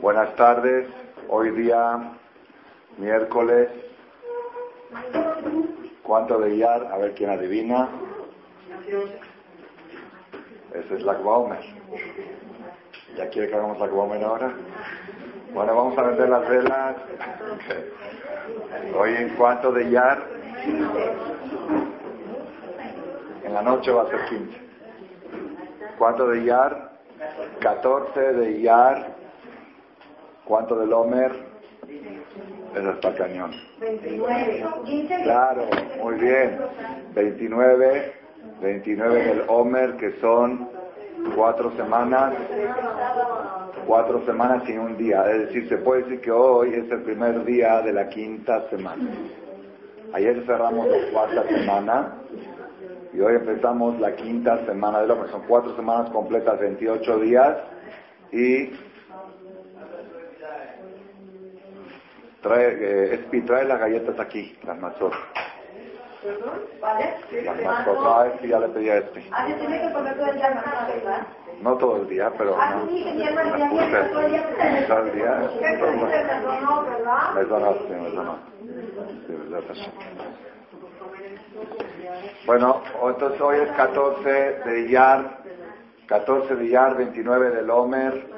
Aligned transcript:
Buenas 0.00 0.36
tardes. 0.36 0.86
Hoy 1.28 1.50
día, 1.50 2.12
miércoles. 2.98 3.68
¿Cuánto 6.04 6.38
de 6.38 6.54
Iyar? 6.54 6.86
A 6.92 6.98
ver 6.98 7.14
quién 7.14 7.30
adivina. 7.30 7.88
Ese 10.72 10.94
es 10.94 11.02
la 11.02 11.12
Omer. 11.18 11.58
¿Ya 13.16 13.28
quiere 13.28 13.48
que 13.48 13.56
hagamos 13.56 13.80
la 13.80 13.86
Omer 13.86 14.22
ahora? 14.22 14.52
Bueno, 15.52 15.74
vamos 15.74 15.98
a 15.98 16.02
vender 16.02 16.28
las 16.28 16.48
velas. 16.48 16.96
Hoy 18.96 19.14
en 19.16 19.30
cuanto 19.30 19.72
de 19.72 19.82
Iyar, 19.82 20.22
en 23.42 23.52
la 23.52 23.62
noche 23.62 23.90
va 23.90 24.02
a 24.02 24.10
ser 24.10 24.20
15. 24.28 24.60
¿Cuánto 25.98 26.28
de 26.28 26.40
Iyar? 26.42 26.92
14 27.60 28.20
de 28.20 28.50
Iyar 28.52 29.17
¿Cuánto 30.48 30.76
del 30.76 30.90
Homer? 30.94 31.30
Eso 32.74 32.90
está 32.92 33.14
cañón. 33.14 33.50
29. 33.80 34.64
Claro, 35.22 35.66
muy 36.02 36.14
bien. 36.14 36.58
29, 37.14 38.12
29 38.62 39.24
del 39.24 39.42
Homer, 39.46 39.96
que 39.98 40.12
son 40.22 40.70
cuatro 41.36 41.70
semanas, 41.76 42.32
cuatro 43.86 44.24
semanas 44.24 44.66
y 44.66 44.78
un 44.78 44.96
día. 44.96 45.30
Es 45.30 45.48
decir, 45.48 45.68
se 45.68 45.76
puede 45.76 46.04
decir 46.04 46.22
que 46.22 46.30
hoy 46.30 46.72
es 46.72 46.90
el 46.90 47.02
primer 47.02 47.44
día 47.44 47.82
de 47.82 47.92
la 47.92 48.08
quinta 48.08 48.70
semana. 48.70 49.04
Ayer 50.14 50.42
cerramos 50.46 50.88
la 50.88 51.12
cuarta 51.12 51.42
semana 51.46 52.14
y 53.12 53.20
hoy 53.20 53.34
empezamos 53.34 54.00
la 54.00 54.16
quinta 54.16 54.64
semana 54.64 55.02
del 55.02 55.10
Homer. 55.10 55.28
Son 55.28 55.42
cuatro 55.46 55.76
semanas 55.76 56.08
completas, 56.08 56.58
28 56.58 57.18
días 57.18 57.56
y 58.32 58.70
Trae, 62.42 62.66
eh, 62.80 63.14
Espi, 63.14 63.40
trae 63.42 63.64
las 63.64 63.80
galletas 63.80 64.18
aquí, 64.20 64.56
las 64.64 64.78
mazos. 64.78 65.12
¿Vale? 66.80 67.14
Las 67.44 67.62
mazos, 67.62 67.98
ah, 68.02 68.26
Espi, 68.32 68.48
ya 68.48 68.60
le 68.60 68.68
pedí 68.68 68.90
a 68.90 68.98
Espi. 68.98 69.28
Ah, 69.32 69.46
tiene 69.46 69.80
que 69.80 69.88
todo 69.88 70.06
el 70.06 70.34
día. 70.36 71.24
No 71.62 71.76
todo 71.76 71.96
el 71.96 72.08
día, 72.08 72.32
pero 72.38 72.56
Ah, 72.60 72.76
no. 72.76 72.86
puse 72.86 73.02
todo 74.88 75.00
el 75.02 75.12
día. 75.12 75.50
Bueno, 82.46 82.82
entonces 83.08 83.40
hoy 83.40 83.58
es 83.58 83.70
14 83.72 84.30
de 84.64 84.80
Iyar, 84.88 85.38
14 86.06 86.54
de 86.56 86.64
Iyar, 86.66 86.96
29 86.96 87.50
del 87.50 87.70
Homer, 87.70 88.37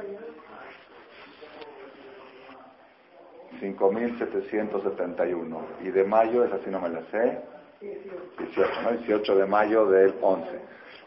5.771. 3.60 5.58
Y 5.82 5.90
de 5.90 6.04
mayo, 6.04 6.44
es 6.44 6.52
así 6.52 6.70
no 6.70 6.80
me 6.80 6.88
la 6.88 7.02
sé, 7.10 7.40
18, 7.80 8.82
¿no? 8.82 8.90
18 8.90 9.36
de 9.36 9.46
mayo 9.46 9.86
del 9.86 10.14
11. 10.20 10.48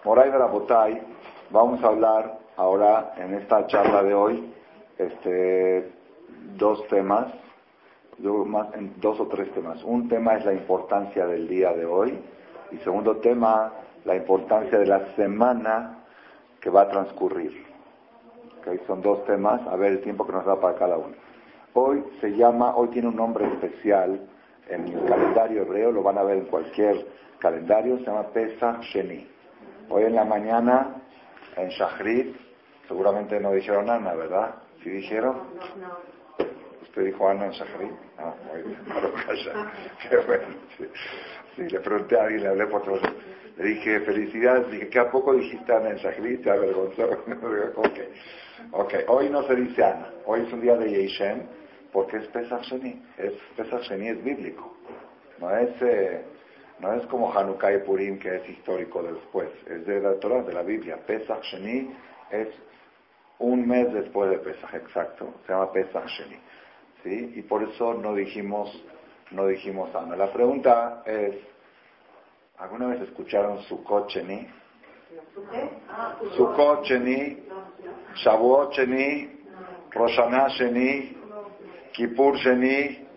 Moray 0.03 0.31
de 0.31 0.39
la 0.39 0.45
Botay, 0.47 1.01
vamos 1.51 1.83
a 1.83 1.87
hablar 1.87 2.39
ahora 2.57 3.13
en 3.17 3.33
esta 3.35 3.67
charla 3.67 4.03
de 4.03 4.13
hoy 4.13 4.53
este, 4.97 5.91
dos 6.57 6.87
temas, 6.87 7.27
dos 8.17 9.19
o 9.19 9.27
tres 9.27 9.51
temas. 9.53 9.83
Un 9.83 10.07
tema 10.07 10.35
es 10.35 10.45
la 10.45 10.53
importancia 10.53 11.25
del 11.25 11.47
día 11.47 11.73
de 11.73 11.85
hoy 11.85 12.17
y 12.71 12.77
segundo 12.77 13.17
tema, 13.17 13.71
la 14.05 14.15
importancia 14.15 14.77
de 14.77 14.85
la 14.85 15.15
semana 15.15 16.03
que 16.59 16.69
va 16.69 16.83
a 16.83 16.89
transcurrir. 16.89 17.65
Okay, 18.59 18.79
son 18.87 19.01
dos 19.01 19.25
temas, 19.25 19.61
a 19.67 19.75
ver 19.75 19.93
el 19.93 20.01
tiempo 20.01 20.25
que 20.25 20.31
nos 20.31 20.45
da 20.45 20.59
para 20.59 20.77
cada 20.77 20.97
uno. 20.97 21.15
Hoy 21.75 22.03
se 22.21 22.29
llama, 22.35 22.75
hoy 22.75 22.89
tiene 22.89 23.07
un 23.07 23.15
nombre 23.15 23.47
especial 23.47 24.19
en 24.69 24.87
el 24.87 25.05
calendario 25.05 25.63
hebreo, 25.63 25.91
lo 25.91 26.03
van 26.03 26.19
a 26.19 26.23
ver 26.23 26.37
en 26.37 26.45
cualquier 26.45 27.07
calendario, 27.39 27.97
se 27.97 28.05
llama 28.05 28.27
Pesach 28.27 28.81
Sheni. 28.81 29.27
Hoy 29.89 30.03
en 30.03 30.15
la 30.15 30.23
mañana, 30.23 31.01
en 31.57 31.69
Shachrit, 31.69 32.35
seguramente 32.87 33.39
no 33.39 33.51
dijeron 33.53 33.89
Ana, 33.89 34.13
¿verdad? 34.13 34.55
¿Sí 34.83 34.89
dijeron? 34.91 35.41
¿Usted 36.83 37.05
dijo 37.05 37.27
Ana 37.27 37.47
en 37.47 37.51
Shachrit? 37.51 37.91
Ah, 38.19 38.33
muy 38.47 38.61
bien, 38.61 38.79
Qué 40.09 40.17
bueno. 40.17 40.45
Sí. 40.77 40.85
sí. 41.55 41.69
le 41.69 41.79
pregunté 41.79 42.19
a 42.19 42.23
alguien, 42.23 42.43
le 42.43 42.49
hablé 42.49 42.67
por 42.67 42.83
teléfono. 42.83 43.13
Le 43.57 43.63
dije, 43.65 43.99
felicidades, 44.01 44.69
dije, 44.71 44.89
¿qué 44.89 44.99
a 44.99 45.09
poco 45.09 45.33
dijiste 45.33 45.73
Ana 45.73 45.89
en 45.89 45.97
Shachrit? 45.97 46.43
Se 46.43 46.51
avergonzó. 46.51 47.03
ok, 47.75 47.99
ok, 48.71 48.93
hoy 49.07 49.29
no 49.29 49.41
se 49.47 49.55
dice 49.55 49.83
Ana, 49.83 50.11
hoy 50.27 50.41
es 50.41 50.53
un 50.53 50.61
día 50.61 50.75
de 50.77 50.89
Yeshem, 50.89 51.41
porque 51.93 52.17
es 52.17 52.27
Pesach 52.27 52.63
Sheni. 52.63 53.01
Es, 53.17 53.33
Pesach 53.55 53.83
Sheni 53.83 54.09
es 54.09 54.23
bíblico. 54.23 54.75
No 55.39 55.55
es, 55.55 55.69
eh, 55.81 56.25
no 56.79 56.93
es 56.93 57.05
como 57.05 57.31
Hanukkah 57.31 57.71
y 57.71 57.77
Purim, 57.79 58.19
que 58.19 58.35
es 58.35 58.49
histórico 58.49 59.03
después. 59.03 59.49
Es 59.67 59.85
de 59.85 60.01
la 60.01 60.19
Torah, 60.19 60.41
de 60.41 60.53
la 60.53 60.63
Biblia. 60.63 60.97
Pesach 61.05 61.43
Sheni 61.43 61.95
es 62.31 62.49
un 63.39 63.67
mes 63.67 63.93
después 63.93 64.31
de 64.31 64.39
Pesach, 64.39 64.73
exacto. 64.73 65.35
Se 65.45 65.53
llama 65.53 65.71
Pesach 65.71 66.07
Sheni. 66.07 66.37
¿Sí? 67.03 67.33
Y 67.35 67.41
por 67.43 67.61
eso 67.63 67.93
no 67.93 68.15
dijimos, 68.15 68.83
no 69.31 69.45
dijimos 69.47 69.93
Ana. 69.93 70.15
La 70.15 70.33
pregunta 70.33 71.03
es, 71.05 71.35
¿alguna 72.57 72.87
vez 72.87 73.01
escucharon 73.01 73.61
Sukkot 73.63 74.09
Sheni? 74.09 74.47
Sukkot 76.35 76.85
Sheni, 76.85 77.43
Shavuot 78.15 78.73
Sheni, 78.73 79.29
Rosh 79.91 80.17
Hashanah 80.17 80.49
Sheni, 80.49 81.22
Kippur 81.93 82.37
Sheni, 82.37 83.07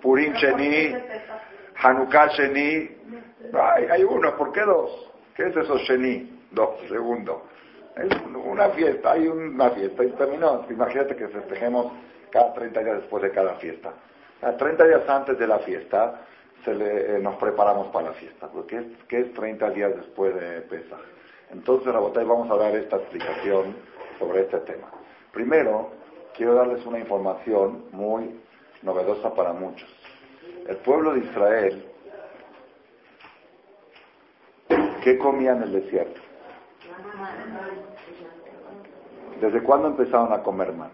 Purim 0.00 0.32
Sheni, 0.34 0.94
Hanukkah 1.76 2.28
Sheni. 2.30 2.90
Hay, 3.52 3.84
hay 3.84 4.02
uno, 4.04 4.36
¿por 4.36 4.52
qué 4.52 4.62
dos? 4.62 5.10
¿Qué 5.36 5.46
es 5.46 5.56
eso 5.56 5.78
Sheni? 5.78 6.46
Dos, 6.50 6.80
segundo. 6.88 7.44
Es 7.96 8.08
una 8.32 8.68
fiesta, 8.70 9.12
hay 9.12 9.28
una 9.28 9.70
fiesta 9.70 10.04
y 10.04 10.10
terminó. 10.12 10.64
Imagínate 10.70 11.16
que 11.16 11.28
festejemos 11.28 11.92
cada 12.30 12.54
30 12.54 12.82
días 12.82 12.96
después 13.00 13.22
de 13.22 13.30
cada 13.30 13.54
fiesta. 13.54 13.92
A 14.40 14.52
30 14.52 14.84
días 14.86 15.08
antes 15.08 15.38
de 15.38 15.46
la 15.46 15.58
fiesta 15.60 16.20
se 16.64 16.74
le, 16.74 17.16
eh, 17.16 17.18
nos 17.18 17.36
preparamos 17.36 17.88
para 17.88 18.08
la 18.08 18.12
fiesta, 18.14 18.48
porque 18.48 18.78
es, 18.78 18.84
¿qué 19.08 19.20
es 19.20 19.34
30 19.34 19.70
días 19.70 19.96
después 19.96 20.34
de 20.34 20.60
Pesach? 20.62 20.98
Entonces, 21.50 21.92
Rabotay, 21.92 22.24
vamos 22.24 22.50
a 22.50 22.56
dar 22.56 22.74
esta 22.76 22.96
explicación 22.96 23.76
sobre 24.18 24.42
este 24.42 24.58
tema. 24.58 24.90
Primero, 25.32 25.92
quiero 26.38 26.54
darles 26.54 26.86
una 26.86 27.00
información 27.00 27.86
muy 27.90 28.40
novedosa 28.82 29.34
para 29.34 29.52
muchos. 29.52 29.88
El 30.68 30.76
pueblo 30.76 31.12
de 31.14 31.20
Israel, 31.20 31.84
¿qué 35.02 35.18
comía 35.18 35.52
en 35.52 35.64
el 35.64 35.72
desierto? 35.72 36.20
¿Desde 39.40 39.62
cuándo 39.64 39.88
empezaron 39.88 40.32
a 40.32 40.42
comer 40.42 40.72
man? 40.72 40.92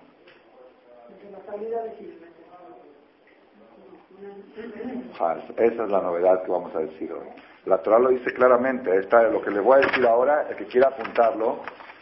Esa 5.56 5.84
es 5.84 5.91
la 5.91 6.00
novedad 6.00 6.43
que 6.43 6.50
vamos 6.50 6.75
a 6.75 6.81
decir 6.81 7.12
hoy. 7.12 7.28
La 7.66 7.78
Torah 7.78 7.99
lo 7.99 8.09
dice 8.09 8.33
claramente. 8.33 8.97
Esta, 8.97 9.22
lo 9.25 9.43
que 9.43 9.50
les 9.50 9.62
voy 9.62 9.77
a 9.77 9.87
decir 9.87 10.06
ahora, 10.06 10.47
el 10.49 10.56
que 10.56 10.66
quiera 10.66 10.88
apuntarlo, 10.88 11.60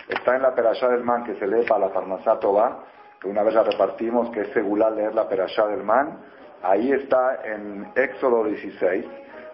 está 0.09 0.37
en 0.37 0.43
la 0.43 0.55
perashá 0.55 0.89
del 0.89 1.03
man 1.03 1.25
que 1.25 1.35
se 1.37 1.47
lee 1.47 1.65
para 1.67 1.87
la 1.87 1.89
farmacia 1.91 2.39
Toba, 2.39 2.85
que 3.23 3.29
una 3.29 3.45
vez 3.45 3.55
la 3.55 3.63
repartimos, 3.63 4.31
que 4.31 4.41
es 4.41 4.49
segular 4.49 4.93
leer 4.93 5.15
la 5.15 5.29
perashá 5.29 5.69
del 5.69 5.85
man. 5.85 6.19
Ahí 6.61 6.91
está 6.91 7.41
en 7.45 7.87
Éxodo 7.95 8.45
16. 8.45 9.05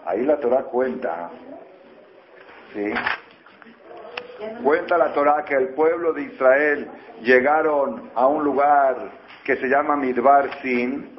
Ahí 0.06 0.24
la 0.24 0.38
Torah 0.38 0.62
cuenta, 0.64 1.30
¿sí? 2.72 2.90
Cuenta 4.62 4.96
la 4.96 5.12
Torah 5.12 5.44
que 5.44 5.54
el 5.54 5.68
pueblo 5.74 6.14
de 6.14 6.22
Israel 6.22 6.88
llegaron 7.20 8.10
a 8.15 8.26
un 8.26 8.42
lugar 8.42 8.97
que 9.44 9.56
se 9.56 9.68
llama 9.68 9.97
Midbar 9.97 10.48
Sin, 10.62 11.10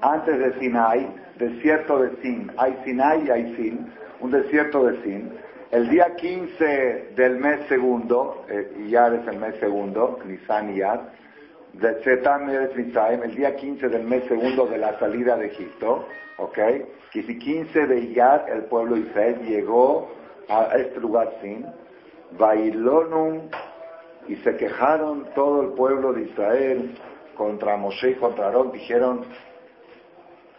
antes 0.00 0.38
de 0.38 0.58
Sinai, 0.60 1.14
desierto 1.36 1.98
de 1.98 2.16
Sin. 2.22 2.50
Hay 2.56 2.80
Sinai 2.84 3.26
y 3.26 3.30
hay 3.30 3.56
Sin, 3.56 3.92
un 4.20 4.30
desierto 4.30 4.86
de 4.86 5.02
Sin. 5.02 5.30
El 5.70 5.90
día 5.90 6.16
15 6.16 7.12
del 7.16 7.36
mes 7.36 7.66
segundo, 7.68 8.46
eh, 8.48 8.72
Iyar 8.86 9.12
es 9.14 9.28
el 9.28 9.38
mes 9.38 9.56
segundo, 9.60 10.18
Nisan 10.24 10.74
Iyar, 10.74 11.20
de 11.74 12.02
Zetam 12.02 12.50
el 12.50 13.34
día 13.34 13.54
15 13.54 13.88
del 13.88 14.04
mes 14.04 14.24
segundo 14.24 14.66
de 14.66 14.78
la 14.78 14.98
salida 14.98 15.36
de 15.36 15.46
Egipto, 15.46 16.06
¿ok? 16.38 16.58
Que 17.12 17.22
si 17.22 17.38
15 17.38 17.86
de 17.86 18.00
Iyar, 18.00 18.46
el 18.48 18.64
pueblo 18.64 18.96
de 18.96 19.02
Israel 19.02 19.40
llegó 19.42 20.10
a 20.48 20.76
este 20.76 21.00
lugar 21.00 21.32
Sin, 21.40 21.66
Bailonum, 22.32 23.48
y 24.28 24.36
se 24.36 24.56
quejaron 24.56 25.26
todo 25.34 25.62
el 25.62 25.68
pueblo 25.70 26.12
de 26.12 26.22
Israel 26.22 26.94
contra 27.36 27.76
Moshe 27.76 28.10
y 28.10 28.14
contra 28.14 28.46
Aarón, 28.46 28.72
dijeron, 28.72 29.24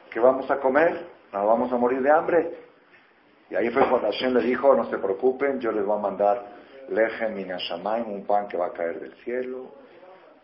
¿qué 0.10 0.20
vamos 0.20 0.50
a 0.50 0.58
comer? 0.58 1.06
¿Nos 1.32 1.46
vamos 1.46 1.72
a 1.72 1.78
morir 1.78 2.02
de 2.02 2.12
hambre? 2.12 2.52
Y 3.50 3.56
ahí 3.56 3.70
fue 3.70 3.88
cuando 3.88 4.08
Hashem 4.08 4.34
le 4.34 4.42
dijo, 4.42 4.74
no 4.76 4.90
se 4.90 4.98
preocupen, 4.98 5.60
yo 5.60 5.72
les 5.72 5.86
voy 5.86 5.98
a 5.98 6.02
mandar 6.02 6.46
lejem 6.90 7.36
minashamaim, 7.36 8.10
un 8.10 8.26
pan 8.26 8.48
que 8.48 8.58
va 8.58 8.68
a 8.68 8.72
caer 8.72 9.00
del 9.00 9.14
cielo, 9.24 9.72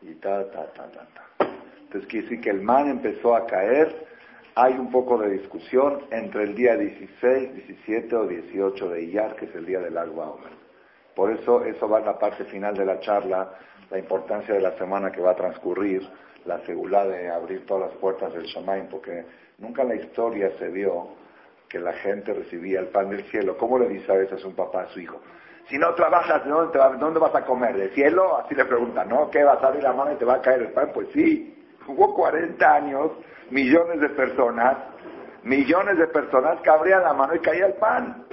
y 0.01 0.13
ta, 0.15 0.49
ta, 0.51 0.71
ta, 0.73 0.91
ta, 0.91 1.07
ta. 1.13 1.47
Entonces 1.87 2.09
quiere 2.09 2.27
decir 2.27 2.41
que 2.41 2.49
el 2.49 2.61
man 2.61 2.89
empezó 2.89 3.35
a 3.35 3.45
caer. 3.45 4.07
Hay 4.55 4.73
un 4.73 4.91
poco 4.91 5.17
de 5.19 5.29
discusión 5.29 6.01
entre 6.11 6.43
el 6.43 6.55
día 6.55 6.75
16, 6.75 7.53
17 7.67 8.15
o 8.15 8.27
18 8.27 8.89
de 8.89 9.03
Iyar, 9.03 9.35
que 9.35 9.45
es 9.45 9.55
el 9.55 9.65
día 9.65 9.79
del 9.79 9.97
agua 9.97 10.35
Por 11.15 11.31
eso, 11.31 11.63
eso 11.63 11.87
va 11.87 11.99
en 11.99 12.05
la 12.05 12.17
parte 12.17 12.43
final 12.45 12.75
de 12.75 12.85
la 12.85 12.99
charla, 12.99 13.53
la 13.91 13.99
importancia 13.99 14.55
de 14.55 14.61
la 14.61 14.75
semana 14.77 15.11
que 15.11 15.21
va 15.21 15.31
a 15.31 15.35
transcurrir, 15.35 16.01
la 16.45 16.59
seguridad 16.65 17.07
de 17.07 17.29
abrir 17.29 17.65
todas 17.65 17.91
las 17.91 17.99
puertas 17.99 18.33
del 18.33 18.45
Shamaim, 18.45 18.87
porque 18.87 19.25
nunca 19.59 19.83
en 19.83 19.89
la 19.89 19.95
historia 19.95 20.51
se 20.57 20.69
vio 20.69 21.09
que 21.69 21.79
la 21.79 21.93
gente 21.93 22.33
recibía 22.33 22.79
el 22.79 22.87
pan 22.87 23.09
del 23.09 23.23
cielo. 23.25 23.57
¿Cómo 23.57 23.77
le 23.77 23.87
dice 23.89 24.11
a 24.11 24.15
veces 24.15 24.43
un 24.43 24.55
papá 24.55 24.83
a 24.83 24.87
su 24.89 24.99
hijo? 24.99 25.21
Si 25.69 25.77
no 25.77 25.93
trabajas, 25.95 26.45
¿de 26.45 26.49
dónde, 26.49 26.79
dónde 26.97 27.19
vas 27.19 27.35
a 27.35 27.45
comer? 27.45 27.75
¿De 27.75 27.89
cielo? 27.89 28.37
Así 28.37 28.55
le 28.55 28.65
preguntan, 28.65 29.09
¿no? 29.09 29.29
¿Qué 29.29 29.43
vas 29.43 29.61
a 29.61 29.67
abrir 29.67 29.83
la 29.83 29.93
mano 29.93 30.13
y 30.13 30.15
te 30.15 30.23
va 30.23 30.35
a 30.35 30.41
caer 30.41 30.61
el 30.61 30.71
pan? 30.71 30.91
Pues 30.93 31.09
sí, 31.13 31.67
hubo 31.87 32.13
40 32.13 32.73
años, 32.73 33.11
millones 33.49 33.99
de 33.99 34.09
personas, 34.09 34.77
millones 35.43 35.97
de 35.97 36.07
personas 36.07 36.61
que 36.61 36.69
abrían 36.69 37.03
la 37.03 37.13
mano 37.13 37.35
y 37.35 37.39
caía 37.39 37.65
el 37.65 37.73
pan. 37.73 38.25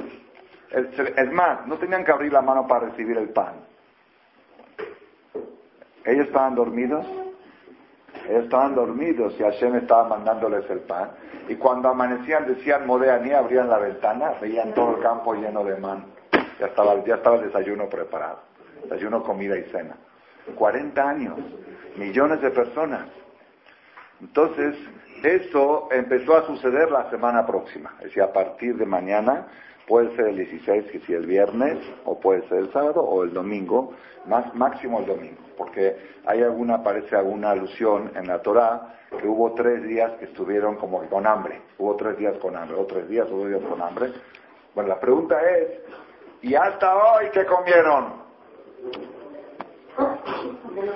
Es 0.71 1.33
más, 1.33 1.67
no 1.67 1.77
tenían 1.77 2.05
que 2.05 2.13
abrir 2.13 2.33
la 2.33 2.43
mano 2.43 2.67
para 2.67 2.87
recibir 2.87 3.17
el 3.17 3.31
pan. 3.31 3.55
Ellos 6.05 6.27
estaban 6.27 6.55
dormidos, 6.55 7.07
ellos 8.29 8.45
estaban 8.45 8.75
dormidos 8.75 9.35
y 9.39 9.43
Hashem 9.43 9.77
estaba 9.77 10.09
mandándoles 10.09 10.69
el 10.71 10.81
pan. 10.81 11.11
Y 11.49 11.57
cuando 11.57 11.89
amanecían 11.89 12.47
decían 12.47 12.87
Modeani, 12.87 13.33
abrían 13.33 13.69
la 13.69 13.79
ventana, 13.79 14.35
veían 14.41 14.73
todo 14.75 14.97
el 14.97 15.03
campo 15.03 15.35
lleno 15.35 15.65
de 15.65 15.77
man. 15.77 16.05
Ya 16.59 16.67
estaba, 16.67 17.05
ya 17.05 17.17
estaba 17.17 17.37
el 17.37 17.47
desayuno 17.47 17.89
preparado. 17.89 18.41
Desayuno, 18.83 19.23
comida 19.23 19.59
y 19.59 19.65
cena. 19.65 19.97
40 20.55 21.09
años, 21.09 21.39
millones 21.97 22.41
de 22.43 22.51
personas. 22.51 23.07
Entonces, 24.21 24.77
eso 25.23 25.89
empezó 25.91 26.37
a 26.37 26.47
suceder 26.47 26.91
la 26.91 27.11
semana 27.11 27.47
próxima. 27.47 27.95
Es 27.99 28.05
decir, 28.05 28.23
a 28.23 28.33
partir 28.33 28.77
de 28.77 28.87
mañana, 28.87 29.47
puede 29.87 30.15
ser 30.17 30.29
el 30.29 30.37
16, 30.37 30.85
que 30.91 31.01
si 31.01 31.13
el 31.13 31.27
viernes, 31.27 31.79
o 32.05 32.19
puede 32.21 32.47
ser 32.49 32.59
el 32.59 32.73
sábado, 32.73 33.03
o 33.03 33.25
el 33.25 33.33
domingo, 33.33 33.95
más, 34.27 34.55
máximo 34.55 35.01
el 35.01 35.07
domingo. 35.07 35.41
Porque 35.57 35.97
hay 36.27 36.43
alguna, 36.43 36.83
parece 36.83 37.17
alguna 37.17 37.51
alusión 37.51 38.13
en 38.15 38.27
la 38.27 38.43
Torah 38.43 38.95
que 39.21 39.27
hubo 39.29 39.53
tres 39.55 39.83
días 39.85 40.13
que 40.19 40.27
estuvieron 40.27 40.77
como 40.77 41.03
con 41.09 41.27
hambre. 41.27 41.61
Hubo 41.79 41.97
tres 41.97 42.19
días 42.19 42.37
con 42.39 42.57
hambre, 42.57 42.77
o 42.77 42.85
tres 42.87 43.09
días 43.09 43.27
o 43.31 43.37
dos 43.37 43.49
días 43.49 43.63
con 43.63 43.81
hambre. 43.81 44.13
Bueno, 44.75 44.89
la 44.89 45.01
pregunta 45.01 45.41
es, 45.51 45.69
¿y 46.45 46.55
hasta 46.55 46.95
hoy 46.95 47.31
qué 47.33 47.47
comieron? 47.47 48.23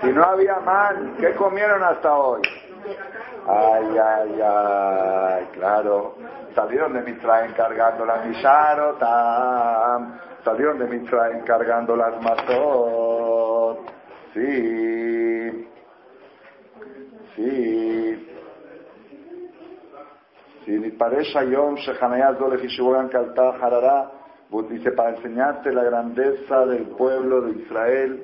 Si 0.02 0.08
no 0.12 0.22
había 0.22 0.60
man, 0.60 1.16
¿qué 1.18 1.34
comieron 1.34 1.82
hasta 1.82 2.12
hoy? 2.12 2.42
Ay, 3.46 3.96
ay, 3.96 4.40
ay, 4.44 5.46
claro. 5.52 6.16
Salieron 6.54 6.92
de 6.92 7.00
Mitzrayim 7.00 7.54
cargando 7.54 8.04
las 8.04 8.26
Misharotam. 8.26 10.18
Salieron 10.44 10.78
de 10.78 10.84
Mitzrayim 10.86 11.44
cargando 11.44 11.96
las 11.96 12.20
Matot. 12.20 13.90
Sí. 14.34 15.68
Sí. 17.36 18.34
Sí, 20.66 20.70
mi 20.72 20.90
pareja 20.90 21.42
Yom 21.44 21.76
Shehanayat 21.76 22.38
Dole 22.38 22.58
Fishugan 22.58 23.08
Kalta 23.08 23.54
Harara. 23.62 24.17
Dice, 24.50 24.92
para 24.92 25.10
enseñarte 25.10 25.72
la 25.72 25.84
grandeza 25.84 26.64
del 26.66 26.86
pueblo 26.88 27.42
de 27.42 27.60
Israel, 27.60 28.22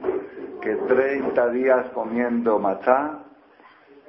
que 0.61 0.75
30 0.75 1.49
días 1.51 1.87
comiendo 1.91 2.59
matzá, 2.59 3.25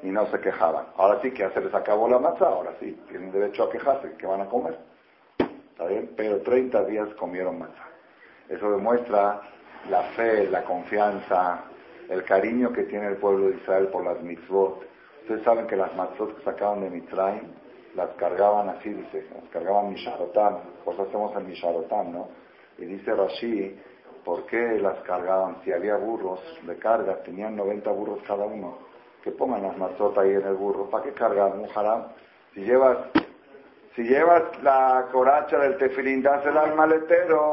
y 0.02 0.08
no 0.10 0.26
se 0.28 0.40
quejaban. 0.40 0.86
Ahora 0.98 1.20
sí 1.22 1.32
que 1.32 1.50
se 1.50 1.62
les 1.62 1.74
acabó 1.74 2.08
la 2.08 2.20
matzá, 2.20 2.46
ahora 2.48 2.72
sí, 2.80 2.98
tienen 3.10 3.32
derecho 3.32 3.64
a 3.64 3.70
quejarse, 3.70 4.14
que 4.18 4.28
van 4.28 4.42
a 4.42 4.46
comer. 4.46 4.78
¿Está 5.40 5.88
bien? 5.88 6.12
Pero 6.16 6.42
30 6.42 6.86
días 6.86 7.10
comieron 7.16 7.60
matzá. 7.60 7.84
Eso 8.48 8.72
demuestra 8.72 9.42
la 9.90 10.04
fe, 10.16 10.48
la 10.50 10.64
confianza, 10.64 11.64
el 12.10 12.24
cariño 12.24 12.72
que 12.72 12.84
tiene 12.84 13.08
el 13.08 13.18
pueblo 13.18 13.48
de 13.50 13.56
Israel 13.56 13.88
por 13.88 14.06
las 14.06 14.22
mitzvot. 14.22 14.86
Ustedes 15.24 15.44
saben 15.44 15.68
que 15.68 15.76
las 15.76 15.94
matzot 15.96 16.38
que 16.38 16.44
sacaban 16.44 16.82
de 16.82 16.90
Mitzrayim, 16.92 17.50
las 17.96 18.10
cargaban 18.16 18.70
así, 18.70 18.90
dice, 18.90 19.26
las 19.34 19.50
cargaban 19.50 19.90
Misharotam, 19.90 20.60
pues 20.84 21.00
hacemos 21.00 21.36
el 21.36 21.46
Misharotam, 21.46 22.12
¿no? 22.12 22.28
Y 22.78 22.86
dice 22.86 23.14
Rashi, 23.16 23.80
¿por 24.24 24.46
qué 24.46 24.80
las 24.80 25.00
cargaban? 25.04 25.58
Si 25.64 25.72
había 25.72 25.96
burros 25.96 26.42
de 26.64 26.78
carga, 26.78 27.24
tenían 27.24 27.56
90 27.56 27.90
burros 27.92 28.20
cada 28.28 28.46
uno 28.46 28.86
que 29.26 29.32
pongan 29.32 29.64
las 29.64 29.76
mazotas 29.76 30.24
ahí 30.24 30.34
en 30.34 30.46
el 30.46 30.54
burro. 30.54 30.88
¿Para 30.90 31.04
qué 31.04 31.14
cargar 31.14 31.54
un 31.56 31.68
haram? 31.76 32.10
Si 32.54 32.62
llevas, 32.62 32.98
si 33.96 34.04
llevas 34.04 34.44
la 34.62 35.08
coracha 35.12 35.58
del 35.58 35.78
tefilín, 35.78 36.22
dásela 36.22 36.62
al 36.62 36.76
maletero. 36.76 37.52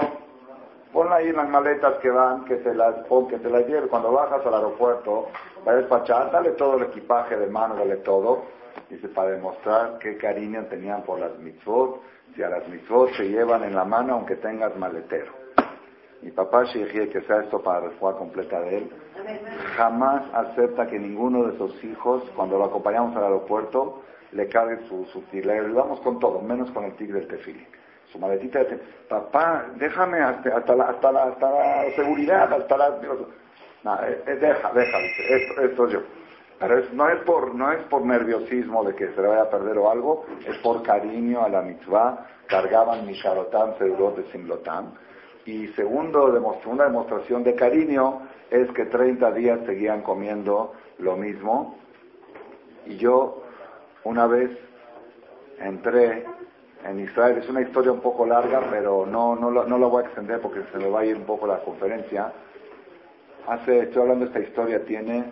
Ponla 0.92 1.16
ahí 1.16 1.28
en 1.28 1.36
las 1.36 1.48
maletas 1.48 1.94
que 2.02 2.10
van, 2.10 2.44
que 2.44 2.56
te 2.56 2.74
las 2.74 2.96
pon, 3.06 3.26
que 3.26 3.38
te 3.38 3.48
las 3.48 3.66
lleve. 3.66 3.88
Cuando 3.88 4.12
bajas 4.12 4.44
al 4.44 4.52
aeropuerto, 4.52 5.28
va 5.66 5.72
a 5.72 5.76
despachar, 5.76 6.30
dale 6.30 6.50
todo 6.50 6.76
el 6.76 6.82
equipaje 6.82 7.38
de 7.38 7.46
mano, 7.46 7.76
dale 7.76 7.96
todo. 7.96 8.42
Dice, 8.92 9.08
para 9.08 9.30
demostrar 9.30 9.98
qué 10.00 10.18
cariño 10.18 10.66
tenían 10.66 11.02
por 11.02 11.18
las 11.18 11.38
mitzvot. 11.38 12.02
Si 12.36 12.42
a 12.42 12.50
las 12.50 12.68
mitzvot 12.68 13.10
se 13.14 13.24
llevan 13.24 13.64
en 13.64 13.74
la 13.74 13.86
mano, 13.86 14.12
aunque 14.12 14.36
tengas 14.36 14.76
maletero. 14.76 15.32
Mi 16.20 16.30
papá 16.30 16.64
Shehie, 16.64 17.08
que 17.08 17.22
sea 17.22 17.40
esto 17.40 17.62
para 17.62 17.80
la 17.80 17.88
refuerza 17.88 18.18
completa 18.18 18.60
de 18.60 18.78
él, 18.78 18.90
jamás 19.76 20.24
acepta 20.34 20.86
que 20.86 20.98
ninguno 20.98 21.44
de 21.44 21.56
sus 21.56 21.82
hijos, 21.82 22.22
cuando 22.36 22.58
lo 22.58 22.64
acompañamos 22.64 23.16
al 23.16 23.24
aeropuerto, 23.24 24.02
le 24.32 24.46
cargue 24.48 24.86
su, 24.88 25.06
su 25.06 25.24
Le 25.32 25.58
ayudamos 25.58 26.00
con 26.00 26.20
todo, 26.20 26.42
menos 26.42 26.70
con 26.72 26.84
el 26.84 26.94
tigre 26.96 27.20
del 27.20 27.28
tefili. 27.28 27.66
Su 28.12 28.18
maletita 28.18 28.58
dice, 28.58 28.78
papá, 29.08 29.68
déjame 29.76 30.20
hasta, 30.20 30.54
hasta, 30.54 30.76
la, 30.76 30.84
hasta, 30.84 31.12
la, 31.12 31.22
hasta 31.24 31.50
la 31.50 31.90
seguridad, 31.96 32.52
hasta 32.52 32.76
la... 32.76 32.90
No, 33.84 33.94
eh, 34.04 34.22
eh, 34.26 34.34
deja, 34.36 34.70
deja, 34.70 34.98
dice, 34.98 35.34
esto, 35.34 35.62
esto 35.62 35.88
yo. 35.88 36.21
Pero 36.62 36.82
no, 36.92 37.08
es 37.08 37.20
por, 37.24 37.54
no 37.54 37.72
es 37.72 37.82
por 37.84 38.06
nerviosismo 38.06 38.84
de 38.84 38.94
que 38.94 39.08
se 39.08 39.20
le 39.20 39.28
vaya 39.28 39.42
a 39.42 39.50
perder 39.50 39.76
o 39.78 39.90
algo, 39.90 40.24
es 40.46 40.56
por 40.58 40.82
cariño 40.82 41.44
a 41.44 41.48
la 41.48 41.60
mitzvah. 41.60 42.26
Cargaban 42.46 43.02
mi 43.02 43.12
Misharotam, 43.12 43.76
Seudot 43.78 44.16
de 44.16 44.30
Simlotam 44.30 44.92
y 45.44 45.68
segundo, 45.68 46.26
una 46.66 46.84
demostración 46.84 47.42
de 47.42 47.54
cariño 47.54 48.20
es 48.50 48.70
que 48.72 48.84
30 48.84 49.32
días 49.32 49.60
seguían 49.66 50.02
comiendo 50.02 50.72
lo 50.98 51.16
mismo. 51.16 51.78
Y 52.86 52.96
yo 52.96 53.42
una 54.04 54.26
vez 54.26 54.50
entré 55.58 56.24
en 56.84 57.00
Israel, 57.00 57.38
es 57.38 57.48
una 57.48 57.62
historia 57.62 57.92
un 57.92 58.00
poco 58.00 58.26
larga, 58.26 58.60
pero 58.70 59.06
no, 59.06 59.34
no, 59.34 59.50
no 59.50 59.78
la 59.78 59.86
voy 59.86 60.02
a 60.02 60.06
extender 60.06 60.40
porque 60.40 60.62
se 60.72 60.78
me 60.78 60.88
va 60.88 61.00
a 61.00 61.04
ir 61.04 61.16
un 61.16 61.24
poco 61.24 61.46
la 61.46 61.58
conferencia. 61.60 62.32
Hace, 63.48 63.80
estoy 63.80 64.02
hablando 64.02 64.26
de 64.26 64.30
esta 64.30 64.40
historia, 64.40 64.84
tiene, 64.84 65.24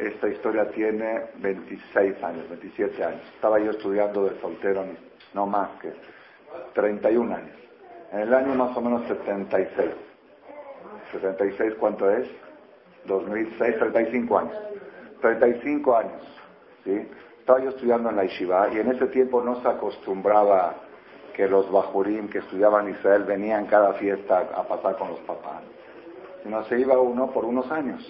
esta 0.00 0.28
historia 0.28 0.70
tiene 0.70 1.22
26 1.38 2.22
años, 2.22 2.48
27 2.48 3.04
años. 3.04 3.22
Estaba 3.34 3.58
yo 3.58 3.70
estudiando 3.70 4.24
de 4.24 4.40
soltero, 4.40 4.84
no 5.34 5.46
más 5.46 5.70
que 5.80 5.92
31 6.74 7.34
años. 7.34 7.56
En 8.12 8.20
el 8.20 8.34
año 8.34 8.54
más 8.54 8.76
o 8.76 8.80
menos 8.80 9.06
76. 9.08 9.90
¿76 11.12 11.76
cuánto 11.76 12.10
es? 12.10 12.28
2006, 13.06 13.78
35 13.78 14.38
años. 14.38 14.56
35 15.20 15.96
años. 15.96 16.22
¿sí? 16.84 17.08
Estaba 17.40 17.60
yo 17.60 17.70
estudiando 17.70 18.10
en 18.10 18.16
la 18.16 18.24
Yeshiva 18.24 18.68
y 18.72 18.78
en 18.78 18.92
ese 18.92 19.06
tiempo 19.06 19.42
no 19.42 19.60
se 19.62 19.68
acostumbraba 19.68 20.74
que 21.34 21.48
los 21.48 21.70
bajurim 21.70 22.28
que 22.28 22.38
estudiaban 22.38 22.90
Israel 22.90 23.24
venían 23.24 23.66
cada 23.66 23.94
fiesta 23.94 24.48
a 24.54 24.64
pasar 24.64 24.96
con 24.96 25.10
los 25.10 25.20
papás, 25.20 25.62
sino 26.42 26.64
se 26.64 26.80
iba 26.80 26.98
uno 26.98 27.30
por 27.30 27.44
unos 27.44 27.70
años. 27.70 28.04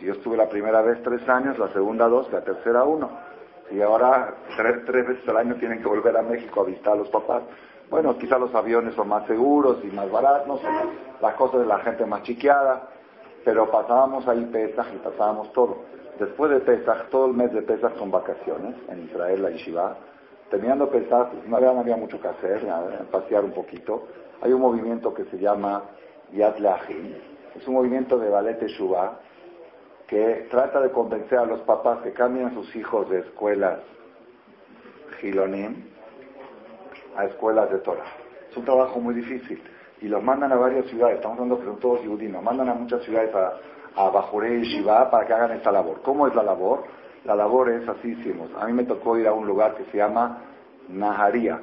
Si 0.00 0.06
yo 0.06 0.14
estuve 0.14 0.34
la 0.34 0.48
primera 0.48 0.80
vez 0.80 1.02
tres 1.02 1.28
años, 1.28 1.58
la 1.58 1.68
segunda 1.74 2.08
dos, 2.08 2.32
la 2.32 2.40
tercera 2.40 2.84
uno. 2.84 3.10
Y 3.70 3.82
ahora 3.82 4.34
tres, 4.56 4.82
tres 4.86 5.06
veces 5.06 5.28
al 5.28 5.36
año 5.36 5.56
tienen 5.56 5.82
que 5.82 5.88
volver 5.88 6.16
a 6.16 6.22
México 6.22 6.62
a 6.62 6.64
visitar 6.64 6.94
a 6.94 6.96
los 6.96 7.10
papás. 7.10 7.42
Bueno, 7.90 8.16
quizá 8.16 8.38
los 8.38 8.54
aviones 8.54 8.94
son 8.94 9.08
más 9.08 9.26
seguros 9.26 9.78
y 9.84 9.88
más 9.88 10.10
baratos, 10.10 10.62
las 11.20 11.34
cosas 11.34 11.60
de 11.60 11.66
la 11.66 11.80
gente 11.80 12.06
más 12.06 12.22
chiqueada, 12.22 12.88
pero 13.44 13.70
pasábamos 13.70 14.26
ahí 14.26 14.42
Pesach 14.46 14.86
y 14.94 14.98
pasábamos 14.98 15.52
todo. 15.52 15.82
Después 16.18 16.50
de 16.50 16.60
Pesach, 16.60 17.10
todo 17.10 17.26
el 17.26 17.34
mes 17.34 17.52
de 17.52 17.60
Pesach 17.60 17.94
son 17.98 18.10
vacaciones 18.10 18.76
en 18.88 19.04
Israel, 19.04 19.42
la 19.42 19.50
Yeshiva. 19.50 19.96
Terminando 20.48 20.88
Pesach, 20.88 21.28
pues, 21.28 21.46
no 21.46 21.58
había, 21.58 21.96
mucho 21.96 22.18
que 22.18 22.28
hacer, 22.28 22.66
pasear 23.10 23.44
un 23.44 23.52
poquito. 23.52 24.06
Hay 24.40 24.50
un 24.52 24.62
movimiento 24.62 25.12
que 25.12 25.24
se 25.26 25.38
llama 25.38 25.82
Yad 26.32 26.56
Leachim. 26.56 27.14
Es 27.54 27.68
un 27.68 27.74
movimiento 27.74 28.18
de 28.18 28.30
ballet 28.30 28.58
Teshuvah 28.58 29.28
que 30.10 30.48
trata 30.50 30.80
de 30.80 30.90
convencer 30.90 31.38
a 31.38 31.44
los 31.44 31.60
papás 31.60 32.00
que 32.02 32.12
cambien 32.12 32.48
a 32.48 32.54
sus 32.54 32.74
hijos 32.74 33.08
de 33.08 33.20
escuelas 33.20 33.78
Gilonim 35.20 35.84
a 37.16 37.26
escuelas 37.26 37.70
de 37.70 37.78
Torah. 37.78 38.04
Es 38.50 38.56
un 38.56 38.64
trabajo 38.64 38.98
muy 38.98 39.14
difícil. 39.14 39.62
y 40.02 40.08
los 40.08 40.22
mandan 40.22 40.50
a 40.50 40.56
varias 40.56 40.86
ciudades, 40.86 41.16
estamos 41.16 41.38
hablando 41.38 41.60
que 41.60 41.80
todos 41.80 42.00
judíos, 42.00 42.42
mandan 42.42 42.70
a 42.70 42.74
muchas 42.74 43.02
ciudades 43.04 43.32
a, 43.34 43.52
a 43.94 44.10
Bajoré 44.10 44.56
y 44.56 44.62
Shiva 44.62 45.10
para 45.10 45.26
que 45.26 45.32
hagan 45.32 45.52
esta 45.52 45.70
labor. 45.70 46.00
¿Cómo 46.02 46.26
es 46.26 46.34
la 46.34 46.42
labor? 46.42 46.84
La 47.24 47.36
labor 47.36 47.70
es 47.70 47.88
así 47.88 48.08
hicimos. 48.08 48.50
A 48.58 48.66
mí 48.66 48.72
me 48.72 48.84
tocó 48.84 49.16
ir 49.16 49.28
a 49.28 49.32
un 49.32 49.46
lugar 49.46 49.76
que 49.76 49.84
se 49.92 49.98
llama 49.98 50.38
Naharía. 50.88 51.60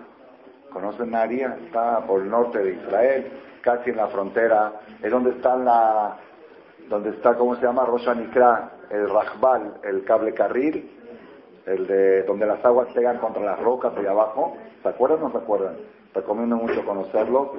¿Conocen 0.71 1.11
Naharía? 1.11 1.57
Está 1.65 2.05
por 2.05 2.21
el 2.21 2.29
norte 2.29 2.59
de 2.59 2.75
Israel, 2.75 3.31
casi 3.61 3.89
en 3.89 3.97
la 3.97 4.07
frontera. 4.07 4.73
Es 5.01 5.11
donde 5.11 5.31
está 5.31 5.55
la, 5.57 6.17
donde 6.89 7.09
está, 7.09 7.35
¿cómo 7.35 7.55
se 7.55 7.63
llama? 7.63 7.85
Rosh 7.85 8.07
Nikra, 8.15 8.71
el 8.89 9.09
Rajbal, 9.09 9.79
el 9.83 10.03
cable 10.03 10.33
carril, 10.33 10.89
el 11.65 11.87
de 11.87 12.23
donde 12.23 12.45
las 12.45 12.63
aguas 12.63 12.87
pegan 12.93 13.17
contra 13.17 13.43
las 13.43 13.59
rocas 13.59 13.95
de 13.95 14.07
abajo. 14.07 14.55
¿Se 14.81 14.89
acuerdan 14.89 15.19
o 15.19 15.27
no 15.27 15.31
se 15.31 15.37
acuerdan? 15.37 15.75
Recomiendo 16.13 16.55
mucho 16.55 16.85
conocerlo. 16.85 17.53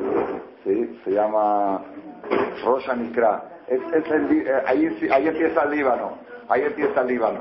Sí, 0.65 1.01
se 1.05 1.11
llama 1.11 1.83
Rosh 2.65 2.91
Nikra. 2.97 3.43
Es, 3.67 3.81
eh, 3.93 4.63
ahí, 4.67 5.09
ahí 5.13 5.29
empieza 5.29 5.63
el 5.65 5.71
Líbano. 5.71 6.13
Ahí 6.49 6.63
empieza 6.63 7.03
el 7.03 7.09
Líbano. 7.09 7.41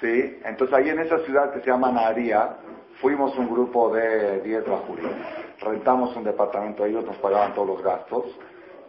Sí, 0.00 0.40
entonces 0.44 0.76
ahí 0.76 0.90
en 0.90 0.98
esa 0.98 1.18
ciudad 1.20 1.52
que 1.52 1.60
se 1.60 1.66
llama 1.66 1.90
Naharía, 1.92 2.56
fuimos 3.00 3.36
un 3.38 3.48
grupo 3.48 3.94
de 3.94 4.40
10 4.40 4.68
bajuríes. 4.68 5.12
Rentamos 5.60 6.14
un 6.16 6.24
departamento, 6.24 6.84
ellos 6.84 7.04
nos 7.04 7.16
pagaban 7.18 7.54
todos 7.54 7.68
los 7.68 7.82
gastos 7.82 8.24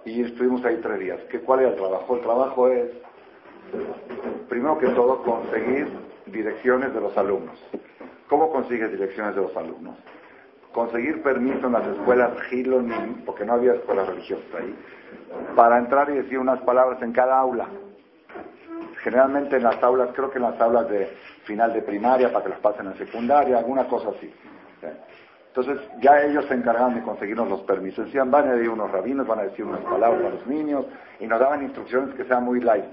y 0.06 0.24
estuvimos 0.24 0.64
ahí 0.66 0.80
tres 0.82 1.00
días. 1.00 1.20
¿Qué, 1.30 1.40
¿Cuál 1.40 1.62
es 1.62 1.72
el 1.72 1.76
trabajo? 1.76 2.16
El 2.16 2.22
trabajo 2.22 2.68
es, 2.68 2.92
primero 4.50 4.78
que 4.78 4.88
todo, 4.90 5.24
conseguir 5.24 5.88
direcciones 6.28 6.94
de 6.94 7.02
los 7.02 7.18
alumnos. 7.18 7.60
¿Cómo 8.28 8.52
consigues 8.52 8.92
direcciones 8.92 9.36
de 9.36 9.42
los 9.42 9.56
alumnos? 9.56 9.96
Conseguir 10.72 11.22
permiso 11.22 11.68
en 11.68 11.74
las 11.74 11.88
escuelas 11.88 12.32
Gilonim, 12.50 13.24
porque 13.26 13.46
no 13.46 13.54
había 13.54 13.74
escuelas 13.74 14.08
religiosas 14.08 14.46
ahí, 14.60 14.76
para 15.56 15.78
entrar 15.78 16.10
y 16.10 16.16
decir 16.16 16.40
unas 16.40 16.60
palabras 16.62 17.02
en 17.02 17.14
cada 17.14 17.38
aula. 17.38 17.68
Generalmente 19.04 19.58
en 19.58 19.64
las 19.64 19.82
aulas, 19.84 20.10
creo 20.16 20.32
que 20.32 20.38
en 20.38 20.44
las 20.44 20.60
aulas 20.60 20.90
de 20.90 21.08
final 21.44 21.74
de 21.74 21.82
primaria, 21.82 22.32
para 22.32 22.46
que 22.46 22.50
las 22.52 22.60
pasen 22.60 22.88
a 22.88 22.96
secundaria, 22.96 23.58
alguna 23.58 23.88
cosa 23.88 24.10
así. 24.10 24.34
Entonces 25.56 25.88
ya 26.02 26.20
ellos 26.24 26.46
se 26.48 26.56
encargaban 26.56 26.96
de 26.96 27.04
conseguirnos 27.04 27.48
los 27.48 27.62
permisos. 27.62 28.08
Decían, 28.08 28.32
van 28.32 28.48
a 28.48 28.54
decir 28.54 28.70
unos 28.70 28.90
rabinos, 28.90 29.28
van 29.28 29.40
a 29.40 29.44
decir 29.44 29.64
unas 29.64 29.82
palabras 29.82 30.26
a 30.26 30.30
los 30.30 30.48
niños, 30.48 30.86
y 31.20 31.28
nos 31.28 31.40
daban 31.40 31.62
instrucciones 31.62 32.16
que 32.16 32.24
sean 32.24 32.44
muy 32.44 32.60
light 32.60 32.86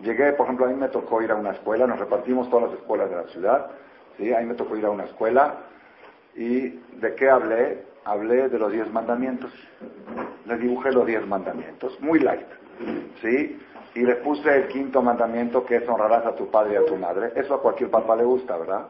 Llegué, 0.00 0.32
por 0.32 0.46
ejemplo, 0.46 0.64
a 0.64 0.70
mí 0.70 0.76
me 0.76 0.88
tocó 0.88 1.20
ir 1.20 1.30
a 1.30 1.34
una 1.34 1.50
escuela, 1.50 1.86
nos 1.86 1.98
repartimos 1.98 2.48
todas 2.48 2.70
las 2.70 2.80
escuelas 2.80 3.10
de 3.10 3.16
la 3.16 3.24
ciudad, 3.24 3.66
¿sí? 4.16 4.32
a 4.32 4.40
mí 4.40 4.46
me 4.46 4.54
tocó 4.54 4.76
ir 4.76 4.86
a 4.86 4.90
una 4.90 5.04
escuela, 5.04 5.56
y 6.34 6.70
¿de 6.70 7.14
qué 7.16 7.28
hablé? 7.28 7.82
Hablé 8.06 8.48
de 8.48 8.58
los 8.58 8.72
diez 8.72 8.90
mandamientos. 8.90 9.52
Les 10.46 10.58
dibujé 10.60 10.90
los 10.90 11.06
diez 11.06 11.26
mandamientos, 11.26 12.00
muy 12.00 12.18
light, 12.18 12.46
¿sí? 13.20 13.58
y 13.94 14.00
le 14.00 14.16
puse 14.16 14.56
el 14.56 14.68
quinto 14.68 15.02
mandamiento 15.02 15.66
que 15.66 15.76
es 15.76 15.88
honrarás 15.88 16.24
a 16.24 16.34
tu 16.34 16.50
padre 16.50 16.74
y 16.74 16.76
a 16.76 16.86
tu 16.86 16.96
madre. 16.96 17.32
Eso 17.36 17.54
a 17.54 17.60
cualquier 17.60 17.90
papá 17.90 18.16
le 18.16 18.24
gusta, 18.24 18.56
¿verdad? 18.56 18.86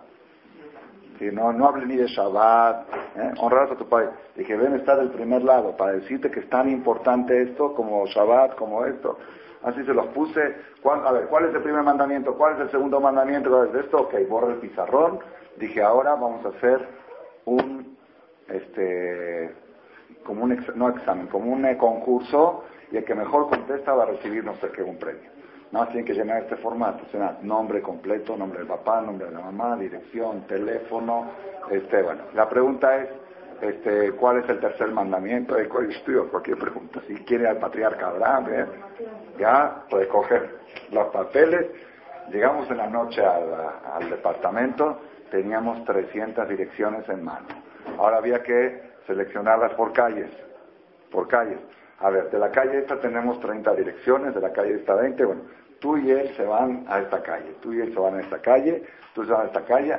Si 1.19 1.27
no, 1.27 1.53
no 1.53 1.69
hable 1.69 1.87
ni 1.87 1.97
de 1.97 2.07
Shabbat, 2.07 2.89
¿eh? 3.17 3.33
honrarás 3.39 3.73
a 3.73 3.77
tu 3.77 3.89
padre. 3.89 4.11
Dije, 4.35 4.57
ven, 4.57 4.75
está 4.75 4.97
del 4.97 5.11
primer 5.11 5.43
lado, 5.43 5.77
para 5.77 5.93
decirte 5.93 6.31
que 6.31 6.41
es 6.41 6.49
tan 6.49 6.69
importante 6.69 7.41
esto 7.43 7.75
como 7.75 8.05
Shabbat, 8.07 8.57
como 8.57 8.85
esto. 8.85 9.19
Así 9.63 9.83
se 9.85 9.95
los 9.95 10.07
puse. 10.09 10.41
a 10.85 11.13
ver, 11.13 11.27
¿cuál 11.29 11.47
es 11.47 11.55
el 11.55 11.63
primer 11.63 11.83
mandamiento? 11.83 12.35
¿Cuál 12.35 12.55
es 12.55 12.61
el 12.61 12.71
segundo 12.71 13.01
mandamiento? 13.01 13.51
¿Cuál 13.51 13.69
es 13.69 13.85
esto? 13.85 14.03
Ok, 14.03 14.15
borra 14.29 14.53
el 14.53 14.59
pizarrón. 14.59 15.21
Dije, 15.57 15.83
ahora 15.83 16.11
vamos 16.17 16.45
a 16.45 16.49
hacer 16.49 16.87
un, 17.47 17.97
este, 18.49 19.55
como 20.25 20.45
un, 20.45 20.65
no 20.75 20.89
examen, 20.91 21.29
como 21.29 21.53
un 21.53 21.65
eh, 21.65 21.79
concurso 21.79 22.65
y 22.91 22.97
el 22.97 23.05
que 23.05 23.15
mejor 23.15 23.49
contesta 23.49 23.95
va 23.95 24.03
a 24.03 24.07
recibir 24.07 24.45
no 24.45 24.55
sé 24.57 24.69
qué 24.71 24.83
un 24.83 24.99
premio. 24.99 25.34
Nada 25.75 25.87
tienen 25.87 26.05
que 26.05 26.15
llenar 26.15 26.43
este 26.43 26.55
formato, 26.59 27.05
sea, 27.11 27.37
nombre 27.43 27.83
completo, 27.83 28.37
nombre 28.37 28.61
del 28.61 28.69
papá, 28.69 29.01
nombre 29.01 29.27
de 29.27 29.33
la 29.33 29.41
mamá, 29.41 29.77
dirección, 29.77 30.47
teléfono, 30.47 31.33
este, 31.69 32.01
bueno. 32.01 32.23
La 32.33 32.49
pregunta 32.49 32.97
es, 32.99 33.09
este, 33.61 34.13
¿cuál 34.13 34.39
es 34.39 34.49
el 34.49 34.61
tercer 34.61 34.93
mandamiento? 34.93 35.57
de 35.57 35.65
estudio? 35.91 36.31
Cualquier 36.31 36.59
pregunta. 36.59 37.01
Si 37.09 37.17
quiere 37.25 37.49
al 37.49 37.57
patriarca 37.57 38.07
Abraham, 38.07 38.47
¿eh? 38.53 38.67
ya 39.37 39.83
puede 39.91 40.07
coger 40.07 40.49
los 40.93 41.09
papeles. 41.09 41.67
Llegamos 42.31 42.71
en 42.71 42.77
la 42.77 42.87
noche 42.87 43.21
al 43.25 44.09
departamento, 44.09 45.01
teníamos 45.33 45.85
300 45.87 46.49
direcciones 46.49 47.09
en 47.09 47.25
mano. 47.25 47.49
Ahora 47.99 48.19
había 48.19 48.45
que 48.45 48.81
seleccionarlas 49.09 49.75
por 49.75 49.93
calles, 49.93 50.31
por 51.11 51.27
calles. 51.27 51.59
A 51.99 52.11
ver, 52.11 52.31
de 52.31 52.39
la 52.39 52.51
calle 52.51 52.79
esta 52.79 53.01
tenemos 53.01 53.41
30 53.41 53.75
direcciones, 53.75 54.35
de 54.35 54.41
la 54.41 54.53
calle 54.53 54.75
esta 54.75 54.95
20, 54.95 55.25
bueno, 55.25 55.43
tú 55.85 55.99
y 55.99 56.11
él 56.11 56.35
se 56.35 56.47
van 56.47 56.87
a 56.89 56.99
esta 57.01 57.23
calle, 57.23 57.57
tú 57.61 57.75
y 57.75 57.83
él 57.83 57.93
se 57.93 58.01
van 58.01 58.15
a 58.15 58.21
esta 58.23 58.41
calle, 58.41 58.83
tú 59.15 59.23
se 59.23 59.31
van 59.31 59.43
a 59.43 59.45
esta 59.45 59.67
calle, 59.67 59.99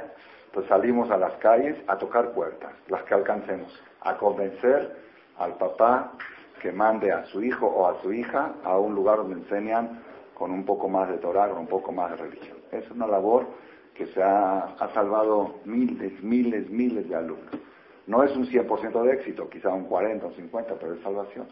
pues 0.51 0.65
salimos 0.65 1.11
a 1.11 1.17
las 1.17 1.33
calles 1.35 1.77
a 1.85 1.95
tocar 1.95 2.31
puertas, 2.31 2.73
las 2.87 3.03
que 3.03 3.13
alcancemos, 3.13 3.71
a 4.01 4.17
convencer 4.17 4.95
al 5.37 5.53
papá 5.59 6.13
que 6.59 6.71
mande 6.71 7.11
a 7.11 7.23
su 7.25 7.43
hijo 7.43 7.67
o 7.67 7.87
a 7.87 8.01
su 8.01 8.11
hija 8.11 8.53
a 8.63 8.79
un 8.79 8.95
lugar 8.95 9.17
donde 9.17 9.35
enseñan 9.35 10.01
con 10.33 10.49
un 10.49 10.65
poco 10.65 10.89
más 10.89 11.07
de 11.07 11.17
Torah, 11.19 11.49
con 11.49 11.59
un 11.59 11.67
poco 11.67 11.91
más 11.91 12.09
de 12.09 12.17
religión. 12.17 12.57
Es 12.71 12.89
una 12.89 13.05
labor 13.05 13.45
que 13.93 14.07
se 14.07 14.23
ha, 14.23 14.61
ha 14.79 14.89
salvado 14.91 15.59
miles, 15.65 16.19
miles, 16.23 16.67
miles 16.67 17.07
de 17.07 17.15
alumnos. 17.15 17.59
No 18.07 18.23
es 18.23 18.35
un 18.35 18.47
100% 18.47 19.03
de 19.03 19.13
éxito, 19.13 19.47
quizá 19.51 19.69
un 19.69 19.83
40 19.83 20.25
o 20.25 20.31
50, 20.31 20.79
pero 20.79 20.95
es 20.95 21.01
salvación. 21.01 21.47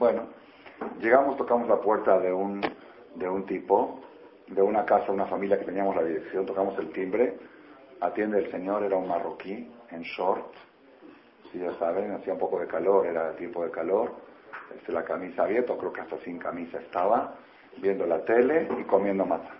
Bueno, 0.00 0.22
llegamos, 1.00 1.36
tocamos 1.36 1.68
la 1.68 1.80
puerta 1.80 2.18
de 2.18 2.32
un, 2.32 2.60
de 3.16 3.28
un 3.28 3.44
tipo, 3.46 4.00
de 4.46 4.62
una 4.62 4.84
casa, 4.84 5.12
una 5.12 5.26
familia 5.26 5.58
que 5.58 5.64
teníamos 5.64 5.96
la 5.96 6.04
dirección, 6.04 6.46
tocamos 6.46 6.78
el 6.78 6.90
timbre, 6.90 7.36
atiende 8.00 8.38
el 8.38 8.50
señor, 8.50 8.84
era 8.84 8.96
un 8.96 9.08
marroquí, 9.08 9.70
en 9.90 10.02
short, 10.02 10.52
si 11.50 11.58
ya 11.58 11.72
saben, 11.78 12.12
hacía 12.12 12.34
un 12.34 12.38
poco 12.38 12.60
de 12.60 12.66
calor, 12.66 13.06
era 13.06 13.34
tiempo 13.36 13.64
de 13.64 13.70
calor, 13.70 14.14
este, 14.76 14.92
la 14.92 15.04
camisa 15.04 15.44
abierta, 15.44 15.74
creo 15.78 15.92
que 15.92 16.00
hasta 16.00 16.18
sin 16.18 16.38
camisa 16.38 16.78
estaba, 16.78 17.34
viendo 17.78 18.06
la 18.06 18.24
tele 18.24 18.68
y 18.78 18.84
comiendo 18.84 19.24
mata. 19.24 19.50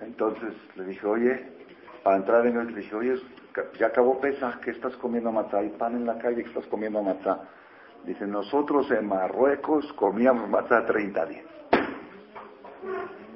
Entonces 0.00 0.54
le 0.76 0.84
dije, 0.84 1.06
oye, 1.06 1.46
para 2.02 2.16
entrar 2.16 2.46
en 2.46 2.56
él, 2.56 2.68
le 2.68 2.80
dije, 2.80 2.94
oye, 2.94 3.14
ya 3.78 3.88
acabó 3.88 4.20
pesa, 4.20 4.58
que 4.62 4.70
estás 4.70 4.96
comiendo 4.96 5.30
matzá? 5.32 5.58
Hay 5.58 5.70
pan 5.70 5.94
en 5.96 6.06
la 6.06 6.18
calle 6.18 6.42
que 6.42 6.48
estás 6.48 6.66
comiendo 6.66 7.02
matzá. 7.02 7.48
Dice, 8.04 8.26
nosotros 8.26 8.90
en 8.90 9.06
Marruecos 9.06 9.92
comíamos 9.94 10.48
matzá 10.48 10.86
30 10.86 11.26
días. 11.26 11.44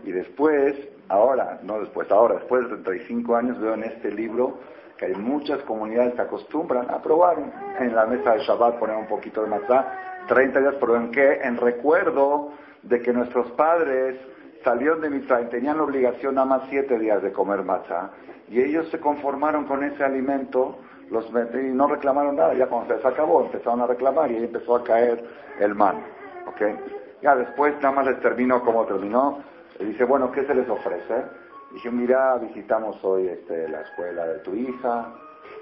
Y 0.04 0.12
después, 0.12 0.76
ahora, 1.08 1.60
no 1.62 1.80
después, 1.80 2.10
ahora, 2.10 2.36
después 2.36 2.68
de 2.70 2.76
35 2.78 3.36
años 3.36 3.60
veo 3.60 3.74
en 3.74 3.84
este 3.84 4.10
libro 4.10 4.58
que 4.96 5.06
hay 5.06 5.14
muchas 5.14 5.60
comunidades 5.62 6.14
que 6.14 6.22
acostumbran 6.22 6.90
a 6.90 7.02
probar 7.02 7.36
en 7.80 7.94
la 7.94 8.06
mesa 8.06 8.32
de 8.32 8.40
Shabbat 8.40 8.78
poner 8.78 8.96
un 8.96 9.06
poquito 9.06 9.42
de 9.42 9.48
matzá, 9.48 10.24
30 10.28 10.60
días, 10.60 10.74
pero 10.80 10.96
¿en 10.96 11.10
qué? 11.10 11.40
En 11.42 11.56
recuerdo 11.56 12.52
de 12.82 13.00
que 13.02 13.12
nuestros 13.12 13.50
padres 13.52 14.18
salieron 14.62 15.00
de 15.00 15.10
Mitzrayim, 15.10 15.48
tenían 15.50 15.76
la 15.76 15.84
obligación 15.84 16.36
nada 16.36 16.46
más 16.46 16.62
7 16.70 16.98
días 16.98 17.22
de 17.22 17.32
comer 17.32 17.62
matzá, 17.62 18.10
y 18.48 18.60
ellos 18.60 18.88
se 18.90 19.00
conformaron 19.00 19.64
con 19.64 19.82
ese 19.84 20.04
alimento 20.04 20.78
los, 21.10 21.26
y 21.28 21.72
no 21.72 21.86
reclamaron 21.86 22.36
nada. 22.36 22.54
Ya 22.54 22.66
cuando 22.66 22.98
se 22.98 23.06
acabó, 23.06 23.42
empezaron 23.42 23.80
a 23.80 23.86
reclamar 23.86 24.30
y 24.30 24.36
ahí 24.36 24.44
empezó 24.44 24.76
a 24.76 24.84
caer 24.84 25.24
el 25.60 25.74
man. 25.74 26.02
¿okay? 26.46 26.76
Ya 27.22 27.36
después 27.36 27.74
nada 27.76 27.92
más 27.92 28.06
les 28.06 28.20
terminó 28.20 28.62
como 28.62 28.84
terminó. 28.84 29.38
Y 29.78 29.84
dice, 29.84 30.04
bueno, 30.04 30.30
¿qué 30.32 30.44
se 30.46 30.54
les 30.54 30.68
ofrece? 30.68 31.24
Dije, 31.72 31.90
mira, 31.90 32.36
visitamos 32.36 33.02
hoy 33.02 33.28
este, 33.28 33.68
la 33.68 33.80
escuela 33.80 34.26
de 34.26 34.38
tu 34.40 34.54
hija, 34.54 35.12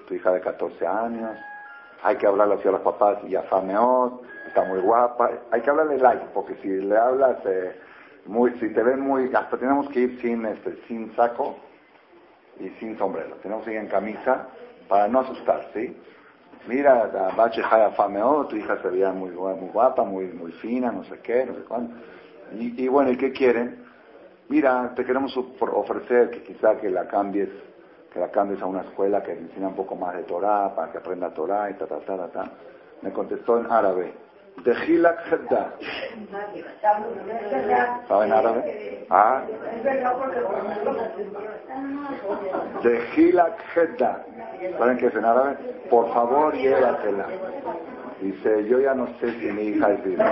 tu 0.06 0.14
hija 0.14 0.32
de 0.32 0.40
14 0.40 0.86
años. 0.86 1.36
Hay 2.02 2.16
que 2.16 2.26
hablarle 2.26 2.56
así 2.56 2.68
a 2.68 2.72
los 2.72 2.80
papás 2.80 3.18
y 3.26 3.36
a 3.36 3.42
Fameot, 3.42 4.22
está 4.46 4.64
muy 4.64 4.80
guapa. 4.80 5.30
Hay 5.50 5.60
que 5.62 5.70
hablarle 5.70 5.98
like, 5.98 6.26
porque 6.34 6.54
si 6.56 6.68
le 6.68 6.96
hablas, 6.96 7.38
eh, 7.46 7.80
muy, 8.26 8.50
si 8.58 8.68
te 8.74 8.82
ven 8.82 9.00
muy, 9.00 9.32
hasta 9.34 9.56
tenemos 9.56 9.88
que 9.88 10.00
ir 10.00 10.20
sin, 10.20 10.44
este, 10.44 10.76
sin 10.88 11.14
saco, 11.14 11.56
y 12.58 12.68
sin 12.78 12.96
sombrero. 12.98 13.36
Tenemos 13.42 13.64
que 13.64 13.72
ir 13.72 13.78
en 13.78 13.88
camisa 13.88 14.46
para 14.88 15.08
no 15.08 15.20
asustar. 15.20 15.68
Mira, 16.66 17.32
Bache 17.36 17.62
Jaya 17.62 17.90
Fameo, 17.90 18.46
tu 18.46 18.56
hija 18.56 18.80
se 18.80 18.88
veía 18.88 19.12
muy, 19.12 19.30
muy 19.30 19.68
guapa, 19.70 20.04
muy, 20.04 20.26
muy 20.26 20.52
fina, 20.52 20.92
no 20.92 21.02
sé 21.04 21.18
qué, 21.20 21.44
no 21.44 21.54
sé 21.54 21.62
cuándo. 21.62 21.94
Y, 22.56 22.86
bueno, 22.88 23.10
¿y 23.10 23.16
qué 23.16 23.32
quieren? 23.32 23.84
Mira, 24.48 24.92
te 24.94 25.04
queremos 25.04 25.34
ofrecer 25.36 26.30
que 26.30 26.42
quizá 26.42 26.76
que 26.76 26.90
la 26.90 27.08
cambies, 27.08 27.48
que 28.12 28.20
la 28.20 28.30
cambies 28.30 28.60
a 28.62 28.66
una 28.66 28.82
escuela 28.82 29.22
que 29.22 29.32
enseña 29.32 29.68
un 29.68 29.74
poco 29.74 29.96
más 29.96 30.14
de 30.14 30.22
Torah, 30.24 30.74
para 30.74 30.92
que 30.92 30.98
aprenda 30.98 31.32
Torah 31.32 31.70
y 31.70 31.74
ta, 31.74 31.86
ta, 31.86 31.98
ta, 32.00 32.28
ta, 32.28 32.50
Me 33.00 33.10
contestó 33.12 33.58
en 33.58 33.70
árabe, 33.72 34.12
De 34.58 34.72
Hilak 34.86 35.18
Hedda. 35.32 35.74
¿Saben 38.06 38.32
árabe? 38.32 39.06
Ah. 39.10 39.42
De 42.82 43.00
Hilak 43.16 43.58
Hedda. 43.74 44.24
¿Saben 44.78 44.98
qué 44.98 45.06
es 45.06 45.14
en 45.14 45.24
árabe? 45.24 45.56
Por 45.90 46.12
favor, 46.12 46.54
llévatela. 46.54 47.26
Dice, 48.20 48.68
yo 48.68 48.78
ya 48.78 48.94
no 48.94 49.08
sé 49.18 49.32
si 49.40 49.46
mi 49.46 49.62
hija 49.62 49.90
es 49.90 50.04
virgen. 50.04 50.26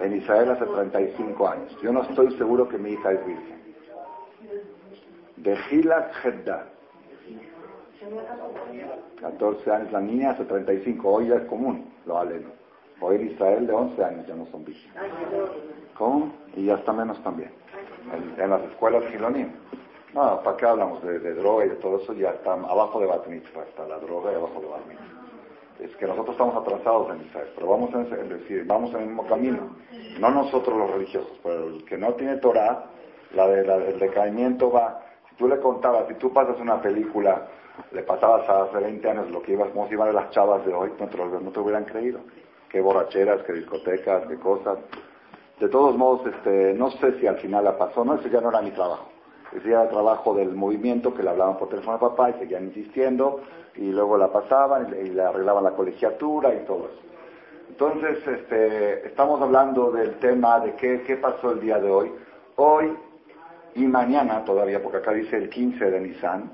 En 0.00 0.16
Israel 0.16 0.50
hace 0.50 0.66
35 0.66 1.48
años. 1.48 1.78
Yo 1.80 1.92
no 1.92 2.02
estoy 2.02 2.36
seguro 2.36 2.68
que 2.68 2.78
mi 2.78 2.90
hija 2.92 3.12
es 3.12 3.24
virgen. 3.24 3.62
De 5.36 5.56
Hilak 5.70 6.24
Hedda. 6.24 6.73
14 9.20 9.70
años 9.70 9.92
la 9.92 10.00
niña, 10.00 10.30
hace 10.30 10.44
35. 10.44 11.08
Hoy 11.08 11.28
ya 11.28 11.36
es 11.36 11.44
común, 11.44 11.92
lo 12.06 12.18
aleno. 12.18 12.48
Hoy 13.00 13.16
en 13.16 13.30
Israel 13.30 13.66
de 13.66 13.72
11 13.72 14.04
años 14.04 14.26
ya 14.26 14.34
no 14.34 14.46
son 14.46 14.64
virgen. 14.64 14.90
¿Cómo? 15.94 16.32
Y 16.56 16.66
ya 16.66 16.74
está 16.74 16.92
menos 16.92 17.22
también. 17.22 17.50
En, 18.38 18.50
las 18.50 18.62
escuelas 18.62 19.04
gilonim. 19.10 19.48
No, 20.14 20.40
¿para 20.42 20.56
qué 20.56 20.66
hablamos 20.66 21.02
de, 21.02 21.18
droga 21.34 21.66
y 21.66 21.70
de 21.70 21.76
todo 21.76 22.00
eso? 22.00 22.12
Ya 22.12 22.30
está 22.30 22.52
abajo 22.52 23.00
de 23.00 23.06
Bat 23.06 23.26
está 23.26 23.86
la 23.88 23.98
droga 23.98 24.32
y 24.32 24.34
abajo 24.36 24.60
de 24.60 24.66
Bat 24.68 24.82
Es 25.80 25.96
que 25.96 26.06
nosotros 26.06 26.34
estamos 26.34 26.56
atrasados 26.56 27.14
en 27.14 27.26
Israel, 27.26 27.48
pero 27.54 27.66
vamos 27.68 27.90
en, 27.94 28.28
decir, 28.28 28.64
vamos 28.64 28.90
en 28.94 29.00
el 29.00 29.06
mismo 29.06 29.26
camino. 29.26 29.76
No 30.20 30.30
nosotros 30.30 30.78
los 30.78 30.90
religiosos, 30.92 31.38
pero 31.42 31.66
el 31.68 31.84
que 31.84 31.98
no 31.98 32.14
tiene 32.14 32.36
Torah, 32.36 32.84
la 33.34 33.48
de, 33.48 33.66
la, 33.66 33.78
decaimiento 33.78 34.70
va. 34.70 35.03
Tú 35.36 35.48
le 35.48 35.58
contabas, 35.58 36.06
si 36.08 36.14
tú 36.14 36.32
pasas 36.32 36.58
una 36.60 36.80
película 36.80 37.48
le 37.92 38.02
pasabas 38.02 38.48
hace 38.48 38.78
20 38.78 39.10
años 39.10 39.30
lo 39.30 39.42
que 39.42 39.52
ibas, 39.52 39.68
cómo 39.70 39.88
se 39.88 39.94
iban 39.94 40.14
las 40.14 40.30
chavas 40.30 40.64
de 40.64 40.72
hoy, 40.72 40.92
no 40.98 41.08
te, 41.08 41.16
no 41.16 41.50
te 41.50 41.60
hubieran 41.60 41.84
creído. 41.84 42.20
Qué 42.68 42.80
borracheras, 42.80 43.42
qué 43.42 43.52
discotecas, 43.52 44.26
qué 44.26 44.36
cosas. 44.36 44.78
De 45.58 45.68
todos 45.68 45.96
modos, 45.96 46.26
este, 46.26 46.74
no 46.74 46.90
sé 46.92 47.18
si 47.18 47.26
al 47.26 47.36
final 47.38 47.64
la 47.64 47.78
pasó, 47.78 48.04
no, 48.04 48.14
ese 48.14 48.30
ya 48.30 48.40
no 48.40 48.50
era 48.50 48.62
mi 48.62 48.72
trabajo. 48.72 49.08
Ese 49.52 49.68
era 49.68 49.84
el 49.84 49.88
trabajo 49.88 50.34
del 50.34 50.54
movimiento 50.54 51.14
que 51.14 51.22
le 51.22 51.30
hablaban 51.30 51.58
por 51.58 51.68
teléfono 51.68 51.96
a 51.96 52.00
papá 52.00 52.30
y 52.30 52.34
seguían 52.34 52.64
insistiendo 52.64 53.40
y 53.76 53.92
luego 53.92 54.16
la 54.16 54.32
pasaban 54.32 54.94
y, 55.00 55.10
le 55.10 55.22
arreglaban 55.22 55.64
la 55.64 55.70
colegiatura 55.72 56.54
y 56.54 56.64
todo 56.64 56.88
eso. 56.88 57.00
Entonces, 57.68 58.26
este, 58.26 59.06
estamos 59.06 59.40
hablando 59.40 59.90
del 59.90 60.18
tema 60.18 60.60
de 60.60 60.74
qué, 60.74 61.02
qué 61.02 61.16
pasó 61.16 61.52
el 61.52 61.60
día 61.60 61.78
de 61.78 61.90
hoy. 61.90 62.12
Hoy 62.56 62.96
y 63.74 63.86
mañana 63.86 64.44
todavía, 64.44 64.82
porque 64.82 64.98
acá 64.98 65.12
dice 65.12 65.36
el 65.36 65.48
15 65.48 65.90
de 65.90 66.00
Nisan, 66.00 66.52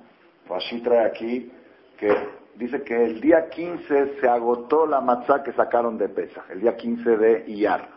Rashi 0.48 0.80
trae 0.80 1.04
aquí 1.06 1.52
que 1.98 2.14
dice 2.56 2.82
que 2.82 3.04
el 3.04 3.20
día 3.20 3.48
15 3.48 4.20
se 4.20 4.28
agotó 4.28 4.86
la 4.86 5.00
matzá 5.00 5.42
que 5.42 5.52
sacaron 5.52 5.98
de 5.98 6.08
pesa, 6.08 6.44
el 6.50 6.60
día 6.60 6.76
15 6.76 7.16
de 7.16 7.44
Iyar. 7.46 7.88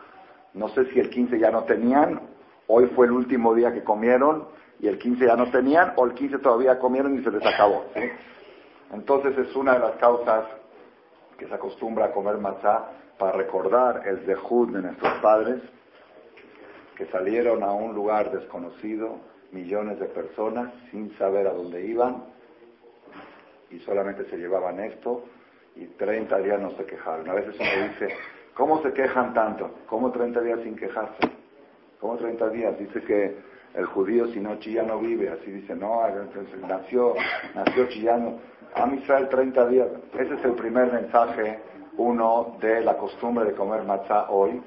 No 0.54 0.68
sé 0.70 0.86
si 0.92 1.00
el 1.00 1.10
15 1.10 1.40
ya 1.40 1.52
no 1.52 1.64
tenían, 1.64 2.22
hoy 2.68 2.88
fue 2.96 3.06
el 3.06 3.14
último 3.14 3.56
día 3.56 3.74
que 3.74 3.84
comieron 3.84 4.48
y 4.80 4.88
el 4.88 4.98
15 4.98 5.26
ya 5.26 5.36
no 5.36 5.50
tenían, 5.50 5.94
o 5.96 6.06
el 6.06 6.14
15 6.14 6.40
todavía 6.40 6.78
comieron 6.78 7.18
y 7.18 7.24
se 7.24 7.32
les 7.32 7.46
acabó. 7.46 7.86
Entonces 8.92 9.38
es 9.38 9.56
una 9.56 9.74
de 9.74 9.80
las 9.80 9.96
causas 9.96 10.46
que 11.38 11.48
se 11.48 11.54
acostumbra 11.54 12.06
a 12.06 12.12
comer 12.12 12.38
matzá 12.38 12.90
para 13.18 13.32
recordar 13.32 14.04
el 14.06 14.20
zehut 14.26 14.72
de 14.72 14.82
nuestros 14.82 15.14
padres 15.22 15.62
que 16.98 17.06
salieron 17.08 17.64
a 17.64 17.72
un 17.72 17.94
lugar 17.94 18.32
desconocido, 18.32 19.18
millones 19.52 20.00
de 20.00 20.06
personas, 20.06 20.72
sin 20.92 21.16
saber 21.18 21.48
a 21.48 21.54
dónde 21.54 21.86
iban, 21.86 22.24
y 23.70 23.80
solamente 23.80 24.26
se 24.30 24.38
llevaban 24.38 24.80
esto 24.80 25.24
y 25.76 25.86
30 25.86 26.38
días 26.40 26.62
no 26.62 26.72
se 26.72 26.86
quejaron. 26.86 27.28
A 27.30 27.34
veces 27.34 27.56
uno 27.60 27.88
dice, 27.90 28.16
¿cómo 28.54 28.82
se 28.84 28.94
quejan 28.94 29.34
tanto? 29.34 29.72
¿Cómo 29.88 30.12
30 30.12 30.42
días 30.42 30.60
sin 30.64 30.76
quejarse? 30.76 31.30
¿Cómo 32.00 32.18
30 32.18 32.50
días? 32.50 32.78
Dice 32.78 33.02
que 33.02 33.36
el 33.74 33.86
judío 33.88 34.28
si 34.28 34.40
no 34.40 34.60
chilla 34.60 34.84
no 34.84 35.00
vive, 35.00 35.30
así 35.30 35.52
dice, 35.52 35.76
no, 35.76 36.02
nació, 36.68 37.16
nació 37.56 37.88
chillano. 37.88 38.40
A 38.76 38.88
Israel 38.94 39.30
30 39.30 39.68
días. 39.68 39.88
Ese 40.14 40.34
es 40.34 40.46
el 40.46 40.54
primer 40.54 40.92
mensaje, 40.92 41.60
uno, 41.98 42.58
de 42.60 42.82
la 42.82 42.98
costumbre 42.98 43.46
de 43.46 43.54
comer 43.54 43.84
matzá 43.84 44.30
hoy, 44.30 44.62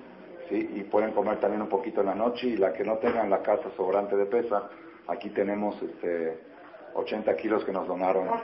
¿sí? 0.49 0.71
y 0.75 0.83
pueden 0.85 1.13
comer 1.13 1.39
también 1.39 1.63
un 1.63 1.69
poquito 1.69 2.01
en 2.01 2.07
la 2.07 2.15
noche, 2.15 2.49
y 2.49 2.57
la 2.57 2.73
que 2.73 2.85
no 2.85 2.97
tenga 2.99 3.23
en 3.23 3.31
la 3.31 3.43
casa 3.43 3.71
sobrante 3.77 4.17
de 4.17 4.27
pesa, 4.27 4.69
aquí 5.09 5.31
tenemos 5.31 5.81
este 5.83 6.39
80 6.97 7.37
kilos 7.37 7.65
que 7.65 7.73
nos 7.73 7.87
donaron 7.87 8.29
a 8.29 8.41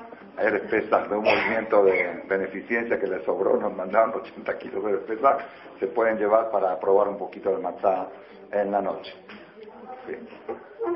Pesach 0.71 1.09
de 1.09 1.17
un 1.17 1.25
movimiento 1.25 1.85
de 1.85 2.23
beneficencia 2.29 2.99
que 2.99 3.07
les 3.07 3.23
sobró, 3.25 3.57
nos 3.57 3.75
mandaron 3.75 4.15
80 4.15 4.59
kilos 4.59 4.85
de 4.85 4.99
Pesach, 4.99 5.41
se 5.81 5.87
pueden 5.88 6.19
llevar 6.19 6.51
para 6.51 6.79
probar 6.79 7.09
un 7.09 7.19
poquito 7.19 7.51
de 7.51 7.62
matzá 7.62 8.09
en 8.51 8.71
la 8.71 8.83
noche. 8.83 9.12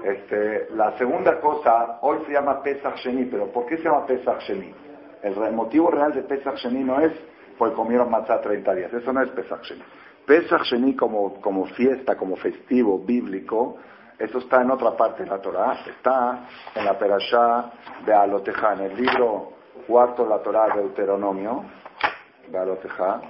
Este, 0.05 0.69
la 0.75 0.97
segunda 0.99 1.40
cosa, 1.40 1.99
hoy 2.03 2.19
se 2.27 2.33
llama 2.33 2.62
Pesach 2.62 2.97
Sheni, 2.97 3.25
pero 3.27 3.47
¿por 3.47 3.66
qué 3.66 3.79
se 3.79 3.85
llama 3.85 4.05
Pesach 4.07 4.40
Sheni? 4.40 4.75
El 5.23 5.53
motivo 5.53 5.90
real 5.90 6.12
de 6.12 6.23
Pesach 6.23 6.57
Sheni 6.57 6.85
no 6.85 7.01
es 7.01 7.12
porque 7.57 7.75
comieron 7.75 8.11
matzá 8.11 8.40
30 8.40 8.75
días, 8.75 8.92
eso 8.92 9.12
no 9.12 9.23
es 9.23 9.31
Pesach 9.31 9.62
Sheni. 9.62 9.83
Pesach 10.26 10.62
Sheni 10.64 10.96
como, 10.96 11.40
como 11.40 11.66
fiesta, 11.66 12.16
como 12.16 12.36
festivo 12.36 12.98
bíblico, 12.98 13.78
eso 14.18 14.38
está 14.38 14.62
en 14.62 14.72
otra 14.72 14.96
parte 14.96 15.22
de 15.22 15.30
la 15.30 15.40
Torah, 15.40 15.84
está 15.86 16.48
en 16.74 16.84
la 16.84 16.98
Perashá 16.98 17.70
de 18.04 18.12
Alotejá, 18.12 18.72
en 18.72 18.80
el 18.80 18.96
libro 18.96 19.52
cuarto 19.86 20.24
de 20.24 20.30
la 20.30 20.42
Torah 20.42 20.74
de 20.74 20.82
Deuteronomio, 20.82 21.64
de 22.48 22.58
Alotejá. 22.58 23.20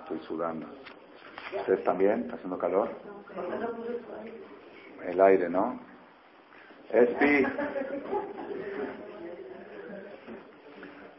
Estoy 0.00 0.18
sudando. 0.26 0.66
¿Ustedes 1.58 1.84
también? 1.84 2.22
¿Está 2.22 2.34
haciendo 2.34 2.58
calor? 2.58 2.90
El 5.06 5.20
aire, 5.20 5.48
¿no? 5.48 5.93
Espi. 6.94 7.46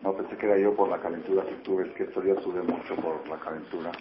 No 0.01 0.13
pensé 0.13 0.37
que 0.37 0.45
era 0.45 0.57
yo 0.57 0.73
por 0.75 0.87
la 0.87 0.99
calentura 0.99 1.43
que 1.43 1.55
tuve, 1.63 1.87
es 1.87 1.93
que 1.93 2.03
estos 2.03 2.23
días 2.23 2.37
sube 2.43 2.61
mucho 2.61 2.95
por 2.95 3.27
la 3.27 3.37
calentura. 3.37 3.91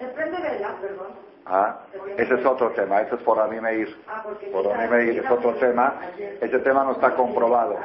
Depende 0.00 0.38
de 0.38 0.58
la, 0.58 0.74
perdón. 0.80 1.08
Ah, 1.44 1.80
ese 2.16 2.34
es 2.34 2.46
otro 2.46 2.70
tema, 2.70 3.00
ese 3.02 3.16
es 3.16 3.22
por 3.22 3.38
a 3.38 3.46
mí 3.46 3.60
me 3.60 3.74
ir. 3.76 3.96
Ah, 4.08 4.24
por 4.52 4.72
a 4.72 4.78
mí 4.78 4.88
me 4.88 5.04
ir, 5.04 5.18
es 5.18 5.30
otro 5.30 5.54
tema. 5.54 6.00
Ese 6.40 6.58
tema 6.60 6.84
no 6.84 6.92
está 6.92 7.14
comprobado. 7.14 7.76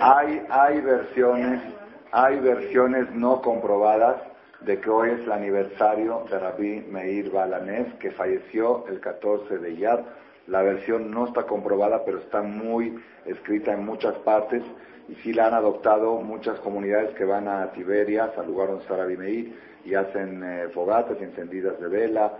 Hay, 0.00 0.44
hay 0.50 0.80
versiones, 0.80 1.62
hay 2.10 2.38
versiones 2.40 3.10
no 3.12 3.40
comprobadas 3.42 4.16
de 4.60 4.80
que 4.80 4.90
hoy 4.90 5.10
es 5.10 5.20
el 5.20 5.32
aniversario 5.32 6.24
de 6.30 6.38
Rabbi 6.38 6.80
Meir 6.88 7.30
Balanés, 7.30 7.92
que 7.94 8.10
falleció 8.10 8.86
el 8.88 9.00
14 9.00 9.58
de 9.58 9.70
Iyar. 9.70 10.04
La 10.46 10.62
versión 10.62 11.10
no 11.10 11.26
está 11.26 11.44
comprobada, 11.44 12.04
pero 12.04 12.18
está 12.18 12.42
muy 12.42 12.98
escrita 13.26 13.72
en 13.72 13.84
muchas 13.84 14.14
partes 14.18 14.62
y 15.08 15.14
sí 15.16 15.32
la 15.32 15.46
han 15.46 15.54
adoptado 15.54 16.16
muchas 16.20 16.58
comunidades 16.60 17.14
que 17.14 17.24
van 17.24 17.48
a 17.48 17.72
Tiberias, 17.72 18.36
al 18.36 18.46
lugar 18.46 18.68
donde 18.68 18.82
está 18.82 18.96
Rabbi 18.96 19.54
y 19.84 19.94
hacen 19.94 20.42
eh, 20.44 20.68
fogatas 20.72 21.20
encendidas 21.20 21.80
de 21.80 21.88
vela, 21.88 22.32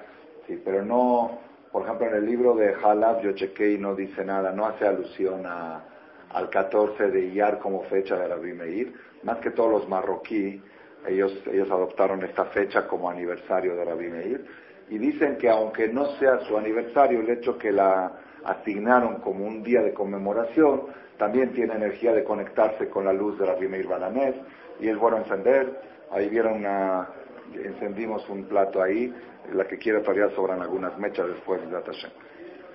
sí, 0.47 0.61
pero 0.65 0.85
no, 0.85 1.39
por 1.71 1.83
ejemplo, 1.83 2.07
en 2.07 2.15
el 2.15 2.27
libro 2.27 2.55
de 2.55 2.75
Halab 2.75 3.23
yo 3.23 3.33
chequé 3.33 3.73
y 3.73 3.79
no 3.79 3.95
dice 3.95 4.25
nada, 4.25 4.53
no 4.53 4.67
hace 4.67 4.87
alusión 4.87 5.43
a, 5.47 5.83
al 6.31 6.51
14 6.51 7.09
de 7.11 7.27
Iyar 7.27 7.59
como 7.59 7.83
fecha 7.85 8.17
de 8.17 8.29
Rabbi 8.29 8.53
Meir, 8.53 8.95
más 9.23 9.39
que 9.39 9.51
todos 9.51 9.71
los 9.71 9.89
marroquí, 9.89 10.63
ellos, 11.07 11.33
ellos 11.51 11.71
adoptaron 11.71 12.23
esta 12.23 12.45
fecha 12.47 12.87
como 12.87 13.11
aniversario 13.11 13.75
de 13.77 13.85
Rabbi 13.85 14.09
Meir, 14.09 14.47
y 14.89 14.99
dicen 14.99 15.37
que 15.37 15.49
aunque 15.49 15.89
no 15.89 16.07
sea 16.17 16.41
su 16.41 16.57
aniversario, 16.57 17.21
el 17.21 17.31
hecho 17.31 17.57
que 17.59 17.73
la 17.73 18.13
asignaron 18.45 19.21
como 19.21 19.47
un 19.47 19.63
día 19.63 19.81
de 19.83 19.93
conmemoración, 19.95 20.83
también 21.19 21.53
tiene 21.53 21.75
energía 21.75 22.13
de 22.13 22.25
conectarse 22.25 22.89
con 22.89 23.05
la 23.05 23.13
luz 23.13 23.39
de 23.39 23.47
la 23.47 23.57
Meir 23.57 23.87
Balanés 23.87 24.35
y 24.81 24.89
es 24.89 24.97
bueno 24.97 25.19
encender. 25.19 25.81
Ahí 26.11 26.29
vieron 26.29 26.55
una, 26.55 27.09
encendimos 27.55 28.29
un 28.29 28.45
plato 28.45 28.83
ahí, 28.83 29.13
la 29.53 29.65
que 29.67 29.79
quiere 29.79 30.01
todavía 30.01 30.29
sobran 30.31 30.61
algunas 30.61 30.99
mechas 30.99 31.29
después 31.29 31.61
de 31.63 31.73
la 31.73 31.83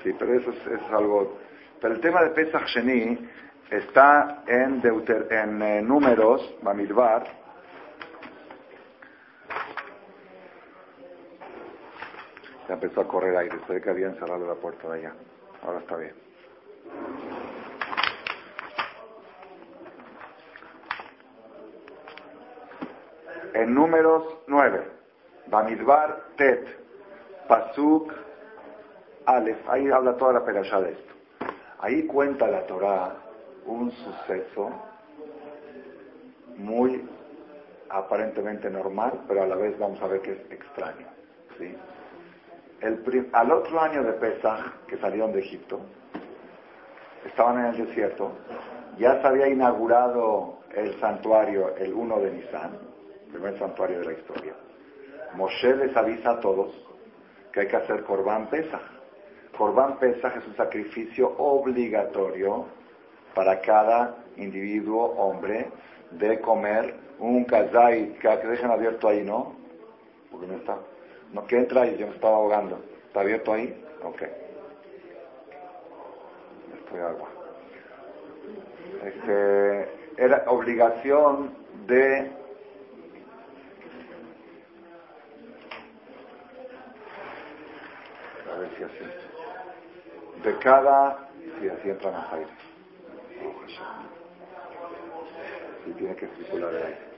Sí, 0.04 0.14
pero 0.18 0.34
eso 0.34 0.52
es, 0.52 0.92
algo. 0.92 1.38
Pero 1.82 1.94
el 1.94 2.02
tema 2.02 2.24
de 2.24 2.30
Pesach 2.30 2.68
Sheni 2.68 3.18
está 3.70 4.44
en, 4.48 4.82
Deuter, 4.82 5.28
en 5.32 5.62
eh, 5.62 5.82
números, 5.82 6.56
Bamidbar, 6.62 7.24
ya 12.68 12.74
empezó 12.74 13.02
a 13.02 13.08
correr 13.08 13.36
aire, 13.38 13.58
se 13.66 13.74
ve 13.74 13.82
que 13.82 13.90
habían 13.90 14.16
cerrado 14.16 14.46
la 14.48 14.56
puerta 14.56 14.90
de 14.90 15.00
allá. 15.00 15.14
Ahora 15.64 15.80
está 15.80 15.96
bien. 15.98 16.14
en 23.58 23.74
números 23.74 24.24
9, 24.48 24.84
Bamidbar 25.48 26.26
Tet, 26.36 26.68
Pasuk 27.48 28.14
Aleph, 29.26 29.68
ahí 29.68 29.90
habla 29.90 30.16
toda 30.16 30.34
la 30.34 30.46
perashá 30.46 30.80
de 30.80 30.92
esto. 30.92 31.14
Ahí 31.80 32.06
cuenta 32.06 32.48
la 32.48 32.66
Torah 32.68 33.16
un 33.66 33.92
suceso 33.92 34.72
muy 36.56 37.08
aparentemente 37.90 38.70
normal, 38.70 39.24
pero 39.28 39.44
a 39.44 39.48
la 39.48 39.56
vez 39.56 39.78
vamos 39.80 40.02
a 40.02 40.08
ver 40.08 40.22
que 40.22 40.34
es 40.34 40.52
extraño. 40.52 41.17
El 42.82 43.30
al 43.34 43.52
otro 43.52 43.82
año 43.82 44.04
de 44.04 44.14
Pesach, 44.14 44.86
que 44.88 44.98
salieron 44.98 45.32
de 45.32 45.40
Egipto, 45.40 45.80
estaban 47.26 47.60
en 47.60 47.66
el 47.74 47.88
desierto, 47.88 48.32
ya 49.00 49.20
se 49.22 49.28
había 49.28 49.48
inaugurado 49.48 50.60
el 50.76 51.00
santuario 51.00 51.76
el 51.76 51.94
1 51.94 52.20
de 52.20 52.32
Nisan, 52.32 52.78
el 53.26 53.32
primer 53.32 53.58
santuario 53.58 54.00
de 54.00 54.06
la 54.06 54.14
historia. 54.14 54.54
Moshe 55.34 55.76
les 55.76 55.96
avisa 55.96 56.32
a 56.32 56.40
todos 56.40 56.72
que 57.52 57.62
hay 57.62 57.68
que 57.68 57.76
hacer 57.78 58.04
Corban 58.04 58.48
Pesach. 58.48 58.82
Corban 59.58 59.98
Pesach 59.98 60.38
es 60.38 60.46
un 60.48 60.56
sacrificio 60.56 61.34
obligatorio 61.38 62.66
para 63.34 63.60
cada 63.62 64.18
individuo, 64.36 65.04
hombre, 65.18 65.72
de 66.12 66.40
comer 66.40 66.96
un 67.20 67.44
kazai, 67.46 68.14
que 68.20 68.28
dejen 68.28 68.70
abierto 68.70 69.08
ahí, 69.08 69.24
¿no? 69.24 69.56
Porque 70.32 70.48
no 70.48 70.56
está. 70.56 70.78
No, 71.34 71.46
que 71.46 71.58
entra 71.58 71.82
ahí, 71.82 71.98
yo 71.98 72.08
me 72.08 72.16
estaba 72.16 72.38
ahogando. 72.38 72.80
¿Está 73.08 73.22
abierto 73.22 73.54
ahí? 73.54 73.84
Ok. 74.04 74.22
Estoy 76.80 77.00
agua. 77.00 77.30
Este, 79.04 79.90
era 80.18 80.44
obligación 80.48 81.56
de 81.86 82.32
a 88.52 88.58
ver 88.58 88.70
si 88.78 88.84
así 88.84 89.06
de 90.44 90.58
cada 90.60 91.30
si 91.60 91.70
así 91.70 91.90
entra 91.90 92.12
más 92.12 92.34
aire 92.34 92.50
y 95.86 95.92
tiene 95.92 96.16
que 96.16 96.28
circular 96.28 96.74
el 96.74 96.84
aire 96.84 97.17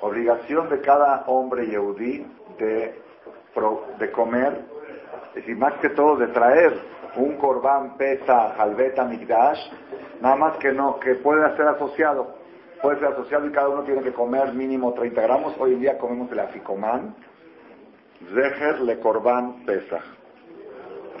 obligación 0.00 0.68
de 0.68 0.80
cada 0.80 1.24
hombre 1.26 1.66
yehudí 1.66 2.26
de, 2.58 3.00
de 3.98 4.12
comer 4.12 4.76
es 5.36 5.42
decir 5.42 5.56
más 5.58 5.74
que 5.80 5.90
todo 5.90 6.16
de 6.16 6.28
traer 6.28 6.72
un 7.16 7.36
corbán 7.36 7.98
pesa 7.98 8.54
halbeta 8.54 9.04
migdash, 9.04 9.58
nada 10.22 10.34
más 10.36 10.56
que 10.56 10.72
no, 10.72 10.98
que 10.98 11.14
puede 11.16 11.54
ser 11.56 11.68
asociado, 11.68 12.36
puede 12.80 12.98
ser 13.00 13.08
asociado 13.08 13.46
y 13.46 13.52
cada 13.52 13.68
uno 13.68 13.82
tiene 13.82 14.02
que 14.02 14.14
comer 14.14 14.54
mínimo 14.54 14.94
30 14.94 15.20
gramos. 15.20 15.54
Hoy 15.58 15.74
en 15.74 15.80
día 15.80 15.98
comemos 15.98 16.32
el 16.32 16.40
aficomán, 16.40 17.14
zeher 18.32 18.80
le 18.80 18.98
corbán 18.98 19.64
pesa. 19.66 20.00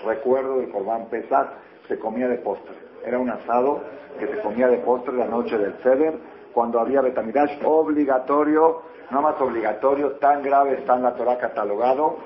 Recuerdo 0.04 0.60
del 0.60 0.70
corbán 0.70 1.08
pesa, 1.10 1.52
se 1.86 1.98
comía 1.98 2.28
de 2.28 2.38
postre. 2.38 2.74
Era 3.04 3.18
un 3.18 3.28
asado 3.28 3.82
que 4.18 4.28
se 4.28 4.38
comía 4.40 4.68
de 4.68 4.78
postre 4.78 5.14
la 5.14 5.26
noche 5.26 5.58
del 5.58 5.74
ceder, 5.82 6.14
cuando 6.56 6.80
había 6.80 7.02
betamidash 7.02 7.58
obligatorio, 7.64 8.80
no 9.10 9.20
más 9.20 9.38
obligatorio, 9.42 10.12
tan 10.12 10.42
grave 10.42 10.78
está 10.78 10.96
en 10.96 11.02
la 11.02 11.14
Torah 11.14 11.36
catalogado, 11.36 12.16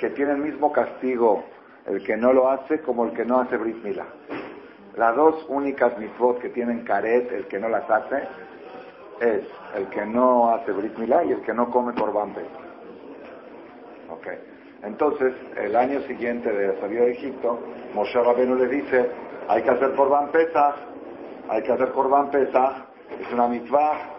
que 0.00 0.10
tiene 0.10 0.32
el 0.32 0.38
mismo 0.38 0.72
castigo 0.72 1.44
el 1.86 2.02
que 2.02 2.16
no 2.16 2.32
lo 2.32 2.50
hace 2.50 2.80
como 2.80 3.04
el 3.04 3.12
que 3.12 3.24
no 3.24 3.38
hace 3.38 3.56
Brit 3.56 3.80
Milá. 3.84 4.06
Las 4.96 5.14
dos 5.14 5.46
únicas 5.48 5.96
mitzvot 6.00 6.40
que 6.40 6.48
tienen 6.48 6.82
caret, 6.82 7.30
el 7.30 7.46
que 7.46 7.60
no 7.60 7.68
las 7.68 7.88
hace, 7.88 8.24
es 9.20 9.44
el 9.76 9.86
que 9.90 10.04
no 10.04 10.52
hace 10.52 10.72
Brit 10.72 10.98
Milá 10.98 11.22
y 11.22 11.30
el 11.30 11.42
que 11.42 11.54
no 11.54 11.70
come 11.70 11.94
Corban 11.94 12.34
Pesach. 12.34 12.50
Ok. 14.10 14.26
Entonces, 14.82 15.32
el 15.58 15.76
año 15.76 16.00
siguiente 16.08 16.50
de 16.50 16.74
la 16.74 16.80
salida 16.80 17.02
de 17.02 17.12
Egipto, 17.12 17.60
Moshe 17.94 18.20
Rabenu 18.20 18.56
le 18.56 18.66
dice, 18.66 19.08
hay 19.46 19.62
que 19.62 19.70
hacer 19.70 19.94
Corban 19.94 20.32
Pesach, 20.32 20.74
hay 21.48 21.62
que 21.62 21.70
hacer 21.70 21.92
Corban 21.92 22.32
Pesach, 22.32 22.95
es 23.20 23.32
una 23.32 23.48
mitzvah 23.48 24.16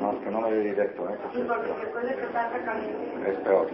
No, 0.00 0.12
es 0.12 0.18
que 0.24 0.30
no 0.30 0.40
me 0.40 0.50
dé 0.50 0.60
directo, 0.70 1.08
¿eh? 1.08 1.16
Sí, 1.32 1.44
porque 1.46 1.68
después 1.80 2.04
de 2.08 2.16
que 2.16 2.22
está 2.24 2.50
caliente. 2.50 3.30
Es 3.30 3.36
peor. 3.38 3.68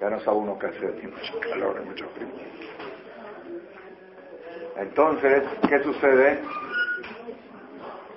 Ya 0.00 0.10
no 0.10 0.20
sabe 0.20 0.36
uno 0.36 0.58
qué 0.58 0.66
hacer, 0.66 0.92
tiene 1.00 1.16
mucho 1.16 1.40
calor, 1.40 1.80
y 1.82 1.88
mucho 1.88 2.06
frío. 2.10 2.28
Entonces, 4.76 5.42
¿qué 5.68 5.82
sucede? 5.82 6.42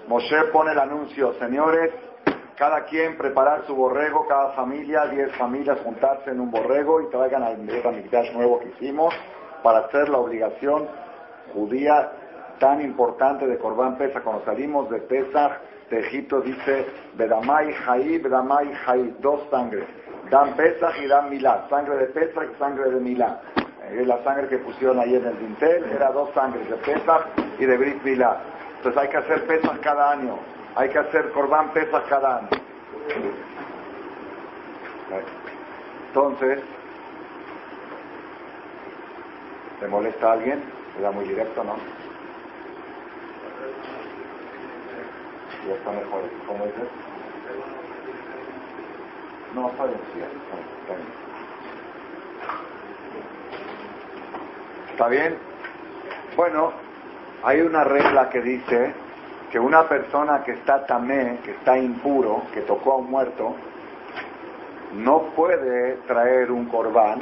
Moshe 0.07 0.43
pone 0.51 0.71
el 0.73 0.79
anuncio, 0.79 1.33
señores, 1.39 1.91
cada 2.59 2.83
quien 2.83 3.17
preparar 3.17 3.65
su 3.65 3.73
borrego, 3.73 4.27
cada 4.27 4.49
familia, 4.49 5.05
10 5.05 5.31
familias 5.37 5.79
juntarse 5.81 6.29
en 6.29 6.41
un 6.41 6.51
borrego 6.51 7.01
y 7.01 7.09
traigan 7.09 7.41
al 7.41 7.57
Mikdash 7.57 8.33
nuevo 8.33 8.59
que 8.59 8.67
hicimos 8.67 9.15
para 9.63 9.79
hacer 9.79 10.09
la 10.09 10.17
obligación 10.17 10.85
judía 11.53 12.11
tan 12.59 12.81
importante 12.81 13.47
de 13.47 13.57
Corbán 13.57 13.97
Pesach. 13.97 14.23
Cuando 14.23 14.43
salimos 14.43 14.89
de 14.89 14.99
Pesach 14.99 15.53
de 15.89 15.99
Egipto 16.01 16.41
dice, 16.41 16.85
Bedamai 17.15 17.71
Jai, 17.71 18.17
Bedamai 18.17 18.73
Jai, 18.73 19.15
dos 19.21 19.41
sangres. 19.49 19.85
Dan 20.29 20.53
Pesach 20.55 20.99
y 21.01 21.07
dan 21.07 21.29
Milá. 21.29 21.65
Sangre 21.69 21.95
de 21.95 22.07
Pesach 22.07 22.43
y 22.53 22.59
sangre 22.59 22.91
de 22.91 22.99
Milá. 22.99 23.39
Eh, 23.89 24.03
la 24.05 24.21
sangre 24.25 24.49
que 24.49 24.57
pusieron 24.57 24.99
ahí 24.99 25.15
en 25.15 25.25
el 25.25 25.39
dintel 25.39 25.85
era 25.95 26.11
dos 26.11 26.29
sangres, 26.33 26.69
de 26.69 26.75
Pesach 26.75 27.25
y 27.57 27.65
de 27.65 27.77
Brit 27.77 28.03
Milá. 28.03 28.37
Entonces 28.75 29.01
hay 29.01 29.07
que 29.07 29.17
hacer 29.17 29.47
Pesach 29.47 29.79
cada 29.79 30.11
año. 30.11 30.58
Hay 30.75 30.89
que 30.89 30.99
hacer 30.99 31.31
Corbán 31.31 31.71
Pesach 31.71 32.07
cada 32.07 32.37
año. 32.37 32.49
Entonces, 36.07 36.59
¿le 39.81 39.87
molesta 39.87 40.29
a 40.29 40.33
alguien? 40.33 40.63
Era 40.99 41.11
muy 41.11 41.25
directo, 41.25 41.63
¿no? 41.63 41.75
ya 45.67 45.75
está 45.75 45.91
mejor. 45.91 46.21
¿Cómo 46.47 46.65
dices? 46.65 46.89
No, 49.55 49.69
está 49.69 49.83
sí, 49.85 50.19
está 50.81 50.95
bien. 50.95 51.07
¿Está 54.91 55.07
bien? 55.07 55.37
Bueno, 56.35 56.73
hay 57.43 57.61
una 57.61 57.83
regla 57.83 58.29
que 58.29 58.41
dice 58.41 58.93
que 59.51 59.59
una 59.59 59.87
persona 59.87 60.43
que 60.43 60.51
está 60.51 60.85
tamé, 60.85 61.39
que 61.43 61.51
está 61.51 61.77
impuro, 61.77 62.43
que 62.53 62.61
tocó 62.61 62.93
a 62.93 62.95
un 62.97 63.09
muerto, 63.09 63.55
no 64.93 65.21
puede 65.35 65.97
traer 66.07 66.51
un 66.51 66.65
corbán 66.65 67.19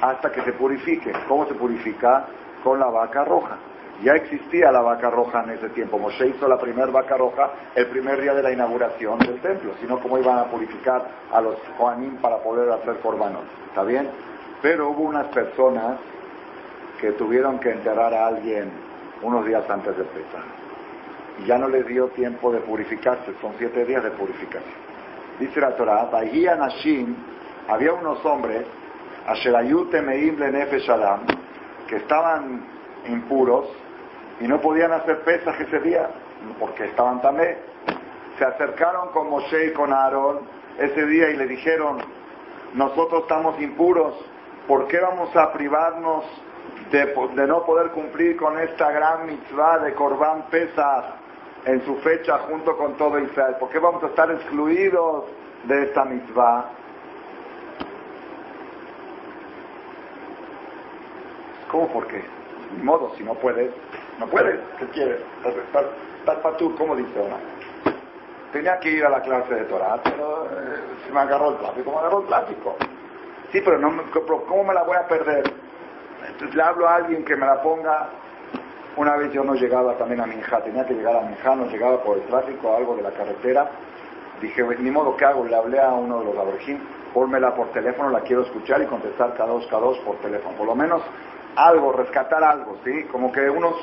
hasta 0.00 0.30
que 0.30 0.42
se 0.42 0.52
purifique. 0.52 1.12
¿Cómo 1.28 1.46
se 1.46 1.54
purifica? 1.54 2.26
Con 2.62 2.78
la 2.78 2.86
vaca 2.86 3.24
roja. 3.24 3.56
Ya 4.02 4.14
existía 4.14 4.72
la 4.72 4.80
vaca 4.80 5.10
roja 5.10 5.44
en 5.44 5.50
ese 5.50 5.68
tiempo. 5.70 5.98
Moshe 5.98 6.28
hizo 6.28 6.48
la 6.48 6.58
primera 6.58 6.90
vaca 6.90 7.16
roja 7.16 7.50
el 7.74 7.86
primer 7.86 8.20
día 8.20 8.32
de 8.32 8.42
la 8.42 8.50
inauguración 8.50 9.18
del 9.18 9.40
templo, 9.40 9.72
sino 9.80 9.98
cómo 10.00 10.18
iban 10.18 10.38
a 10.38 10.44
purificar 10.44 11.06
a 11.32 11.40
los 11.40 11.56
Joanín 11.76 12.16
para 12.16 12.38
poder 12.38 12.70
hacer 12.70 12.96
corbanos. 13.00 13.42
¿Está 13.68 13.82
bien? 13.84 14.08
Pero 14.62 14.90
hubo 14.90 15.02
unas 15.02 15.26
personas 15.28 15.98
que 17.00 17.12
tuvieron 17.12 17.58
que 17.58 17.70
enterrar 17.72 18.14
a 18.14 18.26
alguien 18.26 18.70
unos 19.22 19.44
días 19.44 19.68
antes 19.68 19.96
de 19.96 20.04
Pesach. 20.04 20.59
Ya 21.46 21.58
no 21.58 21.68
les 21.68 21.86
dio 21.86 22.08
tiempo 22.08 22.52
de 22.52 22.60
purificarse, 22.60 23.32
son 23.40 23.52
siete 23.58 23.84
días 23.84 24.04
de 24.04 24.10
purificación. 24.10 24.74
Dice 25.38 25.60
la 25.60 25.74
Torah, 25.76 26.10
Nashim, 26.58 27.16
había 27.68 27.92
unos 27.92 28.24
hombres, 28.24 28.66
Asherayute 29.26 30.02
Meim 30.02 30.38
Lenefe 30.38 30.82
que 31.88 31.96
estaban 31.96 32.62
impuros, 33.08 33.66
y 34.40 34.48
no 34.48 34.60
podían 34.60 34.92
hacer 34.92 35.20
pesas 35.20 35.58
ese 35.60 35.80
día 35.80 36.08
porque 36.58 36.86
estaban 36.86 37.20
también. 37.20 37.58
Se 38.38 38.44
acercaron 38.44 39.10
con 39.10 39.28
Moshe 39.28 39.66
y 39.66 39.72
con 39.72 39.92
Aarón 39.92 40.40
ese 40.78 41.04
día 41.06 41.30
y 41.30 41.36
le 41.36 41.46
dijeron, 41.46 41.98
nosotros 42.74 43.22
estamos 43.22 43.60
impuros, 43.60 44.14
¿por 44.66 44.88
qué 44.88 44.98
vamos 44.98 45.34
a 45.36 45.52
privarnos 45.52 46.24
de, 46.90 47.46
no 47.46 47.64
poder 47.64 47.90
cumplir 47.90 48.36
con 48.36 48.58
esta 48.58 48.90
gran 48.90 49.26
mitzvah 49.26 49.78
de 49.80 49.94
Corbán 49.94 50.44
Pesach 50.50 51.19
en 51.64 51.84
su 51.84 51.96
fecha 51.96 52.38
junto 52.38 52.76
con 52.76 52.94
todo 52.96 53.18
Israel? 53.18 53.56
¿Por 53.58 53.68
qué 53.70 53.78
vamos 53.78 54.02
a 54.02 54.06
estar 54.06 54.30
excluidos 54.30 55.24
de 55.64 55.84
esta 55.84 56.04
mitzvah? 56.04 56.70
¿Cómo 61.70 61.88
por 61.88 62.06
qué? 62.08 62.22
Ni 62.76 62.82
modo, 62.82 63.12
si 63.16 63.22
no 63.22 63.34
puedes, 63.34 63.70
no 64.18 64.26
puedes. 64.26 64.58
¿Qué 64.78 64.86
quieres? 64.86 65.20
Para 66.24 66.56
tú, 66.56 66.74
¿cómo 66.76 66.96
dice 66.96 67.18
ahora? 67.18 67.36
Tenía 68.52 68.78
que 68.80 68.90
ir 68.90 69.04
a 69.04 69.10
la 69.10 69.22
clase 69.22 69.54
de 69.54 69.64
Torah, 69.64 70.00
pero 70.02 70.46
eh, 70.46 70.80
se 71.06 71.12
me 71.12 71.20
agarró 71.20 71.50
el 71.50 71.58
tráfico, 71.58 71.92
me 71.92 71.98
agarró 71.98 72.20
el 72.22 72.26
tráfico. 72.26 72.76
Sí, 73.52 73.60
pero, 73.64 73.78
no, 73.78 74.02
¿cómo 74.48 74.64
me 74.64 74.74
la 74.74 74.82
voy 74.82 74.96
a 74.96 75.06
perder? 75.06 75.44
Entonces 76.26 76.54
le 76.54 76.62
hablo 76.62 76.88
a 76.88 76.96
alguien 76.96 77.24
que 77.24 77.36
me 77.36 77.46
la 77.46 77.62
ponga. 77.62 78.08
Una 78.96 79.16
vez 79.16 79.32
yo 79.32 79.44
no 79.44 79.54
llegaba 79.54 79.96
también 79.96 80.20
a 80.20 80.26
Minja, 80.26 80.60
tenía 80.62 80.84
que 80.84 80.94
llegar 80.94 81.16
a 81.16 81.22
Minja, 81.22 81.54
no 81.54 81.66
llegaba 81.66 82.02
por 82.02 82.18
el 82.18 82.24
tráfico, 82.24 82.74
algo 82.74 82.96
de 82.96 83.02
la 83.02 83.12
carretera. 83.12 83.70
Dije, 84.40 84.64
ni 84.78 84.90
modo, 84.90 85.16
¿qué 85.16 85.24
hago? 85.24 85.44
Le 85.44 85.54
hablé 85.54 85.80
a 85.80 85.92
uno 85.92 86.20
de 86.20 86.24
los 86.24 86.36
aborjín, 86.36 86.80
pónmela 87.12 87.54
por 87.54 87.68
teléfono, 87.68 88.10
la 88.10 88.20
quiero 88.20 88.42
escuchar 88.42 88.82
y 88.82 88.86
contestar 88.86 89.34
cada 89.34 89.50
dos, 89.50 89.66
cada 89.68 89.82
dos 89.82 89.98
por 89.98 90.16
teléfono. 90.16 90.56
Por 90.56 90.66
lo 90.66 90.74
menos 90.74 91.02
algo, 91.56 91.92
rescatar 91.92 92.42
algo, 92.42 92.78
¿sí? 92.84 93.04
Como 93.04 93.30
que 93.30 93.48
uno 93.48 93.74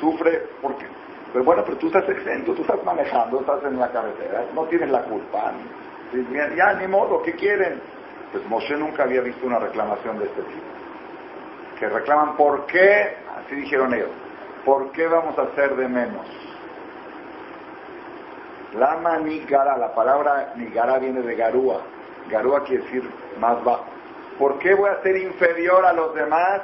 sufre 0.00 0.42
porque... 0.60 0.86
Pero 1.32 1.44
bueno, 1.44 1.62
pero 1.64 1.76
tú 1.76 1.86
estás 1.86 2.08
exento, 2.08 2.54
tú 2.54 2.62
estás 2.62 2.82
manejando, 2.84 3.40
estás 3.40 3.62
en 3.64 3.78
la 3.78 3.88
carretera, 3.92 4.46
no 4.52 4.64
tienes 4.64 4.90
la 4.90 5.02
culpa. 5.02 5.52
Ya, 6.56 6.74
ni 6.74 6.88
modo, 6.88 7.22
¿qué 7.22 7.34
quieren? 7.34 7.80
Pues 8.32 8.44
Moshe 8.48 8.76
nunca 8.76 9.04
había 9.04 9.20
visto 9.20 9.46
una 9.46 9.60
reclamación 9.60 10.18
de 10.18 10.24
este 10.24 10.42
tipo. 10.42 10.64
Que 11.78 11.88
reclaman, 11.88 12.36
¿por 12.36 12.66
qué? 12.66 13.16
Así 13.38 13.54
dijeron 13.54 13.94
ellos. 13.94 14.10
¿Por 14.64 14.90
qué 14.92 15.06
vamos 15.06 15.38
a 15.38 15.42
hacer 15.42 15.74
de 15.76 15.88
menos? 15.88 16.26
Lama 18.78 19.18
nigara, 19.18 19.76
la 19.76 19.94
palabra 19.94 20.52
nigara 20.56 20.98
viene 20.98 21.22
de 21.22 21.34
garúa. 21.34 21.80
Garúa 22.30 22.62
quiere 22.64 22.84
decir 22.84 23.10
más 23.40 23.62
bajo. 23.64 23.86
¿Por 24.38 24.58
qué 24.58 24.74
voy 24.74 24.90
a 24.90 25.02
ser 25.02 25.16
inferior 25.16 25.84
a 25.84 25.92
los 25.92 26.14
demás 26.14 26.62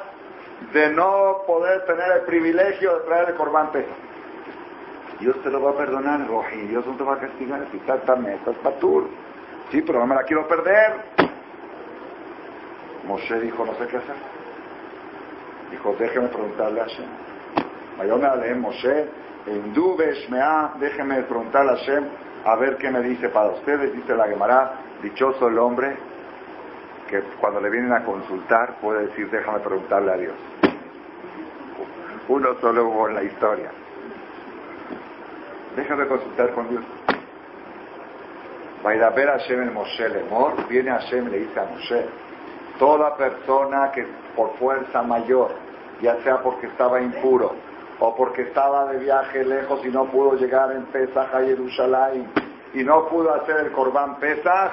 de 0.73 0.91
no 0.91 1.43
poder 1.47 1.85
tener 1.85 2.11
el 2.13 2.23
privilegio 2.23 2.99
de 2.99 3.05
traer 3.05 3.31
el 3.31 3.35
corbán? 3.35 3.71
Dios 5.19 5.43
te 5.43 5.51
lo 5.51 5.63
va 5.63 5.71
a 5.71 5.77
perdonar, 5.77 6.27
Roji. 6.29 6.57
Dios 6.69 6.87
no 6.87 6.95
te 6.97 7.03
va 7.05 7.15
a 7.15 7.19
castigar. 7.19 7.67
Si 7.71 7.79
estás 7.79 8.03
tan 8.05 8.25
estás 8.27 8.55
patur. 8.57 9.09
Sí, 9.71 9.83
pero 9.83 9.99
no 9.99 10.07
me 10.07 10.15
la 10.15 10.23
quiero 10.23 10.47
perder. 10.47 10.95
Moshe 13.07 13.41
dijo, 13.41 13.65
no 13.65 13.75
sé 13.75 13.87
qué 13.87 13.97
hacer. 13.97 14.17
Dijo, 15.71 15.97
déjeme 15.99 16.29
preguntarle 16.29 16.81
a 16.81 16.85
Hashem. 16.85 17.07
Mayona 17.99 18.37
le 18.37 18.55
Moshe, 18.55 19.09
Mea, 20.29 20.73
déjeme 20.79 21.23
preguntarle 21.23 21.73
a 21.73 21.77
Hashem 21.77 22.05
a 22.45 22.57
ver 22.57 22.77
qué 22.77 22.91
me 22.91 23.01
dice 23.01 23.29
para 23.29 23.49
ustedes. 23.51 23.93
Dice 23.95 24.15
la 24.15 24.27
Gemara, 24.27 24.73
dichoso 25.03 25.49
el 25.49 25.59
hombre 25.59 25.97
que 27.09 27.21
cuando 27.41 27.61
le 27.61 27.71
vienen 27.71 27.93
a 27.93 28.05
consultar 28.05 28.77
puede 28.81 29.07
decir, 29.07 29.31
déjame 29.31 29.61
preguntarle 29.61 30.13
a 30.13 30.17
Dios. 30.17 30.35
Uno 32.29 32.55
solo 32.61 32.89
hubo 32.89 33.09
en 33.09 33.15
la 33.15 33.23
historia. 33.23 33.71
Déjame 35.77 36.07
consultar 36.07 36.53
con 36.53 36.69
Dios. 36.69 36.85
Va 38.85 38.91
a 38.91 38.97
ir 38.97 39.03
a 39.03 39.11
ver 39.11 39.29
a 39.29 39.33
Hashem 39.39 39.63
el 39.63 39.71
Moshe 39.71 40.09
Lemor, 40.09 40.69
viene 40.69 40.91
Hashem 40.91 41.29
y 41.29 41.31
le 41.31 41.39
dice 41.39 41.61
a 41.61 41.65
Moshe, 41.65 42.05
toda 42.79 43.17
persona 43.17 43.91
que 43.93 44.07
por 44.35 44.55
fuerza 44.59 45.03
mayor, 45.03 45.53
ya 46.03 46.17
sea 46.23 46.43
porque 46.43 46.67
estaba 46.67 47.01
impuro 47.01 47.55
o 48.01 48.15
porque 48.15 48.43
estaba 48.43 48.93
de 48.93 48.99
viaje 48.99 49.45
lejos 49.45 49.85
y 49.85 49.89
no 49.89 50.07
pudo 50.07 50.35
llegar 50.35 50.73
en 50.73 50.85
Pesach 50.87 51.35
a 51.35 51.41
Jerusalén 51.41 52.31
y 52.75 52.85
no 52.85 53.09
pudo 53.09 53.35
hacer 53.35 53.57
el 53.67 53.73
Corbán 53.73 54.17
Pesach, 54.17 54.73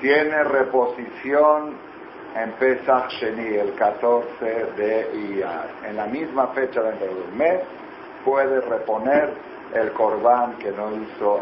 tiene 0.00 0.44
reposición 0.44 1.74
en 2.36 2.52
Pesach 2.52 3.10
Sheni, 3.10 3.56
el 3.56 3.74
14 3.74 4.44
de 4.76 5.10
Iyar. 5.14 5.68
En 5.88 5.96
la 5.96 6.06
misma 6.06 6.48
fecha 6.48 6.82
dentro 6.82 7.06
de 7.06 7.20
un 7.20 7.36
mes 7.36 7.60
puede 8.24 8.60
reponer 8.60 9.30
el 9.72 9.92
Corbán 9.92 10.54
que 10.58 10.70
no 10.70 10.92
hizo. 10.92 11.40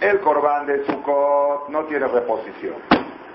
El 0.00 0.20
Corbán 0.20 0.66
de 0.66 0.84
Sukkot 0.86 1.68
no 1.68 1.84
tiene 1.84 2.06
reposición. 2.06 2.74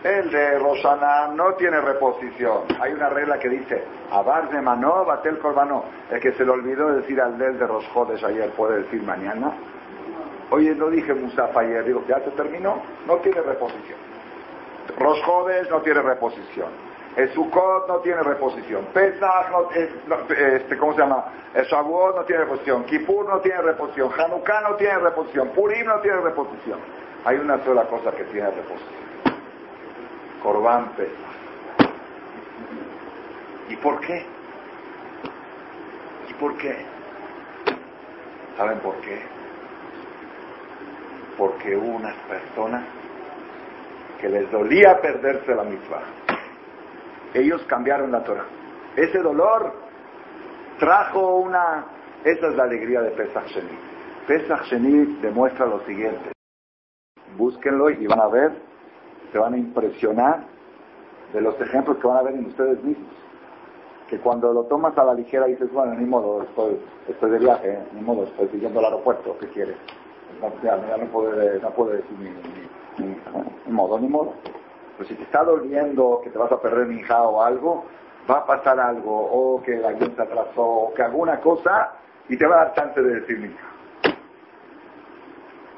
El 0.03 0.31
de 0.31 0.57
Rosana 0.57 1.27
no 1.27 1.53
tiene 1.53 1.79
reposición. 1.79 2.63
Hay 2.79 2.91
una 2.93 3.09
regla 3.09 3.37
que 3.37 3.49
dice, 3.49 3.83
Abar 4.09 4.49
de 4.49 4.59
Manó, 4.59 5.05
Batel 5.05 5.37
Corbano. 5.37 5.85
El 6.09 6.19
que 6.19 6.31
se 6.33 6.43
le 6.43 6.51
olvidó 6.51 6.91
decir 6.95 7.21
al 7.21 7.37
del 7.37 7.59
de 7.59 7.67
Rosjodes 7.67 8.23
ayer 8.23 8.49
puede 8.51 8.81
decir 8.81 9.03
mañana. 9.03 9.51
Oye, 10.49 10.73
no 10.73 10.89
dije 10.89 11.13
Musaf 11.13 11.55
ayer, 11.55 11.85
digo, 11.85 12.03
ya 12.07 12.19
se 12.19 12.31
terminó, 12.31 12.81
no 13.05 13.17
tiene 13.17 13.41
reposición. 13.41 13.99
Rosjodes 14.97 15.69
no 15.69 15.81
tiene 15.81 16.01
reposición. 16.01 16.67
Sukkot 17.33 17.87
no 17.87 17.97
tiene 17.97 18.23
reposición. 18.23 18.85
Pesach 18.93 19.51
no, 19.51 19.69
este, 19.71 20.77
¿cómo 20.77 20.93
se 20.93 20.99
llama? 20.99 21.25
El 21.53 21.65
Shavuot 21.65 22.15
no 22.15 22.23
tiene 22.23 22.43
reposición. 22.43 22.85
Kippur 22.85 23.27
no 23.27 23.39
tiene 23.39 23.61
reposición. 23.61 24.09
Hanukkah 24.17 24.61
no 24.61 24.75
tiene 24.75 24.97
reposición. 24.97 25.49
Purim 25.49 25.85
no 25.85 25.99
tiene 25.99 26.21
reposición. 26.21 26.79
Hay 27.25 27.37
una 27.37 27.63
sola 27.63 27.83
cosa 27.83 28.11
que 28.11 28.23
tiene 28.25 28.49
reposición. 28.49 29.11
Corbán 30.41 30.91
¿Y 33.69 33.75
por 33.77 33.99
qué? 34.01 34.25
¿Y 36.30 36.34
por 36.34 36.58
qué? 36.58 36.75
¿Saben 38.58 38.80
por 38.80 38.95
qué? 39.01 39.21
Porque 41.38 41.77
hubo 41.77 41.95
unas 41.95 42.15
personas 42.23 42.84
que 44.19 44.30
les 44.30 44.51
dolía 44.51 44.99
perderse 44.99 45.56
la 45.56 45.63
misma. 45.63 46.01
Ellos 47.34 47.63
cambiaron 47.67 48.12
la 48.12 48.23
Torah. 48.23 48.45
Ese 48.95 49.19
dolor 49.19 49.73
trajo 50.80 51.38
una... 51.38 51.86
Esa 52.23 52.47
es 52.49 52.56
la 52.56 52.63
alegría 52.63 53.01
de 53.01 53.12
Pesach 53.12 53.45
Sheni. 53.47 53.80
Pesach 54.27 54.63
Sheni 54.65 55.21
demuestra 55.21 55.65
lo 55.65 55.80
siguiente. 55.86 56.32
Búsquenlo 57.38 57.89
y 57.89 58.06
van 58.06 58.19
a 58.19 58.27
ver 58.27 58.70
se 59.32 59.38
van 59.38 59.54
a 59.54 59.58
impresionar 59.58 60.44
de 61.34 61.41
los 61.41 61.60
ejemplos 61.62 61.98
que 61.98 62.08
van 62.08 62.17
a 62.17 62.22
ver 62.24 62.36
en 62.36 62.46
ustedes 62.48 62.84
mismos. 62.84 63.10
Que 64.10 64.20
cuando 64.20 64.52
lo 64.52 64.63
tomas 64.63 64.98
a 64.98 65.06
la 65.06 65.13
ligera 65.13 65.46
dices, 65.46 65.72
bueno, 65.72 65.94
ni 65.94 66.06
modo, 66.06 66.44
estoy, 66.44 67.32
de 67.32 67.39
viaje, 67.39 67.80
ni 67.94 68.02
modo, 68.02 68.24
estoy 68.24 68.50
siguiendo 68.50 68.80
al 68.80 68.86
aeropuerto, 68.86 69.38
¿qué 69.39 69.48
quieres? 69.48 69.78
ya, 70.63 70.78
no 70.98 71.06
puede, 71.08 71.60
no 71.60 71.70
puede 71.72 71.98
decir 71.98 72.17
ni, 72.20 73.06
ni, 73.06 73.72
modo, 73.72 74.00
ni 74.00 74.08
modo. 74.08 74.34
Pero 74.98 75.08
si 75.08 75.15
te 75.15 75.24
está 75.24 75.44
doliendo 75.44 76.20
que 76.24 76.30
te 76.30 76.38
vas 76.38 76.52
a 76.52 76.62
perder 76.62 76.88
mi 76.88 77.00
hija 77.00 77.22
o 77.24 77.41
algo, 77.41 77.86
va 78.30 78.39
a 78.39 78.46
pasar 78.46 78.80
algo, 78.80 79.12
o 79.12 79.62
que 79.63 79.76
el 79.76 79.86
avión 79.86 80.13
se 80.15 80.22
atrasó, 80.22 80.63
o 80.63 80.94
que 80.94 81.04
alguna 81.04 81.39
cosa, 81.39 81.94
y 82.28 82.38
te 82.38 82.46
va 82.46 82.56
a 82.56 82.65
dar 82.65 82.74
chance 82.74 83.02
de 83.02 83.20
decir 83.22 83.39
mi 83.39 83.48
hija. 83.48 83.67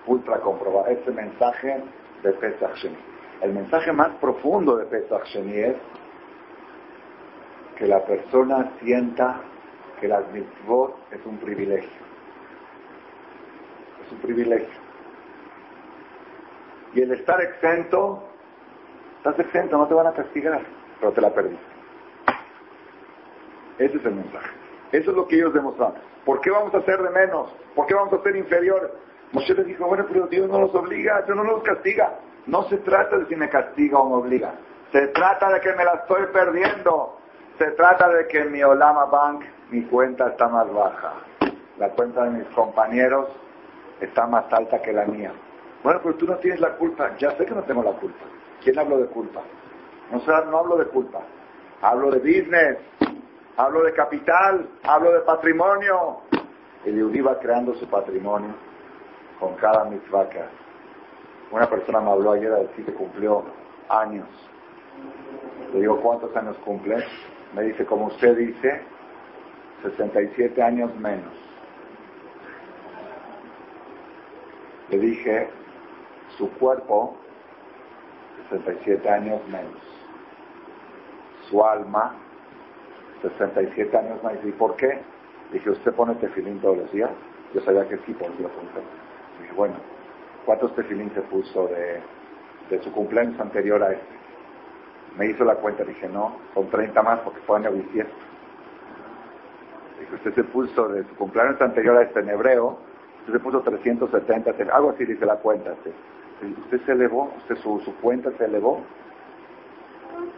Ultra 0.07 0.39
comprobado. 0.39 0.87
Ese 0.87 1.11
mensaje 1.11 1.83
de 2.23 2.31
Pesach 2.33 2.75
Sheni. 2.75 3.12
El 3.43 3.51
mensaje 3.51 3.91
más 3.91 4.07
profundo 4.21 4.77
de 4.77 4.85
Pesach 4.85 5.25
Sheni 5.25 5.59
es 5.59 5.75
que 7.75 7.85
la 7.85 8.05
persona 8.05 8.71
sienta 8.79 9.41
que 9.99 10.07
las 10.07 10.31
mitzvot 10.31 10.95
es 11.11 11.25
un 11.25 11.37
privilegio. 11.39 11.91
Es 14.05 14.11
un 14.13 14.19
privilegio. 14.19 14.81
Y 16.93 17.01
el 17.01 17.11
estar 17.11 17.41
exento, 17.41 18.23
estás 19.17 19.37
exento, 19.39 19.77
no 19.77 19.87
te 19.87 19.93
van 19.93 20.07
a 20.07 20.13
castigar, 20.13 20.61
pero 21.01 21.11
te 21.11 21.19
la 21.19 21.33
perdiste. 21.33 21.65
Ese 23.77 23.97
es 23.97 24.05
el 24.05 24.15
mensaje. 24.15 24.55
Eso 24.93 25.11
es 25.11 25.17
lo 25.17 25.27
que 25.27 25.35
ellos 25.35 25.53
demostraron. 25.53 25.99
¿Por 26.23 26.39
qué 26.39 26.49
vamos 26.49 26.73
a 26.75 26.77
hacer 26.77 27.01
de 27.01 27.09
menos? 27.09 27.53
¿Por 27.75 27.87
qué 27.87 27.93
vamos 27.93 28.13
a 28.13 28.23
ser 28.23 28.37
inferiores? 28.37 28.89
Moshe 29.33 29.53
les 29.53 29.65
dijo, 29.65 29.85
bueno, 29.85 30.05
pero 30.07 30.27
Dios 30.27 30.49
no 30.49 30.61
los 30.61 30.73
obliga, 30.73 31.23
Dios 31.23 31.35
no 31.35 31.43
los 31.43 31.61
castiga. 31.63 32.19
No 32.45 32.63
se 32.69 32.77
trata 32.77 33.17
de 33.17 33.25
si 33.27 33.35
me 33.35 33.49
castiga 33.49 33.99
o 33.99 34.09
me 34.09 34.15
obliga. 34.15 34.53
Se 34.91 35.07
trata 35.07 35.49
de 35.51 35.61
que 35.61 35.73
me 35.73 35.85
la 35.85 35.93
estoy 35.93 36.25
perdiendo. 36.33 37.17
Se 37.57 37.71
trata 37.71 38.09
de 38.09 38.27
que 38.27 38.45
mi 38.45 38.63
Olama 38.63 39.05
Bank 39.05 39.43
mi 39.69 39.83
cuenta 39.83 40.27
está 40.27 40.47
más 40.47 40.71
baja. 40.71 41.13
La 41.77 41.89
cuenta 41.89 42.25
de 42.25 42.31
mis 42.31 42.47
compañeros 42.49 43.29
está 43.99 44.27
más 44.27 44.51
alta 44.51 44.81
que 44.81 44.93
la 44.93 45.05
mía. 45.05 45.31
Bueno, 45.83 45.99
pero 46.03 46.15
tú 46.15 46.27
no 46.27 46.35
tienes 46.37 46.59
la 46.59 46.75
culpa. 46.75 47.15
Ya 47.17 47.31
sé 47.37 47.45
que 47.45 47.55
no 47.55 47.63
tengo 47.63 47.81
la 47.83 47.93
culpa. 47.93 48.25
¿Quién 48.63 48.77
hablo 48.77 48.97
de 48.97 49.07
culpa? 49.07 49.41
No, 50.11 50.19
sé, 50.19 50.31
no 50.49 50.57
hablo 50.59 50.77
de 50.77 50.85
culpa. 50.85 51.21
Hablo 51.81 52.11
de 52.11 52.19
business. 52.19 52.77
Hablo 53.57 53.83
de 53.83 53.93
capital. 53.93 54.69
Hablo 54.83 55.11
de 55.11 55.19
patrimonio. 55.21 56.21
El 56.85 56.95
Yehudi 56.95 57.21
va 57.21 57.39
creando 57.39 57.73
su 57.75 57.87
patrimonio 57.87 58.53
con 59.39 59.55
cada 59.55 59.85
mitzvah 59.85 60.27
una 61.53 61.69
persona 61.69 62.01
me 62.01 62.09
habló 62.09 62.31
ayer 62.31 62.51
a 62.51 62.57
decir 62.57 62.83
que 62.83 62.93
cumplió 62.93 63.43
años. 63.87 64.27
Le 65.71 65.81
digo, 65.81 66.01
¿cuántos 66.01 66.35
años 66.35 66.57
cumple? 66.65 66.97
Me 67.53 67.61
dice, 67.61 67.85
como 67.85 68.07
usted 68.07 68.35
dice, 68.35 68.81
67 69.83 70.63
años 70.63 70.95
menos. 70.95 71.31
Le 74.89 74.97
dije, 74.97 75.47
su 76.37 76.49
cuerpo, 76.53 77.15
67 78.49 79.07
años 79.07 79.39
menos. 79.47 79.77
Su 81.49 81.63
alma, 81.63 82.15
67 83.21 83.95
años 83.95 84.23
más. 84.23 84.33
¿Y 84.43 84.51
por 84.53 84.75
qué? 84.75 85.01
Dije, 85.51 85.69
¿usted 85.69 85.93
pone 85.93 86.15
tefilín 86.15 86.59
todos 86.61 86.77
los 86.77 86.91
días? 86.91 87.11
Yo 87.53 87.61
sabía 87.61 87.87
que 87.87 87.97
sí, 88.07 88.13
por 88.13 88.29
lo 88.29 88.49
Dije, 89.39 89.53
bueno, 89.55 89.75
¿Cuántos 90.45 90.75
tefilín 90.75 91.11
se 91.13 91.21
puso 91.21 91.67
de, 91.67 92.01
su 92.81 92.91
cumpleaños 92.91 93.39
anterior 93.39 93.81
a 93.81 93.93
este? 93.93 94.13
Me 95.17 95.27
hizo 95.27 95.45
la 95.45 95.55
cuenta, 95.55 95.83
dije, 95.83 96.09
no, 96.09 96.37
son 96.53 96.69
30 96.69 97.01
más 97.01 97.19
porque 97.19 97.39
fue 97.41 97.57
año 97.57 97.71
bisiesto. 97.71 98.13
Dije, 99.99 100.15
usted 100.15 100.33
se 100.33 100.43
puso 100.45 100.89
de 100.89 101.03
su 101.03 101.15
cumpleaños 101.15 101.61
anterior 101.61 101.97
a 101.97 102.01
este 102.01 102.19
en 102.19 102.29
hebreo, 102.29 102.77
usted 103.19 103.33
se 103.33 103.39
puso 103.39 103.61
370, 103.61 104.51
algo 104.75 104.89
así 104.89 105.05
dice 105.05 105.25
la 105.25 105.37
cuenta. 105.37 105.73
Usted, 106.63 106.81
se 106.85 106.91
elevó, 106.91 107.31
usted 107.37 107.55
su, 107.57 107.79
su 107.81 107.95
cuenta 107.97 108.31
se 108.37 108.45
elevó. 108.45 108.81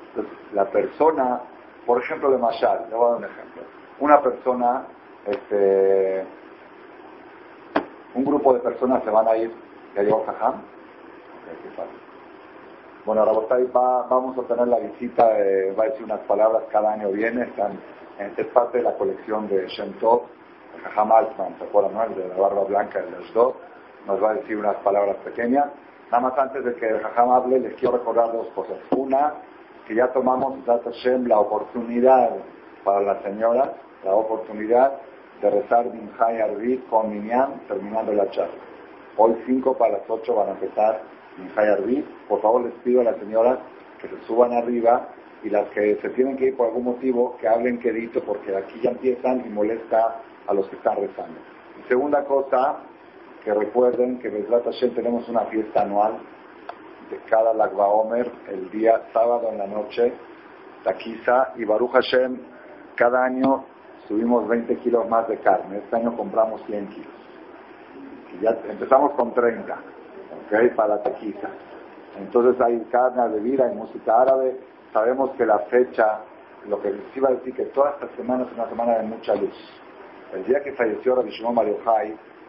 Entonces, 0.09 0.37
la 0.53 0.65
persona, 0.65 1.41
por 1.85 2.01
ejemplo, 2.01 2.29
de 2.29 2.37
Mashal, 2.37 2.85
le 2.89 2.95
voy 2.95 3.05
a 3.05 3.09
dar 3.09 3.17
un 3.17 3.23
ejemplo. 3.23 3.61
Una 3.99 4.21
persona, 4.21 4.83
este, 5.25 6.25
un 8.13 8.23
grupo 8.23 8.53
de 8.53 8.59
personas 8.59 9.03
se 9.03 9.09
van 9.09 9.27
a 9.27 9.37
ir, 9.37 9.51
¿ya 9.95 10.03
llegó 10.03 10.23
Jajam? 10.25 10.61
Bueno, 13.05 13.23
Rabotay 13.23 13.65
va, 13.65 14.07
vamos 14.07 14.37
a 14.37 14.41
tener 14.43 14.67
la 14.67 14.79
visita, 14.79 15.25
va 15.25 15.83
a 15.83 15.87
decir 15.87 16.03
unas 16.03 16.21
palabras, 16.21 16.63
cada 16.71 16.93
año 16.93 17.09
viene, 17.11 17.43
están, 17.43 17.79
es 18.17 18.47
parte 18.47 18.79
de 18.79 18.83
la 18.83 18.93
colección 18.97 19.47
de 19.47 19.67
Shem 19.67 19.93
Tov, 19.99 20.23
el 20.75 20.81
Jajam 20.81 21.11
Altman, 21.11 21.55
¿se 21.59 21.65
acuerdan, 21.65 21.93
no? 21.93 22.03
El 22.03 22.15
de 22.15 22.27
la 22.29 22.35
barba 22.35 22.63
blanca, 22.63 22.99
el 22.99 23.13
Ashdod, 23.13 23.53
nos 24.07 24.23
va 24.23 24.31
a 24.31 24.33
decir 24.33 24.57
unas 24.57 24.75
palabras 24.77 25.17
pequeñas. 25.17 25.67
Nada 26.11 26.29
más 26.29 26.37
antes 26.37 26.65
de 26.65 26.75
que 26.75 26.87
el 26.87 26.99
Jajam 26.99 27.29
hable, 27.31 27.59
les 27.59 27.75
quiero 27.75 27.97
recordar 27.97 28.31
dos 28.31 28.47
cosas. 28.55 28.77
Una, 28.91 29.33
que 29.87 29.95
ya 29.95 30.07
tomamos, 30.11 30.55
Shem, 31.03 31.27
la 31.27 31.39
oportunidad 31.39 32.31
para 32.83 33.01
las 33.01 33.21
señoras, 33.21 33.69
la 34.03 34.15
oportunidad 34.15 34.93
de 35.41 35.49
rezar 35.49 35.85
Minjay 35.85 36.41
Arbit 36.41 36.87
con 36.89 37.09
Minyan, 37.09 37.61
terminando 37.67 38.13
la 38.13 38.29
charla. 38.31 38.74
Hoy 39.17 39.35
cinco 39.45 39.77
para 39.77 39.99
las 39.99 40.09
ocho 40.09 40.35
van 40.35 40.49
a 40.49 40.51
empezar 40.51 41.01
en 41.37 42.05
por 42.27 42.41
favor 42.41 42.63
les 42.63 42.73
pido 42.75 43.01
a 43.01 43.05
las 43.05 43.17
señoras 43.17 43.59
que 44.01 44.07
se 44.07 44.21
suban 44.25 44.53
arriba 44.53 45.09
y 45.43 45.49
las 45.49 45.69
que 45.69 45.97
se 46.01 46.09
tienen 46.09 46.37
que 46.37 46.45
ir 46.45 46.57
por 46.57 46.67
algún 46.67 46.85
motivo, 46.85 47.37
que 47.37 47.47
hablen 47.47 47.79
quedito, 47.79 48.21
porque 48.21 48.55
aquí 48.55 48.79
ya 48.81 48.91
empiezan 48.91 49.45
y 49.45 49.49
molesta 49.49 50.21
a 50.47 50.53
los 50.53 50.67
que 50.67 50.75
están 50.75 50.95
rezando. 50.95 51.39
Y 51.79 51.87
segunda 51.87 52.23
cosa, 52.25 52.79
que 53.43 53.53
recuerden 53.53 54.19
que 54.19 54.29
en 54.29 54.47
Hashem 54.47 54.95
tenemos 54.95 55.27
una 55.29 55.41
fiesta 55.41 55.83
anual 55.83 56.17
de 57.11 57.17
cada 57.29 57.53
Lagba 57.53 57.87
Omer, 57.87 58.31
el 58.49 58.69
día 58.71 59.01
sábado 59.13 59.49
en 59.51 59.59
la 59.59 59.67
noche, 59.67 60.13
Taquiza 60.83 61.53
y 61.55 61.65
Baruch 61.65 61.91
Hashem, 61.91 62.37
cada 62.95 63.25
año 63.25 63.65
subimos 64.07 64.47
20 64.47 64.77
kilos 64.77 65.07
más 65.07 65.27
de 65.27 65.37
carne, 65.37 65.77
este 65.77 65.95
año 65.95 66.15
compramos 66.15 66.61
100 66.65 66.87
kilos. 66.87 67.24
Ya 68.41 68.57
empezamos 68.69 69.11
con 69.13 69.33
30 69.33 69.77
hay 70.53 70.69
para 70.69 70.95
la 70.95 71.03
tequila. 71.03 71.49
Entonces 72.19 72.59
hay 72.61 72.79
carne 72.91 73.29
de 73.29 73.39
vida, 73.39 73.65
hay 73.65 73.75
música 73.75 74.21
árabe. 74.21 74.57
Sabemos 74.93 75.31
que 75.31 75.45
la 75.45 75.59
fecha, 75.59 76.21
lo 76.67 76.81
que 76.81 76.91
les 76.91 77.17
iba 77.17 77.29
a 77.29 77.33
decir, 77.33 77.53
que 77.53 77.65
toda 77.65 77.91
esta 77.91 78.07
semana 78.15 78.45
es 78.45 78.53
una 78.53 78.69
semana 78.69 78.97
de 78.97 79.03
mucha 79.03 79.35
luz. 79.35 79.55
El 80.33 80.45
día 80.45 80.61
que 80.61 80.73
falleció 80.73 81.15
Rabbi 81.15 81.31
Shimon 81.31 81.55
Mario 81.55 81.77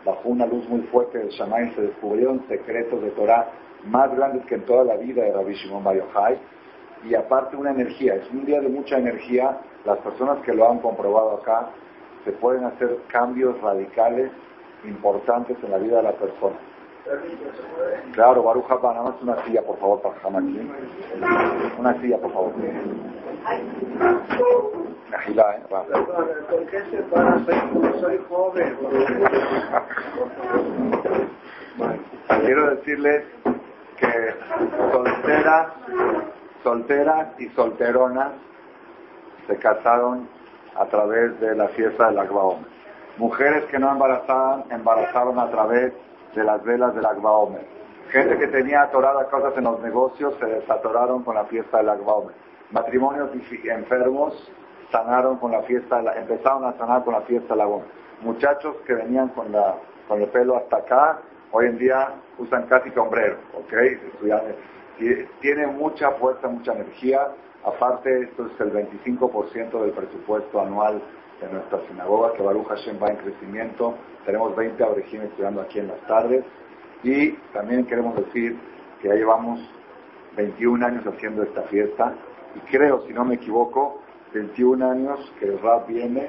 bajo 0.05 0.29
una 0.29 0.46
luz 0.46 0.68
muy 0.68 0.83
fuerte 0.83 1.18
del 1.18 1.29
Shammai, 1.29 1.75
se 1.75 1.83
descubrieron 1.83 2.46
secretos 2.49 3.03
de 3.03 3.11
Torah 3.11 3.49
más 3.85 4.14
grandes 4.14 4.44
que 4.46 4.55
en 4.55 4.64
toda 4.64 4.85
la 4.85 4.96
vida 4.96 5.22
de 5.22 5.33
Rabbi 5.33 5.55
Shimon 5.55 5.83
Mario 5.83 6.05
Y 7.05 7.14
aparte 7.14 7.57
una 7.57 7.70
energía, 7.70 8.14
es 8.14 8.31
un 8.31 8.44
día 8.44 8.61
de 8.61 8.68
mucha 8.68 8.99
energía. 8.99 9.59
Las 9.85 9.99
personas 9.99 10.38
que 10.44 10.53
lo 10.53 10.68
han 10.70 10.79
comprobado 10.79 11.38
acá, 11.38 11.70
se 12.25 12.33
pueden 12.33 12.64
hacer 12.64 12.99
cambios 13.09 13.61
radicales 13.61 14.31
importantes 14.87 15.57
en 15.62 15.70
la 15.70 15.79
vida 15.79 15.99
de 15.99 16.03
la 16.05 16.12
persona. 16.12 16.57
Claro, 18.12 18.42
Baruja, 18.42 18.79
nada 18.83 19.03
más 19.03 19.22
una 19.22 19.44
silla, 19.44 19.62
por 19.62 19.79
favor, 19.79 20.03
para 20.03 20.38
aquí. 20.38 20.70
Una 21.79 22.01
silla, 22.01 22.18
por 22.18 22.33
favor. 22.33 22.53
Agila, 25.12 25.57
¿eh? 25.57 25.62
¿Por 26.51 26.66
qué 26.66 26.81
se 26.90 26.96
para? 27.05 27.38
Soy, 27.44 28.01
soy 28.01 28.18
joven. 28.29 28.77
quiero 32.44 32.70
decirles 32.70 33.25
que 33.96 34.35
solteras, 34.92 35.68
solteras 36.62 37.29
y 37.40 37.49
solteronas 37.51 38.33
se 39.46 39.57
casaron 39.59 40.29
a 40.75 40.87
través 40.87 41.38
de 41.40 41.55
la 41.55 41.68
fiesta 41.68 42.09
del 42.09 42.18
Agbaón. 42.18 42.76
Mujeres 43.19 43.65
que 43.71 43.79
no 43.79 43.91
embarazaban, 43.91 44.65
embarazaron 44.71 45.39
a 45.39 45.51
través 45.51 45.93
de 46.35 46.45
las 46.45 46.63
velas 46.63 46.95
del 46.95 47.07
Agba. 47.07 47.49
Gente 48.11 48.37
que 48.37 48.47
tenía 48.49 48.83
atoradas 48.83 49.27
cosas 49.29 49.57
en 49.57 49.65
los 49.65 49.81
negocios 49.81 50.35
se 50.39 50.45
desatoraron 50.45 51.23
con 51.23 51.35
la 51.35 51.45
fiesta 51.47 51.79
del 51.79 51.89
Agba. 51.89 52.25
Matrimonios 52.73 53.31
enfermos 53.65 54.53
sanaron 54.93 55.39
con 55.39 55.53
la 55.53 55.63
fiesta, 55.63 56.03
empezaron 56.15 56.65
a 56.65 56.75
sanar 56.75 57.05
con 57.05 57.15
la 57.15 57.23
fiesta 57.23 57.55
del 57.55 57.63
Agba 57.63 57.77
Omer. 57.77 57.89
Muchachos 58.21 58.77
que 58.87 58.95
venían 58.95 59.29
con, 59.29 59.51
la, 59.51 59.77
con 60.09 60.21
el 60.21 60.29
pelo 60.29 60.57
hasta 60.57 60.77
acá, 60.77 61.19
hoy 61.53 61.67
en 61.67 61.79
día 61.79 62.11
usan 62.39 62.67
casi 62.67 62.91
sombrero, 62.91 63.37
¿ok? 63.55 63.73
Tiene 65.41 65.67
mucha 65.69 66.11
fuerza, 66.13 66.49
mucha 66.49 66.73
energía. 66.73 67.29
Aparte, 67.65 68.25
esto 68.25 68.47
es 68.47 68.61
el 68.61 68.73
25% 68.73 69.81
del 69.81 69.91
presupuesto 69.93 70.61
anual 70.61 71.01
de 71.40 71.53
nuestra 71.53 71.81
sinagoga, 71.88 72.33
que 72.33 72.42
Baruch 72.42 72.66
Hashem 72.68 72.99
va 73.03 73.09
en 73.09 73.16
crecimiento. 73.16 73.94
Tenemos 74.25 74.57
20 74.57 74.83
abrejines 74.83 75.31
estudiando 75.31 75.61
aquí 75.61 75.79
en 75.79 75.88
las 75.88 76.01
tardes. 76.07 76.44
Y 77.03 77.33
también 77.53 77.85
queremos 77.87 78.16
decir 78.16 78.59
que 79.01 79.09
ya 79.09 79.14
llevamos 79.14 79.61
21 80.37 80.87
años 80.87 81.07
haciendo 81.07 81.42
esta 81.42 81.62
fiesta. 81.62 82.14
Y 82.55 82.61
creo, 82.70 83.03
si 83.07 83.12
no 83.12 83.25
me 83.25 83.35
equivoco, 83.35 84.01
21 84.33 84.90
años 84.90 85.33
que 85.38 85.46
el 85.46 85.59
rap 85.61 85.88
viene, 85.88 86.29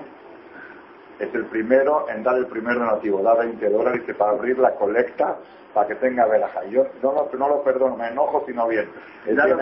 es 1.20 1.34
el 1.34 1.46
primero 1.46 2.08
en 2.10 2.24
dar 2.24 2.38
el 2.38 2.48
primer 2.48 2.76
donativo, 2.76 3.22
da 3.22 3.34
20 3.36 3.70
dólares 3.70 4.02
para 4.18 4.32
abrir 4.32 4.58
la 4.60 4.76
colecta 4.76 5.38
para 5.74 5.88
que 5.88 5.96
tenga 5.96 6.26
velaja. 6.26 6.64
Yo 6.66 6.88
no 7.04 7.12
lo, 7.12 7.30
no 7.38 7.50
lo 7.50 7.64
perdono, 7.64 7.96
me 7.96 8.08
enojo 8.08 8.44
si 8.48 8.54
no 8.54 8.68
viene. 8.68 8.90
ya, 9.26 9.46
lo 9.46 9.58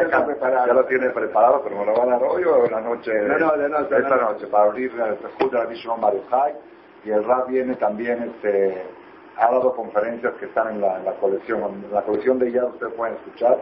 ya 0.65 0.73
lo 0.73 0.85
tiene 0.85 1.09
preparado, 1.09 1.61
pero 1.63 1.77
me 1.77 1.85
lo 1.85 1.93
va 1.93 2.03
a 2.03 2.05
dar 2.07 2.23
hoy 2.23 2.43
o 2.43 2.69
la 2.69 2.81
noche, 2.81 3.11
no, 3.21 3.37
no, 3.37 3.79
esta 3.79 4.15
noche, 4.15 4.47
para 4.47 4.65
abrir 4.65 4.91
el 4.91 5.49
de 5.51 5.67
Mishon 5.67 5.99
Marujai. 5.99 6.53
Y 7.03 7.11
el 7.11 7.23
RAP 7.23 7.49
viene 7.49 7.75
también, 7.75 8.23
este, 8.23 8.81
ha 9.37 9.51
dado 9.51 9.75
conferencias 9.75 10.33
que 10.39 10.45
están 10.45 10.75
en 10.75 10.81
la, 10.81 10.99
colección. 11.19 11.83
En 11.85 11.93
la 11.93 12.01
colección 12.01 12.39
de 12.39 12.51
ya 12.51 12.65
ustedes 12.65 12.93
pueden 12.93 13.15
escuchar, 13.15 13.61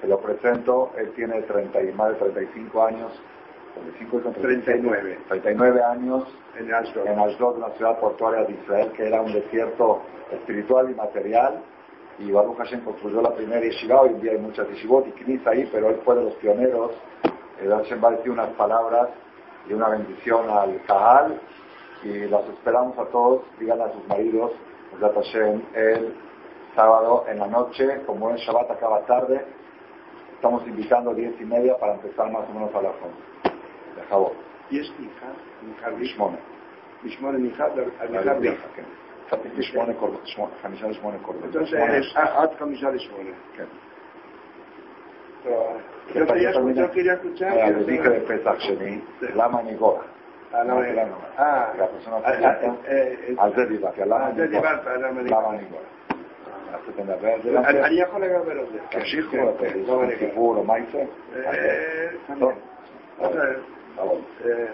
que 0.00 0.08
lo 0.08 0.18
presento, 0.20 0.92
él 0.96 1.12
tiene 1.14 1.42
30 1.42 1.82
y 1.82 1.92
más 1.92 2.10
de 2.10 2.14
35 2.14 2.84
años 2.84 3.12
39. 4.34 5.18
39 5.28 5.82
años 5.82 6.24
en 6.58 6.74
Ashdod. 6.74 7.06
en 7.06 7.18
Ashdod, 7.18 7.56
una 7.56 7.70
ciudad 7.70 7.98
portuaria 7.98 8.44
de 8.44 8.52
Israel 8.54 8.92
que 8.96 9.06
era 9.06 9.20
un 9.20 9.32
desierto 9.32 10.02
espiritual 10.32 10.90
y 10.90 10.94
material. 10.94 11.62
Y 12.18 12.30
Baruch 12.32 12.58
Hashem 12.58 12.80
construyó 12.80 13.22
la 13.22 13.34
primera 13.34 13.60
yeshiva, 13.60 14.02
hoy 14.02 14.10
en 14.10 14.20
día 14.20 14.32
hay 14.32 14.38
muchas 14.38 14.68
yeshivot 14.68 15.06
y 15.06 15.12
knis 15.12 15.46
ahí, 15.46 15.68
pero 15.72 15.88
él 15.88 16.00
fue 16.04 16.16
de 16.16 16.24
los 16.24 16.34
pioneros. 16.34 16.92
Eh, 17.62 17.68
Hashem 17.68 18.02
va 18.02 18.08
a 18.08 18.12
decir 18.12 18.30
unas 18.30 18.50
palabras 18.50 19.08
y 19.68 19.72
una 19.72 19.88
bendición 19.88 20.50
al 20.50 20.82
Kahal 20.86 21.40
y 22.02 22.26
las 22.28 22.44
esperamos 22.48 22.98
a 22.98 23.04
todos, 23.06 23.42
digan 23.58 23.80
a 23.80 23.92
sus 23.92 24.06
maridos, 24.08 24.52
Hashem, 25.00 25.62
el 25.74 26.14
sábado 26.74 27.24
en 27.28 27.38
la 27.38 27.46
noche, 27.46 28.02
como 28.06 28.30
es 28.30 28.40
Shabbat 28.40 28.70
acaba 28.70 29.00
tarde, 29.06 29.44
estamos 30.34 30.66
invitando 30.66 31.10
a 31.10 31.14
diez 31.14 31.38
y 31.40 31.44
media 31.44 31.76
para 31.78 31.94
empezar 31.94 32.30
más 32.30 32.48
o 32.48 32.52
menos 32.52 32.74
a 32.74 32.82
las 32.82 32.92
11. 32.92 33.49
לכבוד. 33.98 34.32
יש 34.70 34.92
ניחד, 34.98 35.32
ניחד 35.62 35.90
שמונה. 36.04 36.36
משמונה 37.04 37.38
ניחד, 37.38 37.70
ניחד 38.10 38.38
ביחד. 38.40 38.68
שמונה 39.60 39.94
קורבנות, 39.94 40.24
חמישה 40.62 40.86
לשמונה 40.88 41.18
קורבנות. 41.22 41.56
עד 42.14 42.50
חמישה 42.58 42.90
לשמונה. 42.90 43.30
כן. 43.56 43.64
צריך 46.12 46.30
קריית 46.92 47.20
קודשה. 47.22 47.66
הדליקה 47.66 48.08
לפסח 48.08 48.54
שני, 48.58 48.98
למה 49.22 49.60
אני 49.60 49.74
גורח? 49.74 50.04
על 53.38 53.52
זה 53.56 53.66
דיברתי, 53.66 54.00
למה 54.00 54.28
אני 54.28 54.48
גורח? 54.50 54.86
למה 54.86 55.50
אני 55.50 55.64
גורח? 55.64 55.82
אני 57.84 58.00
יכול 58.00 58.24
לדבר 58.24 58.52
על 58.52 58.66
זה. 58.72 58.78
תמשיכו, 58.90 59.36
סיפור, 60.18 60.64
מה 60.64 60.74
יצא? 60.78 61.04
Eh, 64.44 64.68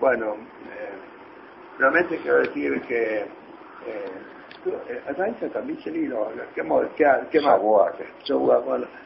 bueno, 0.00 0.34
eh, 0.34 1.78
realmente 1.78 2.18
quiero 2.18 2.38
decir 2.38 2.80
que 2.82 3.18
eh, 3.18 3.26
eh 4.66 5.02
a 5.08 5.12
también 5.52 5.80
se 5.80 5.90
¿qué, 6.96 7.06
qué, 7.30 7.40
más? 7.40 7.60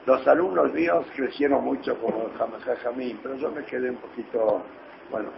Los 0.07 0.26
alumnos 0.26 0.72
míos 0.72 1.07
crecieron 1.14 1.64
mucho 1.64 1.99
como 2.01 2.30
Jamajajamín, 2.38 3.20
pero 3.22 3.36
yo 3.36 3.51
me 3.51 3.62
quedé 3.64 3.90
un 3.90 3.97
poquito, 3.97 4.62
bueno, 5.11 5.28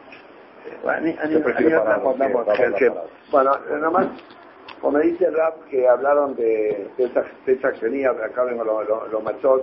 bueno, 3.32 3.50
nomás, 3.80 4.06
como 4.80 4.98
dice 5.00 5.24
el 5.24 5.34
rap 5.34 5.64
que 5.68 5.88
hablaron 5.88 6.36
de, 6.36 6.88
de 6.96 7.04
esa, 7.04 7.24
de 7.44 8.24
acá 8.24 8.44
vengo 8.44 8.62
los 8.62 8.88
lo, 8.88 9.08
lo, 9.08 9.20
machos, 9.20 9.62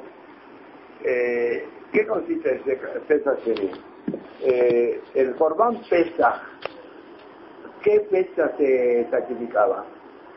¿qué 1.02 2.06
consiste 2.06 2.62
esa 3.08 3.32
accionía? 3.32 3.72
Eh, 4.41 5.02
el 5.16 5.36
Corban 5.36 5.78
Pesach 5.89 6.41
¿qué 7.84 8.02
fecha 8.12 8.52
se 8.58 9.08
sacrificaba? 9.10 9.86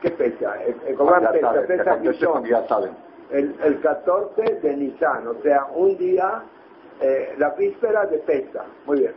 ¿Qué 0.00 0.10
fecha? 0.12 0.54
El, 0.64 0.76
el 0.86 0.94
Corban 0.96 1.22
Ya 1.22 1.32
fecha, 1.32 1.46
saben, 1.52 1.66
fecha 1.66 2.42
ya 2.48 2.68
saben. 2.68 2.92
el, 3.30 3.54
el 3.64 3.80
14 3.80 4.42
de 4.62 4.76
Nisan, 4.76 5.26
o 5.28 5.34
sea, 5.42 5.66
un 5.74 5.96
día, 5.98 6.42
eh, 7.00 7.34
la 7.38 7.50
víspera 7.50 8.06
de 8.06 8.18
Pesach. 8.18 8.66
Muy 8.86 9.00
bien. 9.00 9.12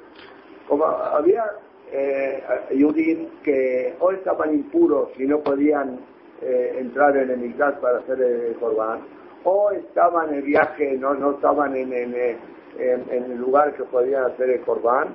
Como 0.67 0.85
había 0.85 1.43
eh, 1.91 2.43
Yudim 2.71 3.29
que 3.43 3.95
o 3.99 4.11
estaban 4.11 4.53
impuros 4.53 5.09
y 5.19 5.25
no 5.25 5.39
podían 5.41 5.99
eh, 6.41 6.77
entrar 6.79 7.15
en 7.17 7.29
el 7.29 7.37
Mikdash 7.37 7.75
para 7.75 7.99
hacer 7.99 8.19
el 8.21 8.55
Corban, 8.55 9.01
o 9.43 9.69
estaban 9.71 10.33
en 10.33 10.43
viaje, 10.43 10.97
no, 10.97 11.13
no 11.13 11.31
estaban 11.35 11.75
en, 11.75 11.93
en, 11.93 12.13
eh, 12.15 12.37
en- 12.79 13.05
en 13.11 13.31
el 13.31 13.37
lugar 13.39 13.73
que 13.75 13.83
podían 13.83 14.25
hacer 14.25 14.49
el 14.49 14.61
Corban, 14.61 15.09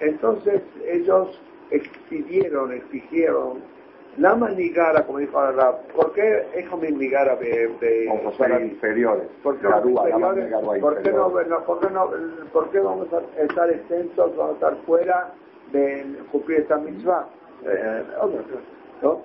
entonces 0.00 0.62
ellos 0.86 1.40
expidieron, 1.70 2.72
exigieron 2.72 3.58
la 4.16 4.34
manigara, 4.34 5.04
como 5.06 5.18
dijo 5.18 5.38
Arab, 5.38 5.86
¿por 5.94 6.12
qué 6.12 6.44
es 6.54 6.70
manigara 6.72 7.36
de, 7.36 7.68
de 7.80 8.10
para- 8.36 8.56
ser 8.58 8.66
inferiores. 8.66 9.28
¿Por 9.44 9.58
qué, 9.58 9.68
Garúa, 9.68 10.08
inferiores? 10.10 10.52
¿Por 10.80 11.02
qué 11.02 11.12
no, 11.12 11.28
no- 11.28 11.64
por 11.64 11.80
qué 11.80 11.90
no- 11.90 12.10
por 12.52 12.70
qué 12.70 12.80
vamos 12.80 13.08
a 13.12 13.42
estar 13.42 13.70
exentos, 13.70 14.36
vamos 14.36 14.52
a 14.52 14.54
estar 14.54 14.76
fuera 14.86 15.32
de 15.72 16.04
cumplir 16.32 16.60
esta 16.60 16.78
mitzvah? 16.78 17.26
Eh, 17.64 18.02
¿no? 19.02 19.22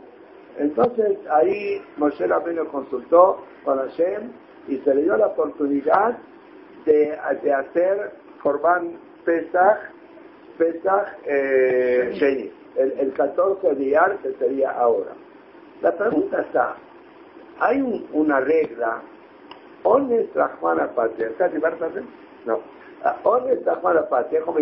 Entonces 0.59 1.17
ahí 1.31 1.81
Moshe 1.97 2.27
Rabbeinu 2.27 2.67
consultó 2.67 3.39
con 3.63 3.77
Hashem 3.79 4.29
y 4.67 4.77
se 4.77 4.93
le 4.93 5.03
dio 5.03 5.17
la 5.17 5.27
oportunidad 5.27 6.17
de, 6.85 7.17
de 7.43 7.53
hacer 7.53 8.11
Korban 8.41 8.97
Pesach, 9.25 9.77
Pesach 10.57 11.07
eh, 11.25 12.11
Sheni, 12.13 12.51
el, 12.77 12.91
el 12.99 13.13
14 13.13 13.75
de 13.75 13.83
Iyar 13.83 14.17
que 14.19 14.33
sería 14.33 14.71
ahora. 14.71 15.11
La 15.81 15.91
pregunta 15.95 16.41
está, 16.41 16.75
hay 17.59 17.81
un- 17.81 18.07
una 18.13 18.39
regla, 18.39 19.01
¿dónde 19.83 20.21
está 20.21 20.49
Juan 20.59 20.77
Patria? 20.95 21.27
¿Está 21.27 21.49
Patria? 21.49 22.03
No. 22.45 22.59
Ah, 23.03 23.17
¿Dónde 23.23 23.53
está 23.53 23.75
Juan 23.75 23.97
Patria? 24.09 24.41
¿Cómo. 24.45 24.59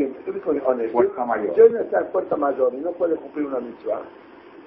Yo 1.56 1.70
no 1.70 1.80
está 1.80 2.00
en 2.00 2.08
Puerta 2.08 2.36
Mayor 2.38 2.74
y 2.74 2.78
no 2.78 2.92
puede 2.92 3.16
cumplir 3.16 3.46
una 3.48 3.60
mitzvah. 3.60 4.02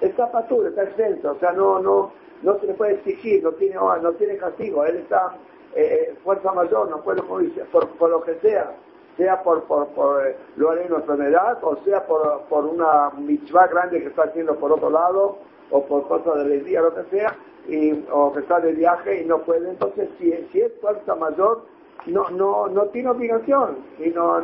Está 0.01 0.29
patur, 0.31 0.67
está 0.67 0.83
exento, 0.83 1.31
o 1.31 1.39
sea, 1.39 1.51
no, 1.53 1.79
no, 1.79 2.11
no 2.43 2.59
se 2.59 2.67
le 2.67 2.73
puede 2.73 2.93
exigir, 2.95 3.41
no 3.43 3.51
tiene, 3.53 3.75
no 3.75 4.11
tiene 4.13 4.35
castigo, 4.37 4.83
él 4.85 4.97
está 4.97 5.33
eh, 5.75 6.09
eh, 6.09 6.15
fuerza 6.23 6.51
mayor, 6.53 6.89
no 6.89 7.01
puede 7.01 7.21
cumplir, 7.21 7.63
por, 7.71 7.87
por 7.97 8.09
lo 8.09 8.23
que 8.23 8.35
sea, 8.35 8.71
sea 9.17 9.43
por, 9.43 9.63
por, 9.63 9.87
por 9.89 10.25
eh, 10.25 10.35
lo 10.55 10.71
haré 10.71 10.85
una 10.87 10.97
enfermedad, 10.97 11.57
o 11.61 11.77
sea 11.83 12.05
por, 12.05 12.43
por 12.49 12.65
una 12.65 13.11
mitzvah 13.17 13.67
grande 13.67 14.01
que 14.01 14.07
está 14.07 14.23
haciendo 14.23 14.55
por 14.55 14.71
otro 14.71 14.89
lado, 14.89 15.37
o 15.71 15.85
por 15.85 16.07
cosas 16.07 16.35
de 16.35 16.41
alegría, 16.41 16.81
lo 16.81 16.93
que 16.95 17.03
sea, 17.09 17.35
o 18.11 18.31
que 18.33 18.39
está 18.39 18.59
de 18.59 18.73
viaje 18.73 19.21
y 19.21 19.25
no 19.25 19.39
puede. 19.39 19.69
Entonces, 19.69 20.09
si, 20.19 20.31
si 20.51 20.61
es 20.61 20.71
fuerza 20.79 21.15
mayor, 21.15 21.63
no, 22.05 22.29
no, 22.29 22.67
no 22.67 22.83
tiene 22.89 23.09
obligación 23.09 23.77
y 23.99 24.09
no, 24.09 24.41